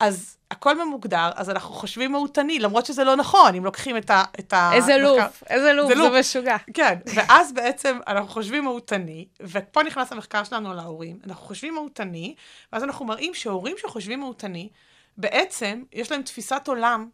אז 0.00 0.36
הכל 0.50 0.84
ממוגדר, 0.84 1.30
אז 1.34 1.50
אנחנו 1.50 1.74
חושבים 1.74 2.12
מהותני, 2.12 2.58
למרות 2.58 2.86
שזה 2.86 3.04
לא 3.04 3.16
נכון, 3.16 3.54
אם 3.54 3.64
לוקחים 3.64 3.96
את 3.96 4.10
ה... 4.10 4.24
את 4.38 4.52
ה 4.52 4.70
איזה 4.74 4.92
מחקר- 4.96 5.24
לופ, 5.24 5.42
איזה 5.50 5.72
לופ, 5.72 5.88
זה 5.88 5.94
לופ. 5.94 6.12
זה 6.12 6.20
משוגע. 6.20 6.56
כן, 6.74 6.98
ואז 7.14 7.52
בעצם 7.52 7.98
אנחנו 8.06 8.28
חושבים 8.28 8.64
מהותני, 8.64 9.26
ופה 9.40 9.82
נכנס 9.82 10.12
המחקר 10.12 10.44
שלנו 10.44 10.70
על 10.70 10.78
ההורים, 10.78 11.18
אנחנו 11.26 11.46
חושבים 11.46 11.74
מהותני, 11.74 12.34
ואז 12.72 12.84
אנחנו 12.84 13.04
מראים 13.04 13.34
שהורים 13.34 13.76
שחושבים 13.78 14.20
מהותני, 14.20 14.68
בעצם 15.16 15.82
יש 15.92 16.12
להם 16.12 16.22
תפיסת 16.22 16.62
עולם 16.68 17.08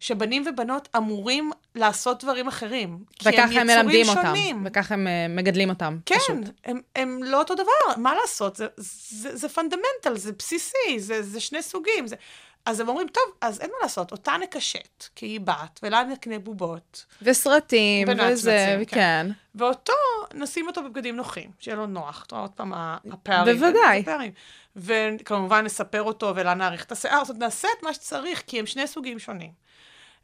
שבנים 0.00 0.44
ובנות 0.46 0.88
אמורים 0.96 1.50
לעשות 1.74 2.24
דברים 2.24 2.48
אחרים. 2.48 2.98
כי 3.18 3.28
וככה 3.28 3.42
הם 3.42 3.50
יצורים 3.50 3.66
מלמדים 3.66 4.08
אותם, 4.08 4.22
שונים. 4.22 4.62
וככה 4.66 4.94
הם 4.94 5.06
אה, 5.06 5.26
מגדלים 5.28 5.68
אותם. 5.68 5.98
כן, 6.06 6.18
פשוט. 6.18 6.36
הם, 6.64 6.80
הם 6.96 7.20
לא 7.22 7.38
אותו 7.38 7.54
דבר, 7.54 7.96
מה 7.96 8.14
לעשות? 8.14 8.56
זה, 8.56 8.66
זה, 8.76 9.36
זה 9.36 9.48
פונדמנטל, 9.48 10.16
זה 10.16 10.32
בסיסי, 10.32 10.98
זה, 10.98 11.22
זה 11.22 11.40
שני 11.40 11.62
סוגים. 11.62 12.06
זה... 12.06 12.16
אז 12.66 12.80
הם 12.80 12.88
אומרים, 12.88 13.08
טוב, 13.08 13.24
אז 13.40 13.60
אין 13.60 13.70
מה 13.70 13.76
לעשות, 13.82 14.12
אותה 14.12 14.36
נקשט, 14.42 15.04
כי 15.14 15.26
היא 15.26 15.40
בת, 15.40 15.80
ולה 15.82 16.02
נקנה 16.02 16.38
בובות, 16.38 17.04
וסרטים, 17.22 18.08
וזה, 18.30 18.76
כן. 18.78 18.94
כן. 18.94 19.26
ואותו, 19.54 19.92
נשים 20.34 20.66
אותו 20.66 20.82
בבגדים 20.82 21.16
נוחים, 21.16 21.50
שיהיה 21.58 21.76
לו 21.76 21.86
נוח. 21.86 22.24
אתה 22.26 22.34
רואה 22.34 22.44
עוד 22.44 22.52
פעם, 22.52 22.72
הפערים. 23.12 23.56
בוודאי. 23.56 24.00
הפערים. 24.00 24.32
וכמובן 24.76 25.64
נספר 25.64 26.02
אותו 26.02 26.32
ולה 26.36 26.54
נאריך 26.54 26.84
את 26.84 26.92
השיער, 26.92 27.24
זאת 27.24 27.30
אומרת, 27.30 27.42
נעשה 27.42 27.68
את 27.78 27.82
מה 27.82 27.94
שצריך, 27.94 28.42
כי 28.46 28.58
הם 28.58 28.66
שני 28.66 28.86
סוגים 28.86 29.18
שונים. 29.18 29.65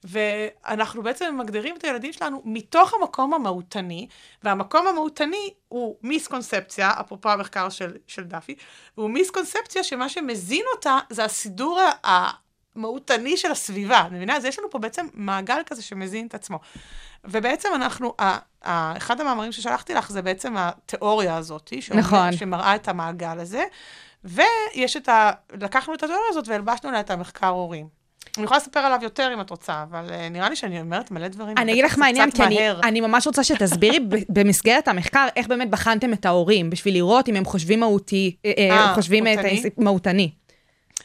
ואנחנו 0.04 1.02
בעצם 1.02 1.34
מגדירים 1.38 1.76
את 1.76 1.84
הילדים 1.84 2.12
שלנו 2.12 2.42
מתוך 2.44 2.94
המקום 2.94 3.34
המהותני, 3.34 4.08
והמקום 4.42 4.86
המהותני 4.86 5.50
הוא 5.68 5.96
מיסקונספציה, 6.02 6.90
אפרופו 7.00 7.28
המחקר 7.30 7.68
של, 7.68 7.96
של 8.06 8.24
דפי, 8.24 8.54
הוא 8.94 9.10
מיסקונספציה 9.10 9.82
שמה 9.84 10.08
שמזין 10.08 10.64
אותה 10.76 10.98
זה 11.10 11.24
הסידור 11.24 11.80
המהותני 12.04 13.36
של 13.36 13.50
הסביבה, 13.50 14.00
את 14.06 14.12
מבינה? 14.12 14.36
אז 14.36 14.44
יש 14.44 14.58
לנו 14.58 14.70
פה 14.70 14.78
בעצם 14.78 15.06
מעגל 15.14 15.58
כזה 15.66 15.82
שמזין 15.82 16.26
את 16.26 16.34
עצמו. 16.34 16.58
ובעצם 17.24 17.68
אנחנו, 17.74 18.14
אחד 18.96 19.20
המאמרים 19.20 19.52
ששלחתי 19.52 19.94
לך 19.94 20.10
זה 20.10 20.22
בעצם 20.22 20.54
התיאוריה 20.56 21.36
הזאת, 21.36 21.72
שאומר- 21.80 22.00
נכון. 22.00 22.32
שמראה 22.32 22.74
את 22.74 22.88
המעגל 22.88 23.38
הזה, 23.40 23.64
ויש 24.24 24.96
את 24.96 25.08
ה... 25.08 25.30
לקחנו 25.52 25.94
את 25.94 26.02
התיאוריה 26.02 26.28
הזאת 26.30 26.48
והלבשנו 26.48 26.90
לה 26.90 27.00
את 27.00 27.10
המחקר 27.10 27.46
הורים. 27.48 28.01
אני 28.36 28.44
יכולה 28.44 28.60
לספר 28.60 28.80
עליו 28.80 28.98
יותר 29.02 29.30
אם 29.34 29.40
את 29.40 29.50
רוצה, 29.50 29.82
אבל 29.82 30.08
uh, 30.08 30.30
נראה 30.30 30.48
לי 30.48 30.56
שאני 30.56 30.80
אומרת 30.80 31.10
מלא 31.10 31.28
דברים. 31.28 31.58
אני 31.58 31.72
אגיד 31.72 31.84
לך 31.84 31.98
מה 31.98 32.06
העניין, 32.06 32.30
כי 32.30 32.42
אני. 32.42 32.70
אני 32.70 33.00
ממש 33.00 33.26
רוצה 33.26 33.44
שתסבירי 33.44 33.98
במסגרת 34.34 34.88
המחקר, 34.88 35.26
איך 35.36 35.46
באמת 35.46 35.70
בחנתם 35.70 36.12
את 36.12 36.26
ההורים, 36.26 36.70
בשביל 36.70 36.94
לראות 36.94 37.28
אם 37.28 37.36
הם 37.36 37.44
חושבים 37.44 37.80
מהותי, 37.80 38.36
אה, 38.44 38.52
אה, 38.58 38.70
אה, 38.70 38.94
חושבים 38.94 39.26
את 39.26 39.78
מהותני? 39.78 40.30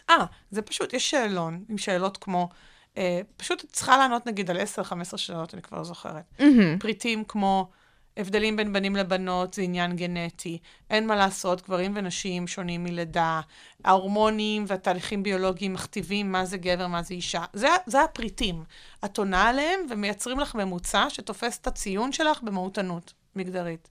אה, 0.10 0.26
זה 0.52 0.62
פשוט, 0.62 0.94
יש 0.94 1.10
שאלון 1.10 1.64
עם 1.70 1.78
שאלות 1.78 2.18
כמו, 2.18 2.50
אה, 2.98 3.22
פשוט 3.38 3.66
צריכה 3.72 3.98
לענות 3.98 4.26
נגיד 4.26 4.50
על 4.50 4.58
10-15 4.58 5.18
שאלות, 5.18 5.54
אני 5.54 5.62
כבר 5.62 5.78
לא 5.78 5.84
זוכרת. 5.84 6.24
מהמם. 6.40 6.80
פריטים 6.80 7.24
כמו 7.24 7.70
הבדלים 8.18 8.56
בין 8.56 8.74
בנים 8.74 8.96
לבנות 8.96 9.54
זה 9.54 9.62
עניין 9.62 9.96
גנטי, 9.96 10.58
אין 10.90 11.08
מה 11.08 11.16
לעשות, 11.16 11.62
גברים 11.62 11.92
ונשים 11.96 12.48
שונים 12.48 12.84
מלידה, 12.84 13.42
ההורמונים 13.86 14.66
והתהליכים 14.68 15.24
ביולוגיים 15.24 15.74
מכתיבים 15.74 16.32
מה 16.32 16.46
זה 16.46 16.58
גבר, 16.58 16.88
מה 16.88 17.04
זה 17.04 17.14
אישה. 17.14 17.44
זה, 17.54 17.68
זה 17.86 18.04
הפריטים. 18.04 18.64
את 19.06 19.18
עונה 19.18 19.50
עליהם 19.50 19.80
ומייצרים 19.90 20.40
לך 20.40 20.56
ממוצע 20.56 21.06
שתופס 21.10 21.58
את 21.58 21.68
הציון 21.68 22.12
שלך 22.12 22.42
במהותנות 22.42 23.14
מגדרית. 23.36 23.90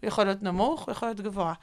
הוא 0.00 0.08
יכול 0.08 0.24
להיות 0.24 0.42
נמוך, 0.42 0.82
הוא 0.82 0.92
יכול 0.92 1.08
להיות 1.08 1.20
גבוה. 1.20 1.54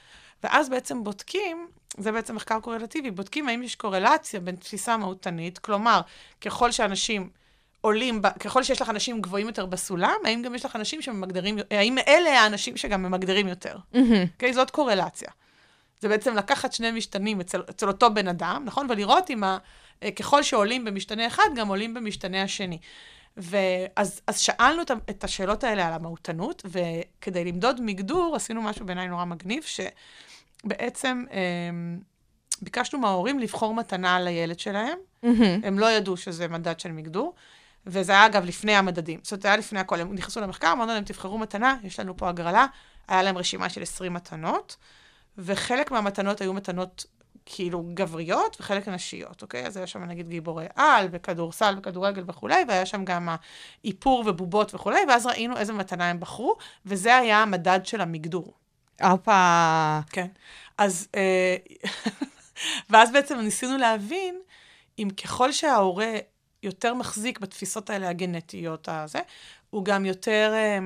ואז 0.44 0.70
בעצם 0.70 1.04
בודקים, 1.04 1.68
זה 1.98 2.12
בעצם 2.12 2.36
מחקר 2.36 2.60
קורלטיבי, 2.60 3.12
בודקים 3.12 3.48
האם 3.48 3.64
יש 3.64 3.76
קורלציה 3.76 4.40
בין 4.40 4.56
תפיסה 4.56 4.98
מהותנית, 4.98 5.58
כלומר, 5.58 6.02
ככל 6.42 6.72
שאנשים 6.72 7.30
עולים, 7.82 8.22
ב- 8.22 8.30
ככל 8.40 8.64
שיש 8.64 8.82
לך 8.82 8.90
אנשים 8.90 9.22
גבוהים 9.22 9.48
יותר 9.48 9.66
בסולם, 9.66 10.16
האם 10.26 10.42
גם 10.42 10.56
יש 10.56 10.66
לך 10.66 10.76
אנשים 10.76 11.02
שמגדירים, 11.02 11.58
האם 11.72 11.98
אלה 12.08 12.42
האנשים 12.42 12.78
שגם 12.78 13.04
ממגדירים 13.04 13.48
יותר? 13.48 13.78
אוקיי? 14.34 14.54
זאת 14.54 14.72
קורלציה. 14.72 15.30
זה 16.02 16.08
בעצם 16.10 16.36
לקחת 16.36 16.74
שני 16.74 16.92
משתנים 16.92 17.40
אצל, 17.40 17.62
אצל 17.70 17.88
אותו 17.88 18.14
בן 18.14 18.28
אדם, 18.28 18.64
נכון? 18.66 18.88
ולראות 18.90 19.30
אם 19.30 19.44
ה, 19.44 19.58
אה, 20.04 20.12
ככל 20.12 20.44
שעולים 20.44 20.86
במשתנה 20.86 21.28
אחד, 21.28 21.44
גם 21.56 21.68
עולים 21.68 21.94
במשתנה 21.94 22.44
השני. 22.44 22.78
ואז 23.38 24.22
אז 24.28 24.40
שאלנו 24.40 24.82
את, 25.10 25.24
השאלות 25.24 25.64
האלה 25.64 25.88
על 25.88 25.94
המהותנות, 25.94 26.66
וכדי 26.66 27.46
למדוד 27.46 27.82
מגדור, 27.82 28.36
עשינו 28.36 28.62
משהו 28.62 28.86
בעיניי 28.86 29.08
נורא 29.08 29.26
מגניב, 29.26 29.64
שבעצם 29.64 31.26
אה, 31.32 31.40
ביקשנו 32.62 33.00
מההורים 33.00 33.40
לבחור 33.40 33.74
מתנה 33.74 34.20
לילד 34.20 34.60
שלהם. 34.60 34.98
מהמם. 35.24 35.62
הם 35.64 35.80
לא 35.80 35.92
ידעו 35.92 36.18
שזה 36.18 36.48
מדד 36.48 36.80
של 36.80 36.92
מגדור, 36.92 37.34
וזה 37.90 38.12
היה 38.12 38.26
אגב 38.26 38.46
לפני 38.46 38.76
המדדים. 38.76 39.20
זאת 39.24 39.32
אומרת, 39.32 39.42
זה 39.42 39.48
היה 39.48 39.58
לפני 39.58 39.80
הכל. 39.80 40.00
הם 40.00 40.14
נכנסו 40.16 40.42
למחקר, 40.42 40.72
אמרנו 40.72 40.94
להם, 40.94 41.04
תבחרו 41.04 41.38
מתנה, 41.38 41.78
יש 41.84 42.00
לנו 42.00 42.18
פה 42.18 42.30
הגרלה, 42.30 42.66
היה 43.08 43.24
להם 43.24 43.38
רשימה 43.38 43.70
של 43.70 43.82
20 43.82 44.14
מתנות, 44.14 44.76
וחלק 45.38 45.92
מהמתנות 45.92 46.42
היו 46.42 46.54
מתנות 46.54 47.06
כאילו 47.46 47.84
גבריות, 47.94 48.58
וחלק 48.60 48.88
נשיות, 48.88 49.42
אוקיי? 49.42 49.68
אז 49.68 49.78
היה 49.78 49.88
שם 49.88 50.04
נגיד 50.04 50.30
גיבורי 50.30 50.66
על, 50.76 51.08
וכדורסל 51.12 51.76
וכדורגל 51.78 52.24
וכולי, 52.28 52.64
והיה 52.68 52.86
שם 52.86 53.06
גם 53.06 53.30
האיפור 53.84 54.24
ובובות 54.28 54.76
וכולי, 54.76 55.00
ואז 55.08 55.26
ראינו 55.26 55.58
איזה 55.58 55.74
מתנה 55.74 56.10
הם 56.10 56.20
בחרו, 56.20 56.56
וזה 56.86 57.16
היה 57.16 57.42
המדד 57.42 57.80
של 57.84 58.02
המגדור. 58.02 58.54
הופה. 59.02 60.00
כן. 60.10 60.28
אז, 60.78 61.08
אה, 61.16 61.56
ואז 62.90 63.12
בעצם 63.12 63.40
ניסינו 63.40 63.78
להבין 63.78 64.40
אם 65.00 65.08
ככל 65.24 65.52
שההורה 65.52 66.14
יותר 66.64 66.94
מחזיק 66.94 67.40
בתפיסות 67.40 67.90
האלה 67.90 68.10
הגנטיות, 68.10 68.90
הזה, 68.92 69.20
הוא 69.70 69.86
גם 69.86 70.06
יותר 70.06 70.52
אה, 70.54 70.80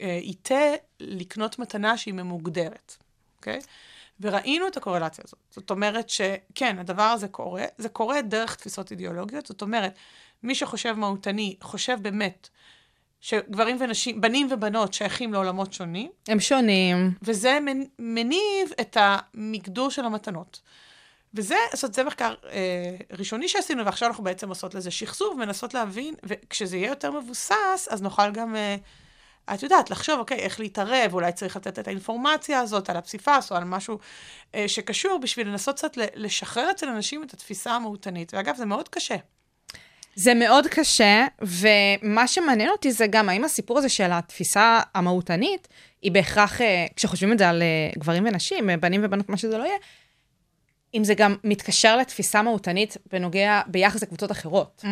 אה, 0.00 0.18
ייטה 0.22 0.64
לקנות 1.00 1.58
מתנה 1.58 1.96
שהיא 1.96 2.14
ממוגדרת, 2.14 2.96
אוקיי? 3.36 3.60
וראינו 4.20 4.66
את 4.66 4.76
הקורלציה 4.76 5.24
הזאת. 5.26 5.38
זאת 5.50 5.70
אומרת 5.70 6.10
שכן, 6.10 6.78
הדבר 6.78 7.02
הזה 7.02 7.28
קורה, 7.28 7.64
זה 7.78 7.88
קורה 7.88 8.22
דרך 8.22 8.54
תפיסות 8.54 8.90
אידיאולוגיות, 8.90 9.46
זאת 9.46 9.62
אומרת, 9.62 9.94
מי 10.42 10.54
שחושב 10.54 10.92
מהותני, 10.92 11.56
חושב 11.62 11.98
באמת 12.02 12.48
שגברים 13.20 13.76
ונשים, 13.80 14.20
בנים 14.20 14.48
ובנות 14.50 14.94
שייכים 14.94 15.32
לעולמות 15.32 15.72
שונים, 15.72 16.10
הם 16.28 16.40
שונים. 16.40 17.14
וזה 17.22 17.58
מנ- 17.60 17.86
מניב 17.98 18.70
את 18.80 18.96
המגדור 19.00 19.90
של 19.90 20.04
המתנות. 20.04 20.60
וזה, 21.34 21.56
זאת 21.74 21.82
אומרת, 21.82 21.94
זה 21.94 22.04
מחקר 22.04 22.34
אה, 22.50 22.96
ראשוני 23.18 23.48
שעשינו, 23.48 23.84
ועכשיו 23.84 24.08
אנחנו 24.08 24.24
בעצם 24.24 24.48
עושות 24.48 24.74
לזה 24.74 24.90
שחזור, 24.90 25.34
מנסות 25.34 25.74
להבין, 25.74 26.14
וכשזה 26.22 26.76
יהיה 26.76 26.88
יותר 26.88 27.10
מבוסס, 27.10 27.88
אז 27.90 28.02
נוכל 28.02 28.30
גם, 28.30 28.56
אה, 28.56 28.76
את 29.54 29.62
יודעת, 29.62 29.90
לחשוב, 29.90 30.18
אוקיי, 30.18 30.38
איך 30.38 30.60
להתערב, 30.60 31.14
אולי 31.14 31.32
צריך 31.32 31.56
לתת 31.56 31.78
את 31.78 31.88
האינפורמציה 31.88 32.60
הזאת 32.60 32.90
על 32.90 32.96
הפסיפס, 32.96 33.52
או 33.52 33.56
על 33.56 33.64
משהו 33.64 33.98
אה, 34.54 34.68
שקשור, 34.68 35.18
בשביל 35.18 35.48
לנסות 35.48 35.76
קצת 35.76 35.92
לשחרר 36.14 36.70
אצל 36.70 36.88
אנשים 36.88 37.22
את 37.22 37.34
התפיסה 37.34 37.72
המהותנית. 37.72 38.34
ואגב, 38.34 38.56
זה 38.56 38.64
מאוד 38.64 38.88
קשה. 38.88 39.16
זה 40.14 40.34
מאוד 40.34 40.66
קשה, 40.66 41.26
ומה 41.40 42.26
שמעניין 42.28 42.68
אותי 42.68 42.92
זה 42.92 43.06
גם 43.06 43.28
האם 43.28 43.44
הסיפור 43.44 43.78
הזה 43.78 43.88
של 43.88 44.08
התפיסה 44.12 44.80
המהותנית, 44.94 45.68
היא 46.02 46.12
בהכרח, 46.12 46.60
אה, 46.60 46.86
כשחושבים 46.96 47.32
את 47.32 47.38
זה 47.38 47.48
על 47.48 47.62
אה, 47.62 47.90
גברים 47.98 48.24
ונשים, 48.26 48.70
אה, 48.70 48.76
בנים 48.76 49.00
ובנות, 49.04 49.28
מה 49.28 49.36
שזה 49.36 49.58
לא 49.58 49.64
יהיה, 49.64 49.76
אם 50.94 51.04
זה 51.04 51.14
גם 51.14 51.36
מתקשר 51.44 51.96
לתפיסה 51.96 52.42
מהותנית 52.42 52.96
בנוגע, 53.12 53.60
ביחס 53.66 54.02
לקבוצות 54.02 54.30
אחרות. 54.32 54.84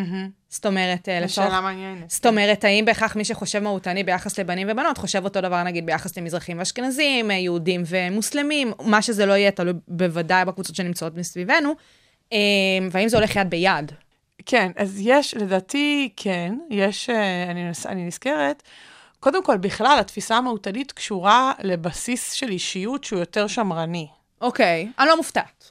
זאת 0.49 0.67
אומרת, 0.67 1.09
אה, 1.09 1.21
לצורך... 1.21 1.49
שאלה 1.49 1.61
מעניינת. 1.61 2.11
זאת 2.11 2.27
אומרת, 2.27 2.65
האם 2.65 2.85
בהכרח 2.85 3.17
מי 3.17 3.25
שחושב 3.25 3.59
מהותני 3.59 4.05
ביחס 4.05 4.39
לבנים 4.39 4.69
ובנות, 4.71 4.99
חושב 4.99 5.25
אותו 5.25 5.41
דבר 5.41 5.63
נגיד 5.63 5.87
ביחס 5.87 6.19
למזרחים 6.19 6.59
ואשכנזים, 6.59 7.31
אה, 7.31 7.37
יהודים 7.37 7.83
ומוסלמים, 7.87 8.73
מה 8.85 9.03
שזה 9.03 9.27
לא 9.27 9.33
יהיה, 9.33 9.51
תלוי 9.51 9.73
בוודאי 9.89 10.45
בקבוצות 10.45 10.77
שנמצאות 10.77 11.17
מסביבנו, 11.17 11.73
אה, 12.33 12.39
והאם 12.91 13.09
זה 13.09 13.17
הולך 13.17 13.37
יד 13.37 13.51
ביד. 13.51 13.93
כן, 14.47 14.71
אז 14.77 14.99
יש, 15.03 15.35
לדעתי, 15.35 16.09
כן, 16.17 16.55
יש, 16.71 17.11
אני, 17.51 17.71
נס- 17.71 17.87
אני 17.87 18.07
נזכרת, 18.07 18.63
קודם 19.21 19.45
כל, 19.45 19.57
בכלל, 19.57 19.97
התפיסה 20.01 20.37
המהותנית 20.37 20.93
קשורה 20.93 21.53
לבסיס 21.63 22.33
של 22.33 22.49
אישיות 22.49 23.05
שהוא 23.05 23.19
יותר 23.21 23.47
שמרני. 23.47 24.07
אוקיי, 24.41 24.89
אני 24.99 25.09
לא 25.09 25.17
מופתעת. 25.17 25.70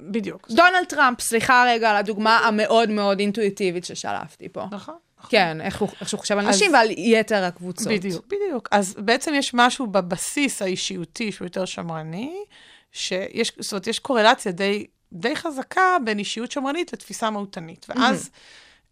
בדיוק. 0.00 0.48
דונלד 0.50 0.84
טראמפ, 0.88 1.20
סליחה 1.20 1.64
רגע 1.68 1.90
על 1.90 1.96
הדוגמה 1.96 2.38
המאוד 2.38 2.90
מאוד 2.90 3.20
אינטואיטיבית 3.20 3.84
ששלפתי 3.84 4.48
פה. 4.48 4.64
נכון. 4.70 4.94
כן, 5.28 5.60
איך 5.60 5.80
הוא, 5.80 5.88
איך 6.00 6.08
שהוא 6.08 6.20
חושב 6.20 6.38
על 6.38 6.48
אז- 6.48 6.56
נשים 6.56 6.72
ועל 6.72 6.90
יתר 6.90 7.44
הקבוצות. 7.44 7.86
בדיוק, 7.92 8.26
בדיוק. 8.26 8.68
אז 8.70 8.94
בעצם 8.98 9.34
יש 9.34 9.54
משהו 9.54 9.86
בבסיס 9.86 10.62
האישיותי 10.62 11.32
שהוא 11.32 11.46
יותר 11.46 11.64
שמרני, 11.64 12.36
שיש, 12.92 13.52
זאת 13.58 13.72
אומרת, 13.72 13.86
יש 13.86 13.98
קורלציה 13.98 14.52
די, 14.52 14.86
די 15.12 15.36
חזקה 15.36 15.96
בין 16.04 16.18
אישיות 16.18 16.50
שמרנית 16.52 16.92
לתפיסה 16.92 17.30
מהותנית, 17.30 17.86
ואז 17.88 18.30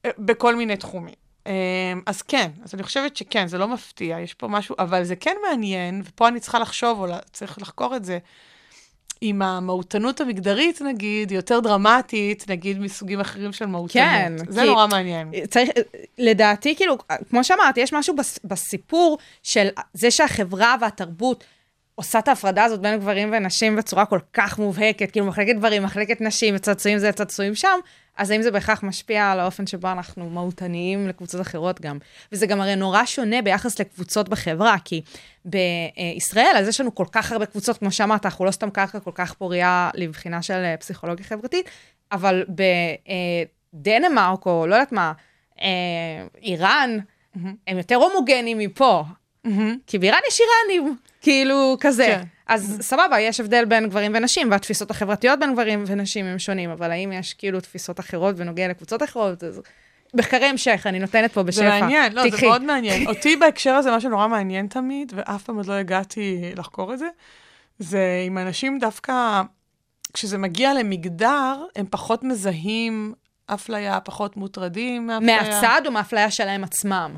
אה, 0.04 0.10
בכל 0.18 0.56
מיני 0.56 0.76
תחומים. 0.76 1.14
אה, 1.46 1.52
אז 2.06 2.22
כן, 2.22 2.50
אז 2.64 2.74
אני 2.74 2.82
חושבת 2.82 3.16
שכן, 3.16 3.46
זה 3.46 3.58
לא 3.58 3.68
מפתיע, 3.68 4.20
יש 4.20 4.34
פה 4.34 4.48
משהו, 4.48 4.76
אבל 4.78 5.04
זה 5.04 5.16
כן 5.16 5.36
מעניין, 5.48 6.02
ופה 6.04 6.28
אני 6.28 6.40
צריכה 6.40 6.58
לחשוב, 6.58 7.00
או 7.00 7.06
צריך 7.32 7.58
לחקור 7.58 7.96
את 7.96 8.04
זה, 8.04 8.18
אם 9.24 9.42
המהותנות 9.42 10.20
המגדרית, 10.20 10.82
נגיד, 10.82 11.30
היא 11.30 11.38
יותר 11.38 11.60
דרמטית, 11.60 12.44
נגיד, 12.50 12.78
מסוגים 12.78 13.20
אחרים 13.20 13.52
של 13.52 13.66
מהותנות. 13.66 13.90
כן, 14.04 14.32
זה 14.48 14.60
כי- 14.60 14.66
נורא 14.66 14.86
מעניין. 14.86 15.28
צריך, 15.50 15.70
לדעתי, 16.18 16.76
כאילו, 16.76 16.96
כמו 17.30 17.44
שאמרתי, 17.44 17.80
יש 17.80 17.92
משהו 17.92 18.16
בס, 18.16 18.38
בסיפור 18.44 19.18
של 19.42 19.68
זה 19.92 20.10
שהחברה 20.10 20.74
והתרבות 20.80 21.44
עושה 21.94 22.18
את 22.18 22.28
ההפרדה 22.28 22.64
הזאת 22.64 22.80
בין 22.80 23.00
גברים 23.00 23.30
ונשים 23.32 23.76
בצורה 23.76 24.06
כל 24.06 24.18
כך 24.32 24.58
מובהקת, 24.58 25.10
כאילו 25.10 25.26
מחלקת 25.26 25.54
גברים, 25.56 25.82
מחלקת 25.82 26.20
נשים, 26.20 26.58
צעצועים 26.58 26.98
זה, 26.98 27.12
צעצועים 27.12 27.54
שם, 27.54 27.78
אז 28.16 28.30
האם 28.30 28.42
זה 28.42 28.50
בהכרח 28.50 28.82
משפיע 28.82 29.30
על 29.30 29.40
האופן 29.40 29.66
שבו 29.66 29.92
אנחנו 29.92 30.30
מהותניים 30.30 31.08
לקבוצות 31.08 31.40
אחרות 31.40 31.80
גם? 31.80 31.98
וזה 32.32 32.46
גם 32.46 32.60
הרי 32.60 32.76
נורא 32.76 33.04
שונה 33.04 33.42
ביחס 33.42 33.80
לקבוצות 33.80 34.28
בחברה, 34.28 34.76
כי 34.84 35.02
בישראל, 35.44 36.54
אז 36.56 36.68
יש 36.68 36.80
לנו 36.80 36.94
כל 36.94 37.06
כך 37.12 37.32
הרבה 37.32 37.46
קבוצות, 37.46 37.78
כמו 37.78 37.90
שאמרת, 37.92 38.26
אנחנו 38.26 38.44
לא 38.44 38.50
סתם 38.50 38.70
קרקע 38.70 39.00
כל 39.00 39.10
כך 39.14 39.34
פוריה 39.34 39.90
לבחינה 39.94 40.42
של 40.42 40.54
אה, 40.54 40.76
פסיכולוגיה 40.76 41.24
חברתית, 41.24 41.70
אבל 42.12 42.44
בדנמרק, 43.74 44.46
או 44.46 44.66
לא 44.66 44.74
יודעת 44.74 44.92
מה, 44.92 45.12
אה, 45.60 45.66
איראן, 46.42 46.98
הם 47.66 47.78
יותר 47.78 47.94
הומוגנים 47.94 48.58
מפה. 48.58 49.04
כי 49.86 49.98
באיראן 49.98 50.18
יש 50.28 50.40
איראנים, 50.40 50.96
כאילו, 51.20 51.76
כזה. 51.80 52.04
כן. 52.04 52.22
אז 52.46 52.78
סבבה, 52.80 53.20
יש 53.20 53.40
הבדל 53.40 53.64
בין 53.64 53.88
גברים 53.88 54.12
ונשים, 54.14 54.50
והתפיסות 54.50 54.90
החברתיות 54.90 55.38
בין 55.38 55.52
גברים 55.52 55.84
ונשים 55.86 56.26
הם 56.26 56.38
שונים, 56.38 56.70
אבל 56.70 56.90
האם 56.90 57.12
יש 57.12 57.34
כאילו 57.34 57.60
תפיסות 57.60 58.00
אחרות 58.00 58.36
בנוגע 58.36 58.68
לקבוצות 58.68 59.02
אחרות? 59.02 59.44
אז 59.44 59.60
מחקרי 60.14 60.46
המשך, 60.46 60.82
אני 60.86 60.98
נותנת 60.98 61.32
פה 61.32 61.42
בשפע. 61.42 61.62
זה 61.62 61.80
מעניין, 61.80 62.12
לא, 62.12 62.30
זה. 62.30 62.46
מאוד 62.46 62.62
מעניין. 62.62 63.06
אותי 63.06 63.36
בהקשר 63.36 63.74
הזה, 63.74 63.90
מה 63.90 64.00
שנורא 64.00 64.28
מעניין 64.28 64.66
תמיד, 64.66 65.12
ואף 65.16 65.42
פעם 65.42 65.56
עוד 65.56 65.66
לא 65.66 65.72
הגעתי 65.72 66.52
לחקור 66.56 66.94
את 66.94 66.98
זה, 66.98 67.08
זה 67.78 68.24
אם 68.26 68.38
אנשים 68.38 68.78
דווקא, 68.78 69.42
כשזה 70.12 70.38
מגיע 70.38 70.74
למגדר, 70.74 71.64
הם 71.76 71.86
פחות 71.90 72.24
מזהים 72.24 73.14
אפליה, 73.46 74.00
פחות 74.00 74.36
מוטרדים 74.36 75.06
מאפליה. 75.06 75.42
מהצד 75.42 75.82
או 75.86 75.92
מאפליה 75.92 76.30
שלהם 76.30 76.64
עצמם? 76.64 77.14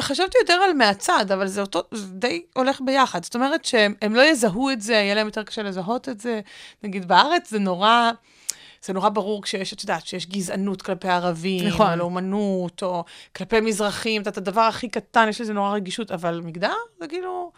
חשבתי 0.00 0.38
יותר 0.38 0.52
על 0.52 0.72
מהצד, 0.72 1.32
אבל 1.32 1.46
זה 1.46 1.60
אותו, 1.60 1.82
זה 1.90 2.06
די 2.06 2.42
הולך 2.54 2.80
ביחד. 2.80 3.24
זאת 3.24 3.34
אומרת 3.34 3.64
שהם 3.64 3.94
הם 4.02 4.14
לא 4.14 4.22
יזהו 4.22 4.70
את 4.70 4.80
זה, 4.80 4.92
יהיה 4.92 5.14
להם 5.14 5.26
יותר 5.26 5.42
קשה 5.42 5.62
לזהות 5.62 6.08
את 6.08 6.20
זה. 6.20 6.40
נגיד 6.82 7.08
בארץ 7.08 7.50
זה 7.50 7.58
נורא... 7.58 8.10
זה 8.82 8.92
נורא 8.92 9.08
ברור 9.08 9.42
כשיש, 9.42 9.72
את 9.72 9.82
יודעת, 9.82 10.06
שיש 10.06 10.26
גזענות 10.26 10.82
כלפי 10.82 11.08
ערבים, 11.08 11.68
נכון. 11.68 11.90
או 11.92 11.96
לאומנות, 11.96 12.82
או 12.82 13.04
כלפי 13.36 13.60
מזרחים, 13.60 14.22
את 14.22 14.26
יודעת, 14.26 14.38
הדבר 14.38 14.60
הכי 14.60 14.88
קטן, 14.88 15.28
יש 15.28 15.40
לזה 15.40 15.52
נורא 15.52 15.72
רגישות, 15.72 16.10
אבל 16.10 16.40
מגדר, 16.44 16.74
זה 17.00 17.06
כאילו, 17.06 17.52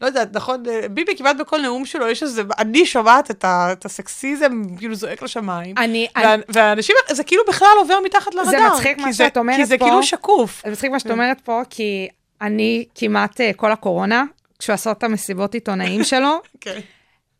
לא 0.00 0.06
יודעת, 0.06 0.36
נכון, 0.36 0.62
אה, 0.68 0.88
ביבי 0.88 1.16
כמעט 1.16 1.36
בכל 1.36 1.60
נאום 1.60 1.84
שלו, 1.84 2.08
יש 2.08 2.22
איזה, 2.22 2.42
אני 2.58 2.86
שומעת 2.86 3.30
את, 3.30 3.44
ה, 3.44 3.68
את 3.72 3.84
הסקסיזם, 3.84 4.62
כאילו 4.78 4.94
זועק 4.94 5.22
לשמיים. 5.22 5.78
אני- 5.78 6.06
וה, 6.16 6.34
אני- 6.34 6.42
והאנשים, 6.48 6.96
זה 7.10 7.24
כאילו 7.24 7.42
בכלל 7.48 7.68
עובר 7.78 7.98
מתחת 8.04 8.34
לרדאר. 8.34 8.68
מצחיק 8.74 8.96
כי 8.96 9.02
מה 9.04 9.12
זה- 9.12 9.24
שאת 9.24 9.36
אומרת 9.36 9.56
כי 9.56 9.64
זה 9.64 9.78
פה. 9.78 9.84
כאילו 9.84 10.02
שקוף. 10.02 10.62
זה 10.64 10.70
מצחיק 10.72 10.90
מה 10.90 11.00
שאת 11.00 11.10
אומרת 11.10 11.40
פה, 11.40 11.62
כי 11.70 12.08
אני 12.42 12.84
כמעט 12.94 13.40
אה, 13.40 13.50
כל 13.56 13.72
הקורונה, 13.72 14.24
כשהוא 14.58 14.74
עשה 14.74 14.90
את 14.90 15.02
המסיבות 15.02 15.54
עיתונאים 15.54 16.04
שלו, 16.04 16.40
כן. 16.60 16.80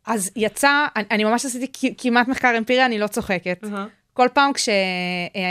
אז 0.07 0.31
יצא, 0.35 0.85
אני, 0.95 1.03
אני 1.11 1.23
ממש 1.23 1.45
עשיתי 1.45 1.67
כמעט 1.97 2.27
מחקר 2.27 2.53
אמפירי, 2.57 2.85
אני 2.85 2.99
לא 2.99 3.07
צוחקת. 3.07 3.63
כל 4.13 4.27
פעם 4.33 4.53
כשהיה 4.53 4.75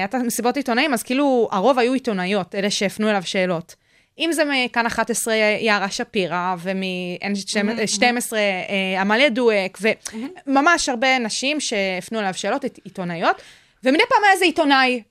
את 0.04 0.14
המסיבות 0.14 0.56
עיתונאים, 0.56 0.94
אז 0.94 1.02
כאילו 1.02 1.48
הרוב 1.52 1.78
היו 1.78 1.92
עיתונאיות, 1.92 2.54
אלה 2.54 2.70
שהפנו 2.70 3.10
אליו 3.10 3.22
שאלות. 3.24 3.74
אם 4.20 4.32
זה 4.32 4.42
מכאן 4.44 4.86
11 4.86 5.34
יערה 5.34 5.90
שפירא, 5.90 6.54
ומ-N12 6.58 8.32
אה, 8.34 9.00
עמליה 9.00 9.28
דואק, 9.28 9.78
וממש 10.46 10.88
הרבה 10.88 11.18
נשים 11.18 11.60
שהפנו 11.60 12.18
אליו 12.20 12.34
שאלות, 12.34 12.64
עית- 12.64 12.78
עיתונאיות, 12.84 13.36
ומדי 13.84 14.02
פעם 14.08 14.24
היה 14.24 14.32
איזה 14.32 14.44
עיתונאי. 14.44 15.02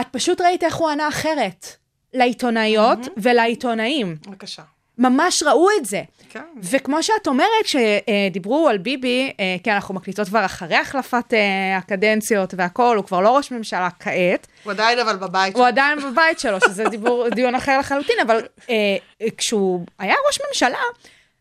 את 0.00 0.06
פשוט 0.10 0.40
ראית 0.40 0.64
איך 0.64 0.74
הוא 0.76 0.88
ענה 0.90 1.08
אחרת. 1.08 1.66
לעיתונאיות 2.14 2.98
ולעיתונאים. 3.16 4.16
בבקשה. 4.28 4.62
ממש 4.98 5.42
ראו 5.42 5.68
את 5.80 5.84
זה. 5.84 6.02
כן. 6.28 6.42
וכמו 6.62 7.02
שאת 7.02 7.26
אומרת, 7.26 7.64
כשדיברו 7.64 8.68
על 8.68 8.78
ביבי, 8.78 9.32
אה, 9.40 9.56
כן, 9.62 9.72
אנחנו 9.72 9.94
מקליטות 9.94 10.28
כבר 10.28 10.44
אחרי 10.44 10.76
החלפת 10.76 11.34
אה, 11.34 11.76
הקדנציות 11.76 12.54
והכול, 12.56 12.96
הוא 12.96 13.04
כבר 13.04 13.20
לא 13.20 13.36
ראש 13.36 13.50
ממשלה 13.50 13.88
כעת, 13.98 14.46
הוא 14.64 14.72
עדיין 14.72 14.98
אבל 14.98 15.16
בבית 15.16 15.56
הוא 15.56 15.66
עדיין 15.66 15.98
בבית 16.00 16.40
שלו, 16.40 16.60
שזה 16.60 16.84
דיבור, 16.90 17.28
דיון 17.28 17.54
אחר 17.54 17.78
לחלוטין, 17.78 18.16
אבל 18.22 18.42
אה, 18.70 18.96
כשהוא 19.36 19.86
היה 19.98 20.14
ראש 20.28 20.38
ממשלה, 20.48 20.78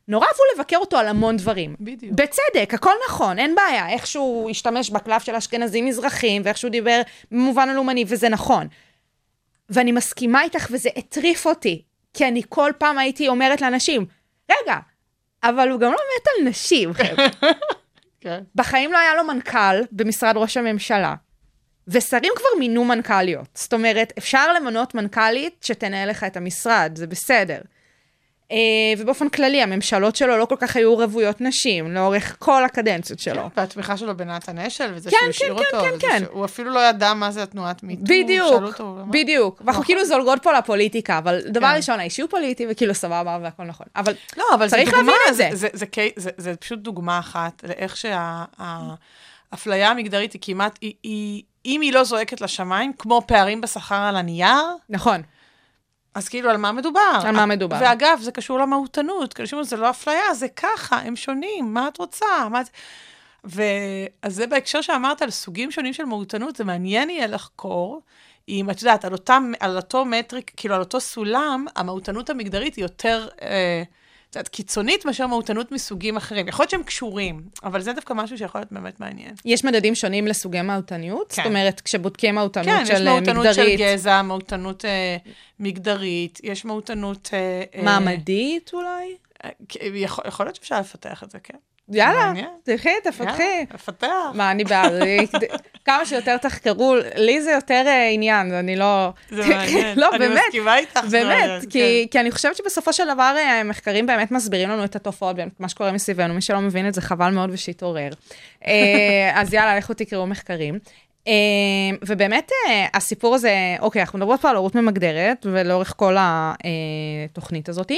נורא 0.07 0.27
אהבו 0.27 0.43
לבקר 0.55 0.77
אותו 0.77 0.97
על 0.97 1.07
המון 1.07 1.37
דברים. 1.37 1.75
בדיוק. 1.79 2.13
בצדק, 2.13 2.73
הכל 2.73 2.93
נכון, 3.09 3.39
אין 3.39 3.55
בעיה. 3.55 3.89
איך 3.89 4.07
שהוא 4.07 4.49
השתמש 4.49 4.89
בקלף 4.89 5.23
של 5.23 5.35
אשכנזים 5.35 5.85
מזרחים, 5.85 6.41
ואיך 6.45 6.57
שהוא 6.57 6.71
דיבר 6.71 7.01
במובן 7.31 7.69
הלאומני, 7.69 8.05
וזה 8.07 8.29
נכון. 8.29 8.67
ואני 9.69 9.91
מסכימה 9.91 10.43
איתך, 10.43 10.67
וזה 10.71 10.89
הטריף 10.95 11.45
אותי, 11.45 11.81
כי 12.13 12.27
אני 12.27 12.41
כל 12.49 12.71
פעם 12.77 12.97
הייתי 12.97 13.27
אומרת 13.27 13.61
לאנשים, 13.61 14.05
רגע, 14.51 14.77
אבל 15.43 15.69
הוא 15.69 15.79
גם 15.79 15.91
לא 15.91 15.97
מת 15.97 16.27
על 16.27 16.49
נשים, 16.49 16.93
חבר'ה. 16.93 17.27
כן. 18.21 18.43
בחיים 18.55 18.91
לא 18.93 18.97
היה 18.97 19.15
לו 19.15 19.23
מנכ"ל 19.23 19.81
במשרד 19.91 20.37
ראש 20.37 20.57
הממשלה, 20.57 21.15
ושרים 21.87 22.33
כבר 22.35 22.59
מינו 22.59 22.85
מנכ"ליות. 22.85 23.47
זאת 23.53 23.73
אומרת, 23.73 24.13
אפשר 24.17 24.53
למנות 24.53 24.95
מנכ"לית 24.95 25.63
שתנהל 25.63 26.09
לך 26.09 26.23
את 26.23 26.37
המשרד, 26.37 26.91
זה 26.95 27.07
בסדר. 27.07 27.59
אה, 28.51 28.57
ובאופן 28.97 29.29
כללי, 29.29 29.61
הממשלות 29.61 30.15
שלו 30.15 30.37
לא 30.37 30.45
כל 30.45 30.55
כך 30.59 30.75
היו 30.75 30.95
רוויות 30.95 31.41
נשים, 31.41 31.93
לאורך 31.93 32.35
כל 32.39 32.65
הקדנציות 32.65 33.19
שלו. 33.19 33.49
והתמיכה 33.57 33.97
שלו 33.97 34.17
בנתן 34.17 34.57
אשל, 34.57 34.91
וזה 34.95 35.09
כן, 35.09 35.17
שהוא 35.17 35.29
השאיר 35.29 35.57
כן, 35.57 35.63
כן, 35.71 35.77
אותו, 35.77 35.87
כן, 35.99 36.09
כן. 36.09 36.23
שהוא 36.25 36.45
אפילו 36.45 36.71
לא 36.71 36.79
ידע 36.79 37.13
מה 37.13 37.31
זה 37.31 37.43
התנועת 37.43 37.83
מיטו. 37.83 38.03
בדיוק, 38.03 38.63
אותו, 38.63 38.97
בדיוק. 39.09 39.55
ואנחנו 39.55 39.71
נכון. 39.71 39.85
כאילו 39.85 40.05
זולגות 40.05 40.43
פה 40.43 40.51
לפוליטיקה, 40.51 41.17
אבל 41.17 41.41
דבר 41.47 41.67
כן. 41.67 41.75
ראשון, 41.75 41.99
האישי 41.99 42.21
הוא 42.21 42.29
פוליטי, 42.29 42.65
וכאילו 42.69 42.93
סבבה 42.93 43.37
והכל 43.41 43.63
נכון. 43.63 43.87
אבל 43.95 44.13
לא, 44.37 44.45
אבל 44.53 44.67
זה 44.67 44.75
צריך 44.75 44.89
דוגמה, 44.89 45.01
להבין 45.01 45.15
את 45.29 45.35
זה. 45.35 45.49
זה, 45.51 45.67
זה, 45.73 45.85
זה, 45.95 46.07
זה, 46.15 46.29
זה 46.37 46.55
פשוט 46.55 46.79
דוגמה 46.79 47.19
אחת 47.19 47.63
לאיך 47.67 47.97
שהאפליה 47.97 49.89
המגדרית 49.89 50.33
היא 50.33 50.41
כמעט, 50.43 50.79
היא, 50.81 50.93
היא, 51.03 51.43
אם 51.65 51.81
היא 51.81 51.93
לא 51.93 52.03
זועקת 52.03 52.41
לשמיים, 52.41 52.93
כמו 52.97 53.21
פערים 53.27 53.61
בשכר 53.61 53.95
על 53.95 54.15
הנייר, 54.15 54.63
נכון, 54.89 55.21
אז 56.15 56.29
כאילו, 56.29 56.49
על 56.49 56.57
מה 56.57 56.71
מדובר? 56.71 57.19
על 57.23 57.35
מה 57.35 57.45
מדובר? 57.45 57.77
ואגב, 57.81 58.19
זה 58.21 58.31
קשור 58.31 58.59
למהותנות, 58.59 59.39
אומרים, 59.39 59.63
זה 59.63 59.77
לא 59.77 59.89
אפליה, 59.89 60.33
זה 60.33 60.47
ככה, 60.47 60.97
הם 60.97 61.15
שונים, 61.15 61.73
מה 61.73 61.87
את 61.87 61.97
רוצה? 61.97 62.25
מה... 62.51 62.63
זה-" 62.63 62.71
ואז 63.43 64.35
זה 64.35 64.47
בהקשר 64.47 64.81
שאמרת 64.81 65.21
על 65.21 65.29
סוגים 65.29 65.71
שונים 65.71 65.93
של 65.93 66.05
מהותנות, 66.05 66.55
זה 66.55 66.63
מעניין 66.63 67.09
יהיה 67.09 67.27
לחקור, 67.27 68.01
אם 68.49 68.69
את 68.69 68.81
יודעת, 68.81 69.05
על, 69.05 69.13
אותם, 69.13 69.51
על 69.59 69.75
אותו 69.77 70.05
מטריק, 70.05 70.51
כאילו 70.57 70.75
על 70.75 70.81
אותו 70.81 70.99
סולם, 70.99 71.65
המהותנות 71.75 72.29
המגדרית 72.29 72.75
היא 72.75 72.85
יותר, 72.85 73.27
אה, 73.41 73.83
את 74.33 74.37
יודעת, 74.37 74.47
קיצונית 74.47 75.05
מאשר 75.05 75.27
מהותנות 75.27 75.71
מסוגים 75.71 76.17
אחרים. 76.17 76.47
יכול 76.47 76.63
להיות 76.63 76.69
שהם 76.69 76.83
קשורים, 76.83 77.41
אבל 77.63 77.81
זה 77.81 77.93
דווקא 77.93 78.13
משהו 78.13 78.37
שיכול 78.37 78.61
להיות 78.61 78.71
באמת 78.71 78.99
מעניין. 78.99 79.35
יש 79.45 79.65
מדדים 79.65 79.95
שונים 79.95 80.27
לסוגי 80.27 80.61
מהותניות? 80.61 81.31
כן. 81.31 81.35
זאת 81.35 81.45
אומרת, 81.45 81.81
כשבודקים 81.81 82.35
מהותנות 82.35 82.65
כן, 82.65 82.85
של 82.85 82.93
יש 82.93 82.99
אה, 82.99 83.05
מהותנות 83.05 83.45
של 83.53 83.61
מגדרית, 83.61 83.79
גזע, 83.79 84.21
מהותנות 84.21 84.85
אה, 84.85 85.17
מגדרית, 85.59 86.39
יש 86.43 86.65
מהותנות... 86.65 87.29
אה, 87.33 87.63
אה, 87.75 87.83
מעמדית 87.83 88.71
אולי? 88.73 89.15
אה, 89.43 89.49
יכול, 89.93 90.23
יכול 90.27 90.45
להיות 90.45 90.55
שאפשר 90.55 90.79
לפתח 90.79 91.23
את 91.23 91.31
זה, 91.31 91.39
כן. 91.39 91.57
יאללה. 91.89 92.31
תלכי, 92.63 92.89
תפתחי. 93.03 93.65
לפתח. 93.73 94.07
מה, 94.33 94.51
אני 94.51 94.63
בעד, 94.63 94.91
כמה 95.85 96.05
שיותר 96.05 96.37
תחקרו, 96.37 96.95
לי 97.15 97.41
זה 97.41 97.51
יותר 97.51 97.83
אה, 97.87 98.09
עניין, 98.09 98.53
אני 98.53 98.75
לא... 98.75 99.09
זה 99.29 99.47
מעניין. 99.55 99.99
לא, 99.99 100.09
אני 100.09 100.19
באמת, 100.19 100.41
מסכימה 100.47 100.77
איתך. 100.77 100.99
באמת, 101.11 101.65
כי, 101.69 102.07
כי 102.11 102.19
אני 102.19 102.31
חושבת 102.31 102.55
שבסופו 102.55 102.93
של 102.93 103.13
דבר 103.13 103.33
אה, 103.37 103.59
המחקרים 103.59 104.05
באמת 104.05 104.31
מסבירים 104.31 104.69
לנו 104.69 104.83
את 104.83 104.95
התופעות, 104.95 105.35
מה 105.59 105.69
שקורה 105.69 105.91
מסביבנו, 105.91 106.33
מי 106.33 106.41
שלא 106.41 106.61
מבין 106.61 106.87
את 106.87 106.93
זה 106.93 107.01
חבל 107.01 107.29
מאוד 107.29 107.49
ושיתעורר. 107.53 108.09
אה, 108.67 109.31
אז 109.41 109.53
יאללה, 109.53 109.77
לכו 109.77 109.93
תקראו 109.93 110.27
מחקרים. 110.27 110.79
אה, 111.27 111.97
ובאמת 112.07 112.51
אה, 112.67 112.87
הסיפור 112.93 113.35
הזה, 113.35 113.75
אוקיי, 113.79 114.01
אנחנו 114.01 114.19
מדברות 114.19 114.41
פה 114.41 114.49
על 114.49 114.55
הורות 114.55 114.75
ממגדרת, 114.75 115.45
ולאורך 115.51 115.93
כל 115.97 116.15
התוכנית 116.19 117.69
הזאת, 117.69 117.91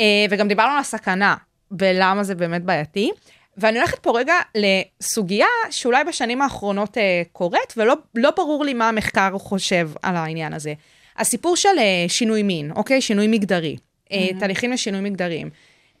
אה, 0.00 0.26
וגם 0.30 0.48
דיברנו 0.48 0.72
על 0.72 0.78
הסכנה, 0.78 1.34
ולמה 1.78 2.24
זה 2.24 2.34
באמת 2.34 2.62
בעייתי. 2.64 3.10
ואני 3.58 3.78
הולכת 3.78 3.98
פה 3.98 4.18
רגע 4.18 4.34
לסוגיה 4.54 5.46
שאולי 5.70 6.04
בשנים 6.04 6.42
האחרונות 6.42 6.98
אה, 6.98 7.22
קורית, 7.32 7.74
ולא 7.76 7.94
לא 8.14 8.30
ברור 8.36 8.64
לי 8.64 8.74
מה 8.74 8.88
המחקר 8.88 9.38
חושב 9.38 9.90
על 10.02 10.16
העניין 10.16 10.52
הזה. 10.52 10.74
הסיפור 11.18 11.56
של 11.56 11.68
אה, 11.78 12.04
שינוי 12.08 12.42
מין, 12.42 12.72
אוקיי? 12.76 13.00
שינוי 13.00 13.26
מגדרי. 13.26 13.76
אה, 14.12 14.28
תהליכים 14.40 14.72
לשינוי 14.72 15.00
מגדריים. 15.00 15.50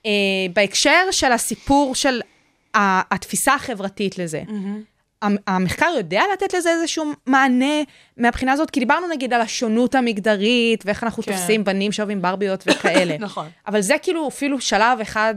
אה, 0.06 0.10
בהקשר 0.52 1.02
של 1.10 1.32
הסיפור 1.32 1.94
של 1.94 2.20
ה- 2.74 3.14
התפיסה 3.14 3.54
החברתית 3.54 4.18
לזה. 4.18 4.42
המ- 5.22 5.36
המחקר 5.46 5.90
יודע 5.96 6.22
לתת 6.32 6.54
לזה 6.54 6.70
איזשהו 6.70 7.04
מענה 7.26 7.82
מהבחינה 8.16 8.52
הזאת? 8.52 8.70
כי 8.70 8.80
דיברנו 8.80 9.06
נגיד 9.08 9.32
על 9.32 9.40
השונות 9.40 9.94
המגדרית, 9.94 10.82
ואיך 10.86 11.04
אנחנו 11.04 11.22
כן. 11.22 11.32
תופסים 11.32 11.64
בנים 11.64 11.92
שאוהבים 11.92 12.22
ברביות 12.22 12.64
וכאלה. 12.66 13.16
נכון. 13.26 13.46
אבל 13.66 13.80
זה 13.80 13.94
כאילו 14.02 14.28
אפילו 14.28 14.60
שלב 14.60 15.00
אחד 15.02 15.34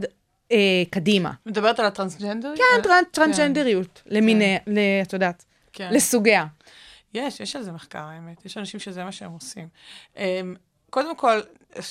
אה, 0.52 0.58
קדימה. 0.90 1.32
מדברת 1.46 1.80
על 1.80 1.86
הטרנסג'נדר? 1.86 2.54
כן, 2.58 2.82
טרנ- 2.90 3.06
טרנסג'נדריות, 3.12 4.02
למיני, 4.06 4.58
ל- 4.68 4.78
את 5.02 5.14
יודעת, 5.14 5.46
כן. 5.74 5.90
לסוגיה. 5.94 6.46
יש, 7.14 7.40
יש 7.40 7.56
על 7.56 7.64
זה 7.64 7.72
מחקר, 7.72 8.00
האמת. 8.00 8.46
יש 8.46 8.58
אנשים 8.58 8.80
שזה 8.80 9.04
מה 9.04 9.12
שהם 9.12 9.32
עושים. 9.32 9.68
אמ, 10.18 10.56
קודם 10.90 11.16
כל, 11.16 11.40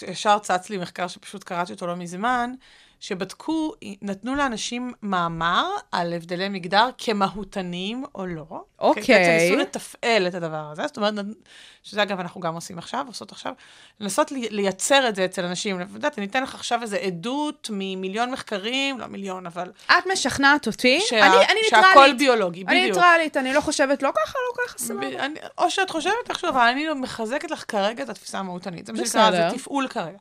ישר 0.09 0.39
צץ 0.39 0.71
לי 0.71 0.79
מחקר 0.79 1.09
שפשוט 1.09 1.45
קראתי 1.45 1.73
אותו 1.73 1.87
לא 1.87 1.97
מזמן, 1.97 2.53
שבדקו, 3.01 3.73
נתנו 4.03 4.35
לאנשים 4.35 4.93
מאמר 5.03 5.67
על 5.93 6.13
הבדלי 6.13 6.49
מגדר 6.49 6.89
כמהותניים 6.99 8.05
או 8.15 8.27
לא. 8.27 8.45
אוקיי. 8.79 9.03
בעצם 9.03 9.31
ניסו 9.45 9.57
לתפעל 9.57 10.27
את 10.27 10.35
הדבר 10.35 10.69
הזה. 10.73 10.83
זאת 10.87 10.97
אומרת, 10.97 11.15
שזה 11.83 12.03
אגב 12.03 12.21
אנחנו 12.21 12.41
גם 12.41 12.55
עושים 12.55 12.79
עכשיו, 12.79 13.05
עושות 13.07 13.33
עכשיו, 13.33 13.53
לנסות 14.01 14.33
לי- 14.33 14.49
לייצר 14.51 15.09
את 15.09 15.15
זה 15.17 15.25
אצל 15.25 15.45
אנשים. 15.45 15.81
את 15.83 15.87
יודעת, 15.95 16.19
אני 16.19 16.27
אתן 16.27 16.43
לך 16.43 16.55
עכשיו 16.55 16.83
איזה 16.83 16.97
עדות 16.97 17.69
ממיליון 17.73 18.31
מחקרים, 18.31 18.99
לא 19.01 19.07
מיליון, 19.07 19.47
אבל... 19.47 19.71
את 19.87 20.07
משכנעת 20.13 20.67
אותי, 20.67 21.01
שה- 21.09 21.27
אני 21.27 21.37
אני 21.37 21.61
שהכל 21.71 21.87
ניטרלית. 21.89 22.19
ביולוגי, 22.19 22.65
אני 22.69 22.81
בדיוק. 22.83 22.97
ניטרלית, 22.97 23.37
אני 23.37 23.53
לא 23.53 23.61
חושבת 23.61 24.03
לא 24.03 24.11
ככה, 24.25 24.39
לא 24.49 24.65
ככה, 24.67 24.79
סבבה. 24.79 25.07
אני, 25.25 25.35
או 25.59 25.71
שאת 25.71 25.91
חושבת 25.91 26.13
איכשהו, 26.29 26.49
אבל 26.49 26.61
אני 26.61 26.89
מחזקת 26.95 27.51
לך 27.51 27.65
כרגע 27.69 28.03
את 28.03 28.09
התפיסה 28.09 28.39
המהותנית. 28.39 28.87
זה 28.87 28.93
מה 28.93 28.99
שנקרא. 29.07 29.31
זה 29.31 29.57
תפעול 29.59 29.89
כרגע. 29.89 30.19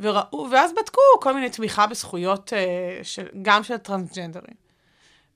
וראו, 0.00 0.48
ואז 0.50 0.72
בדקו 0.72 1.00
כל 1.20 1.34
מיני 1.34 1.50
תמיכה 1.50 1.86
בזכויות, 1.86 2.52
אה, 2.52 3.00
של, 3.02 3.26
גם 3.42 3.62
של 3.62 3.76
טרנסג'נדרים. 3.76 4.54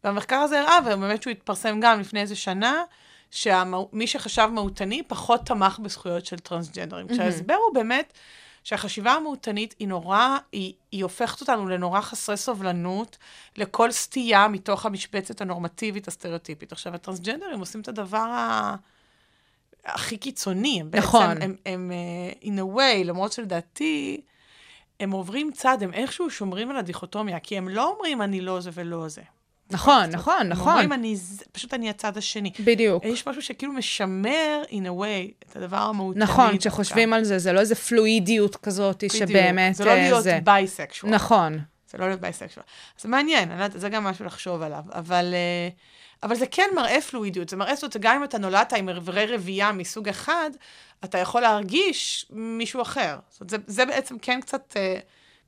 והמחקר 0.04 0.36
הזה 0.36 0.60
הראה, 0.60 0.78
ובאמת 0.84 1.22
שהוא 1.22 1.30
התפרסם 1.30 1.80
גם 1.80 2.00
לפני 2.00 2.20
איזה 2.20 2.36
שנה, 2.36 2.82
שמי 3.30 4.06
שחשב 4.06 4.48
מהותני 4.52 5.02
פחות 5.06 5.46
תמך 5.46 5.78
בזכויות 5.78 6.26
של 6.26 6.38
טרנסג'נדרים. 6.38 7.08
כשההסבר 7.08 7.54
הוא 7.54 7.74
באמת 7.74 8.12
שהחשיבה 8.64 9.12
המהותנית 9.12 9.74
היא 9.78 9.88
נורא, 9.88 10.36
היא, 10.52 10.72
היא 10.92 11.02
הופכת 11.02 11.40
אותנו 11.40 11.68
לנורא 11.68 12.00
חסרי 12.00 12.36
סובלנות 12.36 13.18
לכל 13.56 13.92
סטייה 13.92 14.48
מתוך 14.48 14.86
המשבצת 14.86 15.40
הנורמטיבית 15.40 16.08
הסטריאוטיפית. 16.08 16.72
עכשיו, 16.72 16.94
הטרנסג'נדרים 16.94 17.60
עושים 17.60 17.80
את 17.80 17.88
הדבר 17.88 18.18
ה... 18.18 18.74
הכי 19.84 20.16
קיצוני. 20.16 20.80
הם 20.80 20.90
נכון. 20.92 21.28
בעצם, 21.28 21.42
הם, 21.42 21.56
הם 21.66 21.92
uh, 22.42 22.44
in 22.44 22.58
a 22.58 22.76
way, 22.76 23.04
למרות 23.04 23.32
שלדעתי, 23.32 24.20
הם 25.00 25.10
עוברים 25.10 25.50
צד, 25.52 25.78
הם 25.82 25.94
איכשהו 25.94 26.30
שומרים 26.30 26.70
על 26.70 26.76
הדיכוטומיה, 26.76 27.38
כי 27.40 27.58
הם 27.58 27.68
לא 27.68 27.90
אומרים 27.92 28.22
אני 28.22 28.40
לא 28.40 28.60
זה 28.60 28.70
ולא 28.74 29.08
זה. 29.08 29.22
נכון, 29.70 30.10
נכון, 30.10 30.48
נכון. 30.48 30.72
אומרים 30.72 30.92
אני, 30.92 31.16
פשוט 31.52 31.74
אני 31.74 31.90
הצד 31.90 32.16
השני. 32.16 32.50
בדיוק. 32.64 33.04
יש 33.04 33.28
משהו 33.28 33.42
שכאילו 33.42 33.72
משמר, 33.72 34.62
in 34.68 34.72
a 34.72 35.00
way, 35.00 35.46
את 35.50 35.56
הדבר 35.56 35.76
המהותני. 35.76 36.22
נכון. 36.22 36.58
כשחושבים 36.58 37.12
על 37.12 37.24
זה, 37.24 37.38
זה 37.38 37.52
לא 37.52 37.60
איזה 37.60 37.74
פלואידיות 37.74 38.56
כזאת, 38.56 38.96
בדיוק. 38.96 39.12
שבאמת... 39.12 39.74
זה 39.74 39.84
לא 39.84 39.90
אה, 39.90 39.96
להיות 39.96 40.22
זה. 40.22 40.38
bisexual. 40.44 41.12
נכון. 41.12 41.58
זה 41.90 41.98
לא 41.98 42.06
להיות 42.06 42.20
bisexual. 42.20 42.66
זה 42.98 43.08
מעניין, 43.08 43.48
זה 43.74 43.88
גם 43.88 44.04
משהו 44.04 44.24
לחשוב 44.24 44.62
עליו. 44.62 44.82
אבל, 44.92 45.34
אה, 45.34 45.68
אבל 46.24 46.34
זה 46.34 46.46
כן 46.50 46.70
מראה 46.74 47.00
פלואידיות. 47.00 47.48
זה 47.48 47.56
מראה 47.56 47.74
זאת, 47.74 47.96
גם 48.00 48.16
אם 48.16 48.24
אתה 48.24 48.38
נולדת 48.38 48.72
עם 48.72 48.88
איברי 48.88 49.26
רבייה 49.26 49.72
מסוג 49.72 50.08
אחד, 50.08 50.50
אתה 51.04 51.18
יכול 51.18 51.40
להרגיש 51.40 52.26
מישהו 52.30 52.82
אחר. 52.82 53.18
זאת 53.30 53.40
אומרת, 53.40 53.50
זה, 53.50 53.56
זה 53.66 53.86
בעצם 53.86 54.18
כן 54.18 54.40
קצת 54.40 54.76
אה, 54.76 54.96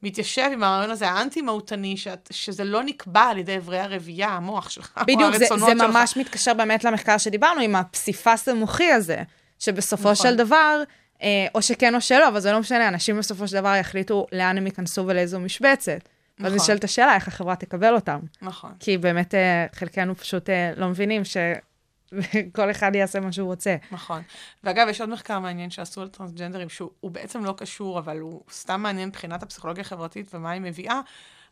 מתיישב 0.02 0.50
עם 0.52 0.62
הרעיון 0.62 0.90
הזה 0.90 1.08
האנטי-מהותני, 1.08 1.94
שזה 2.30 2.64
לא 2.64 2.82
נקבע 2.82 3.22
על 3.22 3.38
ידי 3.38 3.52
איברי 3.52 3.78
הרבייה, 3.78 4.28
המוח 4.28 4.70
שלך, 4.70 4.92
או 5.00 5.02
בדיוק, 5.02 5.36
זה, 5.36 5.44
הרצונות 5.44 5.68
זה 5.68 5.84
שלך. 5.84 5.90
ממש 5.90 6.16
מתקשר 6.16 6.54
באמת 6.54 6.84
למחקר 6.84 7.18
שדיברנו, 7.18 7.60
עם 7.60 7.76
הפסיפס 7.76 8.48
המוחי 8.48 8.92
הזה, 8.92 9.22
שבסופו 9.58 10.10
נכון. 10.10 10.26
של 10.26 10.36
דבר, 10.36 10.82
אה, 11.22 11.46
או 11.54 11.62
שכן 11.62 11.94
או 11.94 12.00
שלא, 12.00 12.28
אבל 12.28 12.40
זה 12.40 12.52
לא 12.52 12.60
משנה, 12.60 12.88
אנשים 12.88 13.18
בסופו 13.18 13.48
של 13.48 13.56
דבר 13.56 13.74
יחליטו 13.74 14.26
לאן 14.32 14.58
הם 14.58 14.66
ייכנסו 14.66 15.04
ולאיזו 15.06 15.40
משבצת. 15.40 16.08
נכון. 16.40 16.56
נשאלת 16.56 16.84
השאלה 16.84 17.14
איך 17.14 17.28
החברה 17.28 17.56
תקבל 17.56 17.94
אותם. 17.94 18.20
נכון. 18.42 18.72
כי 18.80 18.98
באמת 18.98 19.34
אה, 19.34 19.66
חלקנו 19.74 20.16
פשוט 20.16 20.50
אה, 20.50 20.72
לא 20.76 20.88
מבינים 20.88 21.22
שכל 21.24 22.70
אחד 22.74 22.94
יעשה 22.94 23.20
מה 23.20 23.32
שהוא 23.32 23.46
רוצה. 23.46 23.76
נכון. 23.90 24.22
ואגב, 24.64 24.88
יש 24.88 25.00
עוד 25.00 25.10
מחקר 25.10 25.38
מעניין 25.38 25.70
שעשו 25.70 26.02
על 26.02 26.08
טרנסג'נדרים, 26.08 26.68
שהוא 26.68 26.90
הוא 27.00 27.10
בעצם 27.10 27.44
לא 27.44 27.54
קשור, 27.56 27.98
אבל 27.98 28.18
הוא 28.18 28.42
סתם 28.50 28.80
מעניין 28.80 29.08
מבחינת 29.08 29.42
הפסיכולוגיה 29.42 29.80
החברתית 29.80 30.34
ומה 30.34 30.50
היא 30.50 30.60
מביאה. 30.60 31.00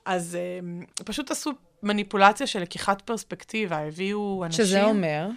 אז 0.05 0.39
um, 0.99 1.05
פשוט 1.05 1.31
עשו 1.31 1.53
מניפולציה 1.83 2.47
של 2.47 2.61
לקיחת 2.61 3.03
פרספקטיבה, 3.03 3.79
הביאו 3.79 4.43
אנשים... 4.47 4.65
שזה 4.65 4.85
אומר, 4.85 5.29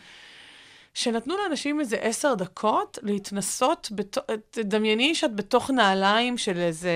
שנתנו 0.98 1.36
לאנשים 1.38 1.80
איזה 1.80 1.98
עשר 1.98 2.34
דקות 2.34 3.00
להתנסות, 3.02 3.90
בת... 3.92 4.18
תדמייני 4.52 5.16
שאת 5.16 5.36
בתוך 5.36 5.70
נעליים 5.70 6.38
של 6.38 6.58
איזה 6.58 6.90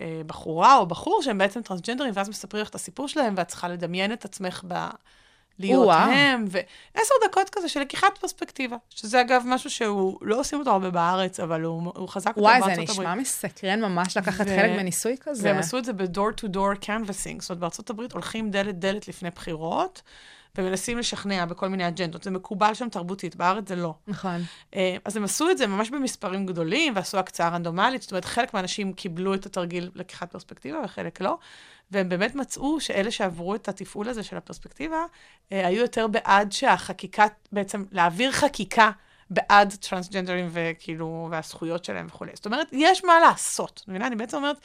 אה, 0.00 0.22
בחורה 0.26 0.76
או 0.76 0.86
בחור 0.86 1.22
שהם 1.22 1.38
בעצם 1.38 1.62
טרנסג'נדרים, 1.62 2.12
ואז 2.14 2.28
מספרים 2.28 2.62
לך 2.62 2.68
את 2.68 2.74
הסיפור 2.74 3.08
שלהם, 3.08 3.34
ואת 3.36 3.48
צריכה 3.48 3.68
לדמיין 3.68 4.12
את 4.12 4.24
עצמך 4.24 4.62
ב... 4.68 4.88
להיות. 5.58 5.90
הם, 5.90 6.44
ועשר 6.48 7.14
דקות 7.28 7.50
כזה 7.50 7.68
של 7.68 7.80
לקיחת 7.80 8.18
פרספקטיבה, 8.18 8.76
שזה 8.90 9.20
אגב 9.20 9.42
משהו 9.46 9.70
שהוא, 9.70 10.18
לא 10.22 10.40
עושים 10.40 10.58
אותו 10.58 10.70
הרבה 10.70 10.90
בארץ, 10.90 11.40
אבל 11.40 11.62
הוא, 11.62 11.92
הוא 11.94 12.08
חזק 12.08 12.28
יותר 12.28 12.40
וואי, 12.40 12.60
בארצות 12.60 12.76
זה 12.76 12.82
הברית. 12.82 12.90
נשמע 12.90 13.14
מסקרן 13.14 13.80
ממש 13.80 14.16
לקחת 14.16 14.46
ו- 14.46 14.56
חלק 14.56 14.70
בניסוי 14.70 15.16
כזה. 15.20 15.48
והם 15.48 15.58
עשו 15.58 15.78
את 15.78 15.84
זה 15.84 15.92
ב-door 15.92 16.40
to 16.40 16.54
door 16.54 16.84
canvassing, 16.84 17.40
זאת 17.40 17.50
אומרת, 17.50 17.60
בארצות 17.60 17.90
הברית 17.90 18.12
הולכים 18.12 18.50
דלת 18.50 18.78
דלת 18.78 19.08
לפני 19.08 19.30
בחירות, 19.30 20.02
ומנסים 20.58 20.98
לשכנע 20.98 21.44
בכל 21.44 21.68
מיני 21.68 21.88
אג'נדות. 21.88 22.22
זה 22.22 22.30
מקובל 22.30 22.74
שם 22.74 22.88
תרבותית, 22.88 23.36
בארץ 23.36 23.68
זה 23.68 23.76
לא. 23.76 23.94
נכון. 24.06 24.42
אה, 24.74 24.96
אז 25.04 25.16
הם 25.16 25.24
עשו 25.24 25.50
את 25.50 25.58
זה 25.58 25.66
ממש 25.66 25.90
במספרים 25.90 26.46
גדולים, 26.46 26.92
ועשו 26.96 27.18
הקצאה 27.18 27.48
רנדומלית, 27.48 28.02
זאת 28.02 28.10
אומרת, 28.10 28.24
חלק 28.24 28.54
מהאנשים 28.54 28.92
קיבלו 28.92 29.34
את 29.34 29.46
התרגיל 29.46 29.90
לקיחת 29.94 30.32
פרספקטיבה 30.32 30.78
וחלק 30.84 31.20
לא, 31.20 31.38
והם 31.90 32.08
באמת 32.08 32.34
מצאו 32.34 32.80
שאלה 32.80 33.10
שעברו 33.10 33.54
את 33.54 33.68
התפעול 33.68 34.08
הזה 34.08 34.22
של 34.22 34.36
הפרספקטיבה, 34.36 35.04
אה, 35.52 35.66
היו 35.66 35.80
יותר 35.80 36.06
בעד 36.06 36.52
שהחקיקה, 36.52 37.26
בעצם 37.52 37.84
להעביר 37.92 38.32
חקיקה 38.32 38.90
בעד 39.30 39.74
טרנסג'נדרים 39.80 40.48
וכאילו, 40.52 41.28
והזכויות 41.30 41.84
שלהם 41.84 42.06
וכולי. 42.08 42.30
זאת 42.34 42.46
אומרת, 42.46 42.66
יש 42.72 43.04
מה 43.04 43.20
לעשות. 43.20 43.80
את 43.84 43.88
מבינה? 43.88 44.06
אני 44.06 44.16
בעצם 44.16 44.36
אומרת, 44.36 44.56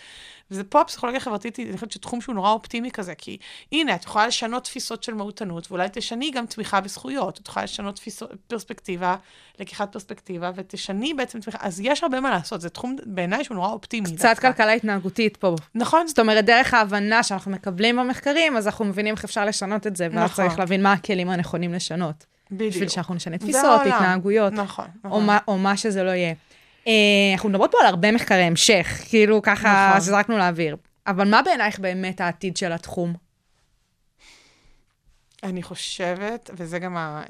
וזה 0.51 0.63
פה 0.63 0.81
הפסיכולוגיה 0.81 1.17
החברתית, 1.17 1.59
אני 1.59 1.73
חושבת 1.73 1.91
שתחום 1.91 2.21
שהוא 2.21 2.35
נורא 2.35 2.51
אופטימי 2.51 2.91
כזה, 2.91 3.15
כי 3.15 3.37
הנה, 3.71 3.95
את 3.95 4.03
יכולה 4.03 4.27
לשנות 4.27 4.63
תפיסות 4.63 5.03
של 5.03 5.13
מהותנות, 5.13 5.71
ואולי 5.71 5.87
תשני 5.91 6.31
גם 6.31 6.45
תמיכה 6.45 6.81
בזכויות, 6.81 7.39
את 7.39 7.47
יכולה 7.47 7.63
לשנות 7.63 7.95
תפיסות, 7.95 8.31
פרספקטיבה, 8.47 9.15
לקיחת 9.59 9.91
פרספקטיבה, 9.91 10.51
ותשני 10.55 11.13
בעצם 11.13 11.39
תמיכה, 11.39 11.57
אז 11.61 11.79
יש 11.79 12.03
הרבה 12.03 12.19
מה 12.19 12.29
לעשות, 12.29 12.61
זה 12.61 12.69
תחום 12.69 12.95
בעיניי 13.05 13.43
שהוא 13.43 13.55
נורא 13.55 13.69
אופטימי. 13.69 14.15
קצת 14.15 14.25
דווקא. 14.25 14.51
כלכלה 14.51 14.71
התנהגותית 14.71 15.37
פה. 15.37 15.55
נכון, 15.75 16.07
זאת 16.07 16.19
אומרת, 16.19 16.45
דרך 16.45 16.73
ההבנה 16.73 17.23
שאנחנו 17.23 17.51
מקבלים 17.51 17.97
במחקרים, 17.97 18.57
אז 18.57 18.67
אנחנו 18.67 18.85
מבינים 18.85 19.15
איך 19.15 19.23
אפשר 19.23 19.45
לשנות 19.45 19.87
את 19.87 19.95
זה, 19.95 20.07
ואז 20.11 20.31
נכון. 20.31 20.45
צריך 20.45 20.59
להבין 20.59 20.83
מה 20.83 20.93
הכלים 20.93 21.29
הנכונים 21.29 21.73
לשנות. 21.73 22.32
בדיוק. 22.53 22.71
בשביל 22.73 22.89
שאנחנו 22.89 23.15
נשנה 23.15 23.37
תפיסות. 23.37 23.81
התנהגויות, 23.81 24.53
נכון, 24.53 24.85
או 25.05 25.09
נכון. 25.09 25.25
מה- 25.25 25.39
או 25.47 25.57
מה 25.57 25.77
שזה 25.77 26.03
לא 26.03 26.09
יהיה. 26.09 26.33
אה, 26.87 26.93
אנחנו 27.33 27.49
מדברות 27.49 27.71
פה 27.71 27.77
על 27.81 27.87
הרבה 27.87 28.11
מחקרי 28.11 28.43
המשך, 28.43 29.01
כאילו 29.09 29.41
ככה 29.41 29.87
נכון. 29.89 30.01
שזרקנו 30.01 30.37
לאוויר. 30.37 30.75
אבל 31.07 31.29
מה 31.29 31.41
בעינייך 31.41 31.79
באמת 31.79 32.21
העתיד 32.21 32.57
של 32.57 32.71
התחום? 32.71 33.13
אני 35.43 35.63
חושבת, 35.63 36.49
וזה 36.53 36.79
גם 36.79 36.97
ה... 36.97 37.23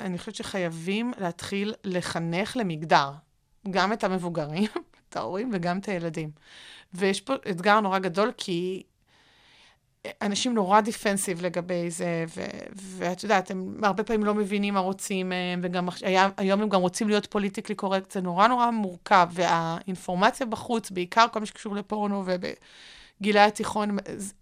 אני 0.00 0.18
חושבת 0.18 0.34
שחייבים 0.34 1.12
להתחיל 1.18 1.74
לחנך 1.84 2.56
למגדר. 2.56 3.10
גם 3.70 3.92
את 3.92 4.04
המבוגרים, 4.04 4.68
את 5.08 5.16
ההורים 5.16 5.50
וגם 5.52 5.78
את 5.78 5.88
הילדים. 5.88 6.30
ויש 6.94 7.20
פה 7.20 7.34
אתגר 7.50 7.80
נורא 7.80 7.98
גדול, 7.98 8.32
כי 8.36 8.82
אנשים 10.22 10.54
נורא 10.54 10.80
defensive 10.80 11.42
לגבי 11.42 11.90
זה, 11.90 12.24
ו- 12.36 12.44
ואת 12.76 13.22
יודעת, 13.22 13.50
הם 13.50 13.76
הרבה 13.82 14.02
פעמים 14.04 14.24
לא 14.24 14.34
מבינים 14.34 14.74
מה 14.74 14.80
רוצים 14.80 15.28
מהם, 15.28 15.60
וגם 15.62 15.88
עכש- 15.88 16.02
היה, 16.04 16.28
היום 16.36 16.62
הם 16.62 16.68
גם 16.68 16.80
רוצים 16.80 17.08
להיות 17.08 17.26
politically 17.26 17.74
correct, 17.74 18.10
זה 18.10 18.20
נורא 18.20 18.46
נורא 18.48 18.70
מורכב, 18.70 19.28
והאינפורמציה 19.32 20.46
בחוץ, 20.46 20.90
בעיקר 20.90 21.26
כל 21.32 21.40
מה 21.40 21.46
שקשור 21.46 21.74
לפורנו 21.74 22.24
ובגילי 22.26 23.40
התיכון, 23.40 23.96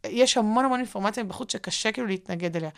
יש 0.06 0.36
המון 0.36 0.64
המון 0.64 0.78
אינפורמציה 0.78 1.24
בחוץ 1.24 1.52
שקשה 1.52 1.92
כאילו 1.92 2.06
להתנגד 2.06 2.56
אליה. 2.56 2.70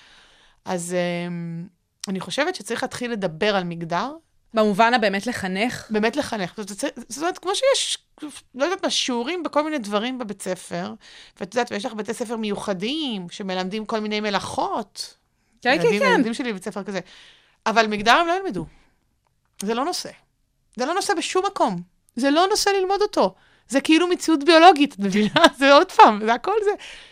אז 0.64 0.94
אמ, 1.28 1.66
אני 2.08 2.20
חושבת 2.20 2.54
שצריך 2.54 2.82
להתחיל 2.82 3.12
לדבר 3.12 3.56
על 3.56 3.64
מגדר, 3.64 4.12
במובן 4.54 4.94
הבאמת 4.94 5.26
לחנך. 5.26 5.86
באמת 5.90 6.16
לחנך. 6.16 6.52
זאת 6.56 6.84
זאת 7.08 7.18
אומרת, 7.18 7.38
כמו 7.38 7.50
שיש, 7.54 7.98
לא 8.54 8.64
יודעת 8.64 8.84
מה, 8.84 8.90
שיעורים 8.90 9.42
בכל 9.42 9.64
מיני 9.64 9.78
דברים 9.78 10.18
בבית 10.18 10.42
ספר, 10.42 10.94
ואת 11.40 11.54
יודעת, 11.54 11.72
ויש 11.72 11.84
לך 11.84 11.92
בתי 11.92 12.14
ספר 12.14 12.36
מיוחדים, 12.36 13.26
שמלמדים 13.30 13.86
כל 13.86 14.00
מיני 14.00 14.20
מלאכות. 14.20 15.16
כן, 15.62 15.78
כן, 15.82 15.98
כן. 15.98 16.14
ילדים 16.14 16.34
שלי 16.34 16.50
בבית 16.50 16.64
ספר 16.64 16.82
כזה. 16.82 17.00
אבל 17.66 17.86
מגדר 17.86 18.12
הם 18.12 18.26
לא 18.26 18.32
ילמדו. 18.32 18.66
זה 19.62 19.74
לא 19.74 19.84
נושא. 19.84 20.10
זה 20.76 20.86
לא 20.86 20.94
נושא 20.94 21.14
בשום 21.14 21.46
מקום. 21.46 21.82
זה 22.16 22.30
לא 22.30 22.46
נושא 22.50 22.70
ללמוד 22.70 23.02
אותו. 23.02 23.34
זה 23.68 23.80
כאילו 23.80 24.06
מציאות 24.08 24.44
ביולוגית, 24.44 24.94
את 24.94 24.98
מבינה? 24.98 25.40
זה 25.58 25.72
עוד 25.72 25.92
פעם, 25.92 26.20
זה 26.24 26.34
הכל 26.34 26.52
זה. 26.64 26.70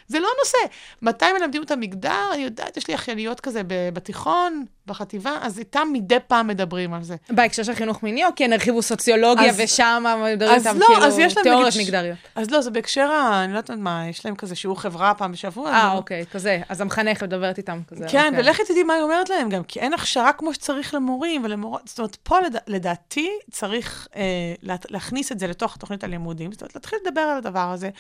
זה 0.09 0.21
לא 0.21 0.29
נושא. 0.39 0.75
מתי 1.03 1.33
מלמדים 1.33 1.63
אותם 1.63 1.81
מגדר? 1.81 2.31
אני 2.33 2.43
יודעת, 2.43 2.77
יש 2.77 2.89
לי 2.89 2.95
אחייניות 2.95 3.41
כזה 3.41 3.63
בתיכון, 3.67 4.65
בחטיבה, 4.87 5.39
אז 5.43 5.59
איתם 5.59 5.89
מדי 5.93 6.17
פעם 6.27 6.47
מדברים 6.47 6.95
על 6.95 7.03
זה. 7.03 7.17
בהקשר 7.31 7.63
של 7.63 7.75
חינוך 7.75 8.03
מיני, 8.03 8.25
או 8.25 8.31
כן 8.37 8.53
הרחיבו 8.53 8.83
סוציולוגיה, 8.83 9.51
אז- 9.51 9.61
ושם 9.65 10.05
מדברים 10.35 10.59
איתם 10.59 10.79
לא, 10.79 10.87
כאילו 10.87 11.05
אז 11.05 11.19
יש 11.19 11.37
להם 11.37 11.45
תיאוריות 11.45 11.75
נגיד 11.75 11.87
מגדריות. 11.87 12.19
אז 12.35 12.51
לא, 12.51 12.61
זה 12.61 12.71
בהקשר. 12.71 13.11
אני 13.45 13.53
לא 13.53 13.59
יודעת 13.59 13.79
מה, 13.79 14.05
יש 14.09 14.27
להם 14.27 14.35
כזה 14.37 14.55
שיעור 14.55 14.81
חברה 14.81 15.15
פעם 15.15 15.33
בשבוע. 15.33 15.71
אה, 15.71 15.93
אז- 15.93 15.99
אוקיי, 15.99 16.25
כזה. 16.33 16.61
אז 16.69 16.81
המחנכת 16.81 17.23
מדברת 17.23 17.59
איתם 17.59 17.81
כזה. 17.89 18.07
כן, 18.09 18.27
אוקיי. 18.27 18.41
ולכי 18.41 18.63
תדעי 18.65 18.83
מה 18.83 18.95
היא 18.95 19.03
אומרת 19.03 19.29
להם 19.31 19.49
גם, 19.49 19.65
כי 19.65 19.81
אין 19.81 19.95
הכשרה 19.95 20.33
כמו 20.33 20.55
שצריך 20.55 20.95
למורים 20.95 21.45
ולמורות. 21.45 21.83
זאת 21.89 21.99
אומרת, 21.99 22.17
פה 22.23 22.41
לד... 22.41 22.57
לדעתי 22.67 23.31
צריך 23.51 24.09
אה, 24.17 24.23
לה... 24.63 24.77
להכניס 24.91 25.33
את 25.33 25.39
זה 25.39 25.47
לתוך 25.47 25.77
תוכנית 25.77 26.05
הלימודים, 26.05 26.53
זאת 26.53 26.63
אומרת, 26.63 26.75
להתחיל 26.75 26.99
לדבר 27.07 27.21
על 27.21 27.39
הדבר 27.39 27.71
הזה, 27.73 27.91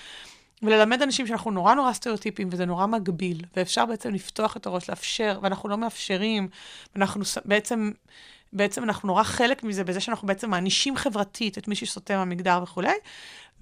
וללמד 0.67 1.03
אנשים 1.03 1.27
שאנחנו 1.27 1.51
נורא 1.51 1.75
נורא 1.75 1.93
סטריאוטיפים, 1.93 2.49
וזה 2.51 2.65
נורא 2.65 2.87
מגביל, 2.87 3.45
ואפשר 3.57 3.87
בעצם 3.87 4.15
לפתוח 4.15 4.57
את 4.57 4.67
הראש, 4.67 4.91
לאפשר, 4.91 5.39
ואנחנו 5.43 5.69
לא 5.69 5.79
מאפשרים, 5.79 6.49
ואנחנו 6.95 7.23
בעצם... 7.45 7.91
בעצם 8.55 8.83
אנחנו 8.85 9.07
נורא 9.07 9.23
חלק 9.23 9.63
מזה, 9.63 9.85
בזה 9.85 10.01
שאנחנו 10.01 10.29
בעצם 10.29 10.51
מענישים 10.51 10.97
חברתית 10.97 11.59
את 11.59 11.69
מי 11.69 11.75
שסוטה 11.75 12.17
מהמגדר 12.17 12.61
וכולי, 12.63 12.95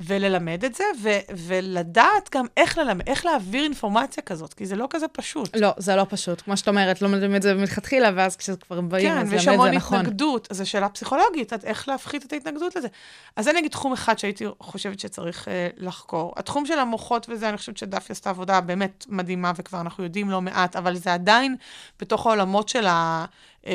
וללמד 0.00 0.64
את 0.64 0.74
זה, 0.74 0.84
ו- 1.02 1.18
ולדעת 1.46 2.28
גם 2.34 2.46
איך 2.56 2.78
ללמד, 2.78 3.08
איך 3.08 3.26
להעביר 3.26 3.64
אינפורמציה 3.64 4.22
כזאת, 4.22 4.54
כי 4.54 4.66
זה 4.66 4.76
לא 4.76 4.86
כזה 4.90 5.08
פשוט. 5.08 5.56
לא, 5.56 5.68
זה 5.76 5.96
לא 5.96 6.06
פשוט. 6.08 6.40
כמו 6.40 6.56
שאת 6.56 6.68
אומרת, 6.68 7.02
לא 7.02 7.08
מלמדים 7.08 7.36
את 7.36 7.42
זה 7.42 7.54
מלכתחילה, 7.54 8.10
ואז 8.14 8.36
כשזה 8.36 8.56
כבר 8.56 8.80
באים, 8.80 9.08
כן, 9.08 9.18
אז 9.18 9.32
ויש 9.32 9.46
ללמד 9.46 9.54
המון 9.54 9.70
זה 9.70 9.76
נכון. 9.76 9.98
התנגדות, 9.98 10.48
אז 10.50 10.56
זו 10.56 10.70
שאלה 10.70 10.88
פסיכולוגית, 10.88 11.52
עד 11.52 11.64
איך 11.64 11.88
להפחית 11.88 12.24
את 12.24 12.32
ההתנגדות 12.32 12.76
לזה. 12.76 12.88
אז 13.36 13.44
זה 13.44 13.52
נגיד 13.52 13.70
תחום 13.70 13.92
אחד 13.92 14.18
שהייתי 14.18 14.44
חושבת 14.60 15.00
שצריך 15.00 15.48
אה, 15.48 15.68
לחקור. 15.76 16.32
התחום 16.36 16.66
של 16.66 16.78
המוחות 16.78 17.26
וזה, 17.28 17.48
אני 17.48 17.56
חושבת 17.56 17.76
שדפי 17.76 18.12
עשתה 18.12 18.30
עבודה 18.30 18.60
באמת 18.60 19.06
מדהימה, 19.08 19.52
וכבר 19.56 19.80
אנחנו 19.80 20.04
יודעים 20.04 20.30
לא 20.30 20.40
מעט, 20.40 20.76
אבל 20.76 20.96
זה 20.96 21.14
עדיין 21.14 21.56
בתוך 22.00 22.26
העולמות 22.26 22.68
של, 22.68 22.86
ה, 22.86 23.24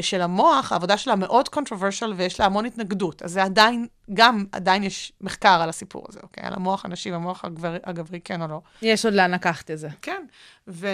של 0.02 0.22
המוח, 0.22 0.72
העבודה 0.72 0.98
שלה 0.98 1.16
מאוד 1.16 1.50
controversial 1.56 2.12
ויש 2.16 2.40
לה 2.40 2.46
המון 2.46 2.66
התנגדות. 2.66 3.22
אז 3.22 3.32
זה 3.32 3.44
עדיין, 3.44 3.88
גם 4.14 4.46
עדיין 4.52 4.84
יש 4.84 5.14
מחקר 5.22 5.62
על 5.62 5.70
הסיפור 5.70 6.06
הזה, 6.10 6.20
אוקיי? 6.24 6.44
על 6.44 6.54
המוח 6.54 6.86
הנשי 6.86 7.12
והמוח 7.12 7.46
הגברי, 7.46 7.78
הגברי, 7.84 8.20
כן 8.22 8.42
או 8.42 8.48
לא. 8.48 8.62
יש 8.82 9.06
עוד 9.06 9.14
לאן 9.14 9.32
לקחת 9.32 9.72
את 9.72 9.80
זה. 9.80 9.90
כן, 10.02 10.26
ו... 10.68 10.88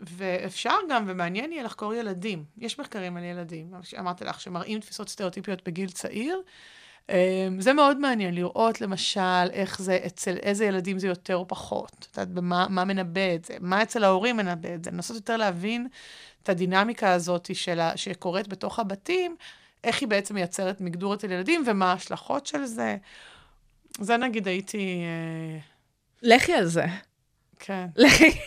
ואפשר 0.00 0.74
גם, 0.90 1.04
ומעניין 1.06 1.52
יהיה 1.52 1.62
לחקור 1.62 1.94
ילדים. 1.94 2.44
יש 2.58 2.78
מחקרים 2.78 3.16
על 3.16 3.24
ילדים, 3.24 3.74
אמרתי 3.98 4.24
לך, 4.24 4.40
שמראים 4.40 4.80
תפיסות 4.80 5.08
סטריאוטיפיות 5.08 5.68
בגיל 5.68 5.90
צעיר. 5.90 6.42
אמ, 7.08 7.60
זה 7.60 7.72
מאוד 7.72 7.98
מעניין 7.98 8.34
לראות, 8.34 8.80
למשל, 8.80 9.50
איך 9.52 9.82
זה, 9.82 9.98
אצל 10.06 10.36
איזה 10.36 10.64
ילדים 10.64 10.98
זה 10.98 11.06
יותר 11.06 11.36
או 11.36 11.48
פחות. 11.48 12.06
את 12.10 12.18
יודעת, 12.18 12.44
מה 12.70 12.84
מנבא 12.84 13.34
את 13.34 13.44
זה, 13.44 13.56
מה 13.60 13.82
אצל 13.82 14.04
ההורים 14.04 14.36
מנבא 14.36 14.74
את 14.74 14.84
זה. 14.84 14.90
לנסות 14.90 15.16
יותר 15.16 15.36
להבין 15.36 15.88
את 16.48 16.52
הדינמיקה 16.52 17.12
הזאת 17.12 17.50
שלה, 17.54 17.96
שקורית 17.96 18.48
בתוך 18.48 18.78
הבתים, 18.78 19.36
איך 19.84 20.00
היא 20.00 20.08
בעצם 20.08 20.34
מייצרת 20.34 20.80
מגדור 20.80 21.14
אצל 21.14 21.32
ילדים, 21.32 21.64
ומה 21.66 21.90
ההשלכות 21.90 22.46
של 22.46 22.64
זה. 22.64 22.96
זה 24.00 24.16
נגיד 24.16 24.48
הייתי, 24.48 25.02
אה, 25.04 25.58
לכי 26.22 26.54
על 26.54 26.66
זה. 26.66 26.86
כן. 27.58 27.86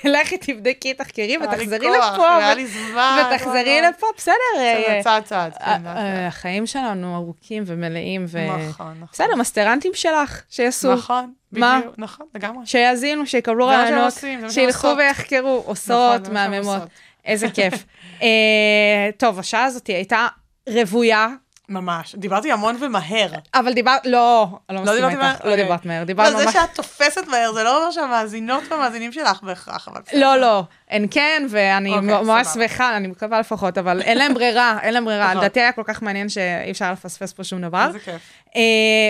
לכי, 0.03 0.37
תבדקי, 0.45 0.93
תחקרי 0.93 1.25
היה 1.25 1.37
לי 1.37 1.45
ותחזרי 1.45 1.79
כוח, 1.79 2.13
לפה. 2.13 2.37
היה 2.37 2.53
לי 2.53 2.67
זמן. 2.67 3.23
ותחזרי 3.33 3.81
לא, 3.81 3.81
לא. 3.81 3.89
לפה, 3.89 4.07
בסדר. 4.17 4.33
אה, 4.57 4.83
בסדר, 4.83 5.01
צעד 5.03 5.23
צעד, 5.23 5.53
אה, 5.61 5.77
כן. 5.77 6.25
החיים 6.27 6.67
שלנו 6.67 7.15
ארוכים 7.15 7.63
ומלאים. 7.65 8.25
נכון, 8.25 8.59
נכון. 8.69 9.07
בסדר, 9.11 9.35
מסטרנטים 9.35 9.91
שלך, 9.93 10.41
שיעשו, 10.49 10.93
נכון? 10.93 11.33
בדיוק, 11.51 11.95
נכון, 11.97 12.25
לגמרי. 12.35 12.65
שיאזינו, 12.65 13.25
שיקבלו 13.25 13.67
רעיונות, 13.67 14.13
שילכו 14.49 14.87
עושות. 14.87 14.97
ויחקרו, 14.97 15.63
עושות, 15.65 16.21
נכון, 16.21 16.25
שהם 16.25 16.33
מהממות. 16.33 16.81
איזה 17.25 17.49
כיף. 17.49 17.73
אה, 18.21 19.09
טוב, 19.17 19.39
השעה 19.39 19.63
הזאת 19.63 19.87
הייתה 19.87 20.27
רוויה, 20.69 21.27
ממש. 21.71 22.15
דיברתי 22.15 22.51
המון 22.51 22.77
ומהר. 22.79 23.29
אבל 23.53 23.73
דיברת, 23.73 24.05
לא, 24.05 24.47
לא 24.69 24.75
לא 24.75 24.81
מסכימה 24.81 25.09
איתך, 25.09 25.19
מהר? 25.19 25.31
לא 25.31 25.49
אוקיי. 25.49 25.63
דיברת 25.63 25.85
מהר, 25.85 25.99
לא, 25.99 26.05
דיברנו 26.05 26.37
זה 26.37 26.45
ממש... 26.45 26.53
שאת 26.53 26.69
תופסת 26.73 27.27
מהר, 27.27 27.53
זה 27.53 27.63
לא 27.63 27.77
אומר 27.77 27.91
שהמאזינות 27.91 28.63
והמאזינים 28.69 29.11
שלך 29.11 29.43
בהכרח, 29.43 29.87
אבל 29.87 30.01
בסדר. 30.01 30.19
לא, 30.19 30.37
לא, 30.37 30.63
הן 30.89 31.07
כן, 31.11 31.45
ואני 31.49 31.89
אוקיי, 31.89 32.21
ממש. 32.21 32.47
שמחה, 32.47 32.97
אני 32.97 33.07
מקווה 33.07 33.39
לפחות, 33.39 33.77
אבל 33.77 34.01
אין 34.01 34.17
להם 34.17 34.33
ברירה, 34.33 34.77
אין 34.81 34.93
להם 34.93 35.05
ברירה. 35.05 35.25
נכון. 35.25 35.37
לדעתי 35.37 35.59
היה 35.59 35.71
כל 35.71 35.83
כך 35.85 36.01
מעניין 36.01 36.29
שאי 36.29 36.71
אפשר 36.71 36.91
לפספס 36.91 37.33
פה 37.33 37.43
שום 37.43 37.61
דבר. 37.61 37.87
איזה 37.87 37.99
כיף. 37.99 38.21
אה, 38.55 38.61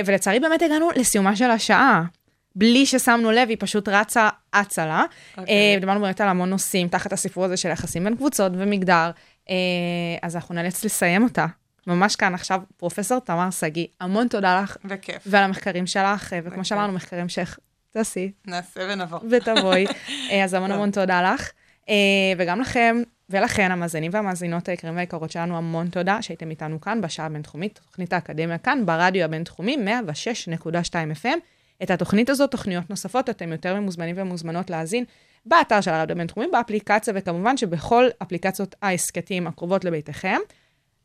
ולצערי 0.05 0.39
באמת 0.39 0.62
הגענו 0.62 0.89
לסיומה 0.95 1.36
של 1.36 1.51
השעה. 1.51 2.01
בלי 2.56 2.86
ששמנו 2.86 3.32
לב, 3.32 3.49
היא 3.49 3.58
פשוט 3.60 3.89
רצה 3.89 4.30
אצה 4.52 4.86
לה. 4.86 5.04
אה, 5.38 5.78
דיברנו 5.80 6.02
באמת 6.02 6.22
על 6.22 6.28
המון 6.28 6.49
נושאים 6.49 6.88
תחת 6.88 7.14
הסיפור 7.14 7.45
הזה 7.45 7.58
של 7.58 7.70
יחסים 7.70 8.04
בין 8.04 8.16
קבוצות 8.16 8.52
ומגדר, 8.56 9.12
אה, 9.49 9.56
אז 10.22 10.36
אנחנו 10.36 10.56
נאלץ 10.56 10.86
לסיים 10.86 11.24
אותה. 11.24 11.45
ממש 11.88 12.16
כאן 12.16 12.34
עכשיו, 12.34 12.62
פרופסור 12.78 13.20
תמר 13.20 13.52
שגיא, 13.52 13.88
המון 13.99 14.28
תודה 14.28 14.62
לך 14.62 14.78
וכיף. 14.86 15.24
ועל 15.26 15.43
המחקרים 15.43 15.88
שלך, 15.88 16.34
אה, 16.34 16.39
וכמו 16.39 16.52
בכיף. 16.52 16.64
שאמרנו, 16.64 16.93
מחקרים 16.93 17.30
שלך, 17.30 17.58
תעשי 17.91 18.32
נעשה 18.47 18.82
ונבוא. 18.89 19.20
ותבואי. 19.30 19.86
אה, 20.32 20.43
אז 20.43 20.54
המון 20.54 20.72
המון 20.72 20.91
תודה 20.91 21.34
לך. 21.34 21.52
וגם 22.38 22.62
לכם 22.62 23.02
ולכן, 23.32 23.72
המאזינים 23.72 24.12
והמאזינות 24.14 24.70
היקרים 24.70 24.95
והיקרות 24.95 25.32
שלנו, 25.32 25.58
המון 25.58 25.88
תודה 25.88 26.22
שהייתם 26.22 26.49
איתנו 26.49 26.82
כאן 26.82 27.02
בשעה 27.02 27.26
הבינתחומית, 27.26 27.80
תוכנית 27.88 28.14
האקדמיה 28.14 28.58
כאן, 28.58 28.86
ברדיו 28.86 29.26
הבינתחומי, 29.26 29.78
106.2 30.58 30.68
FM. 31.24 31.38
את 31.84 31.92
התוכנית 31.92 32.30
הזאת, 32.30 32.52
תוכניות 32.52 32.90
נוספות, 32.90 33.30
אתם 33.30 33.52
יותר 33.52 33.80
ממוזמנים 33.80 34.16
ומוזמנות 34.20 34.70
להאזין 34.70 35.04
באתר 35.46 35.82
של 35.82 35.92
הרדיו 35.92 36.16
הבינתחומי, 36.16 36.48
באפליקציה, 36.52 37.14
וכמובן 37.18 37.58
שבכל 37.58 38.06
אפליקציות 38.22 38.76
ההסכתים 38.82 39.48
הקרובות 39.48 39.86
לביתכם. 39.86 40.38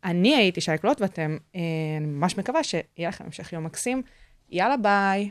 אני 0.05 0.37
הייתי 0.37 0.61
שי 0.61 0.79
קלוט, 0.79 1.01
ואתם, 1.01 1.37
אה, 1.57 1.61
אני 1.99 2.07
ממש 2.07 2.39
מקווה 2.39 2.65
שיהיה 2.65 3.09
לכם 3.09 3.25
המשך 3.25 3.53
יום 3.53 3.65
מקסים. 3.65 4.03
יאללה, 4.51 4.77
ביי. 4.77 5.31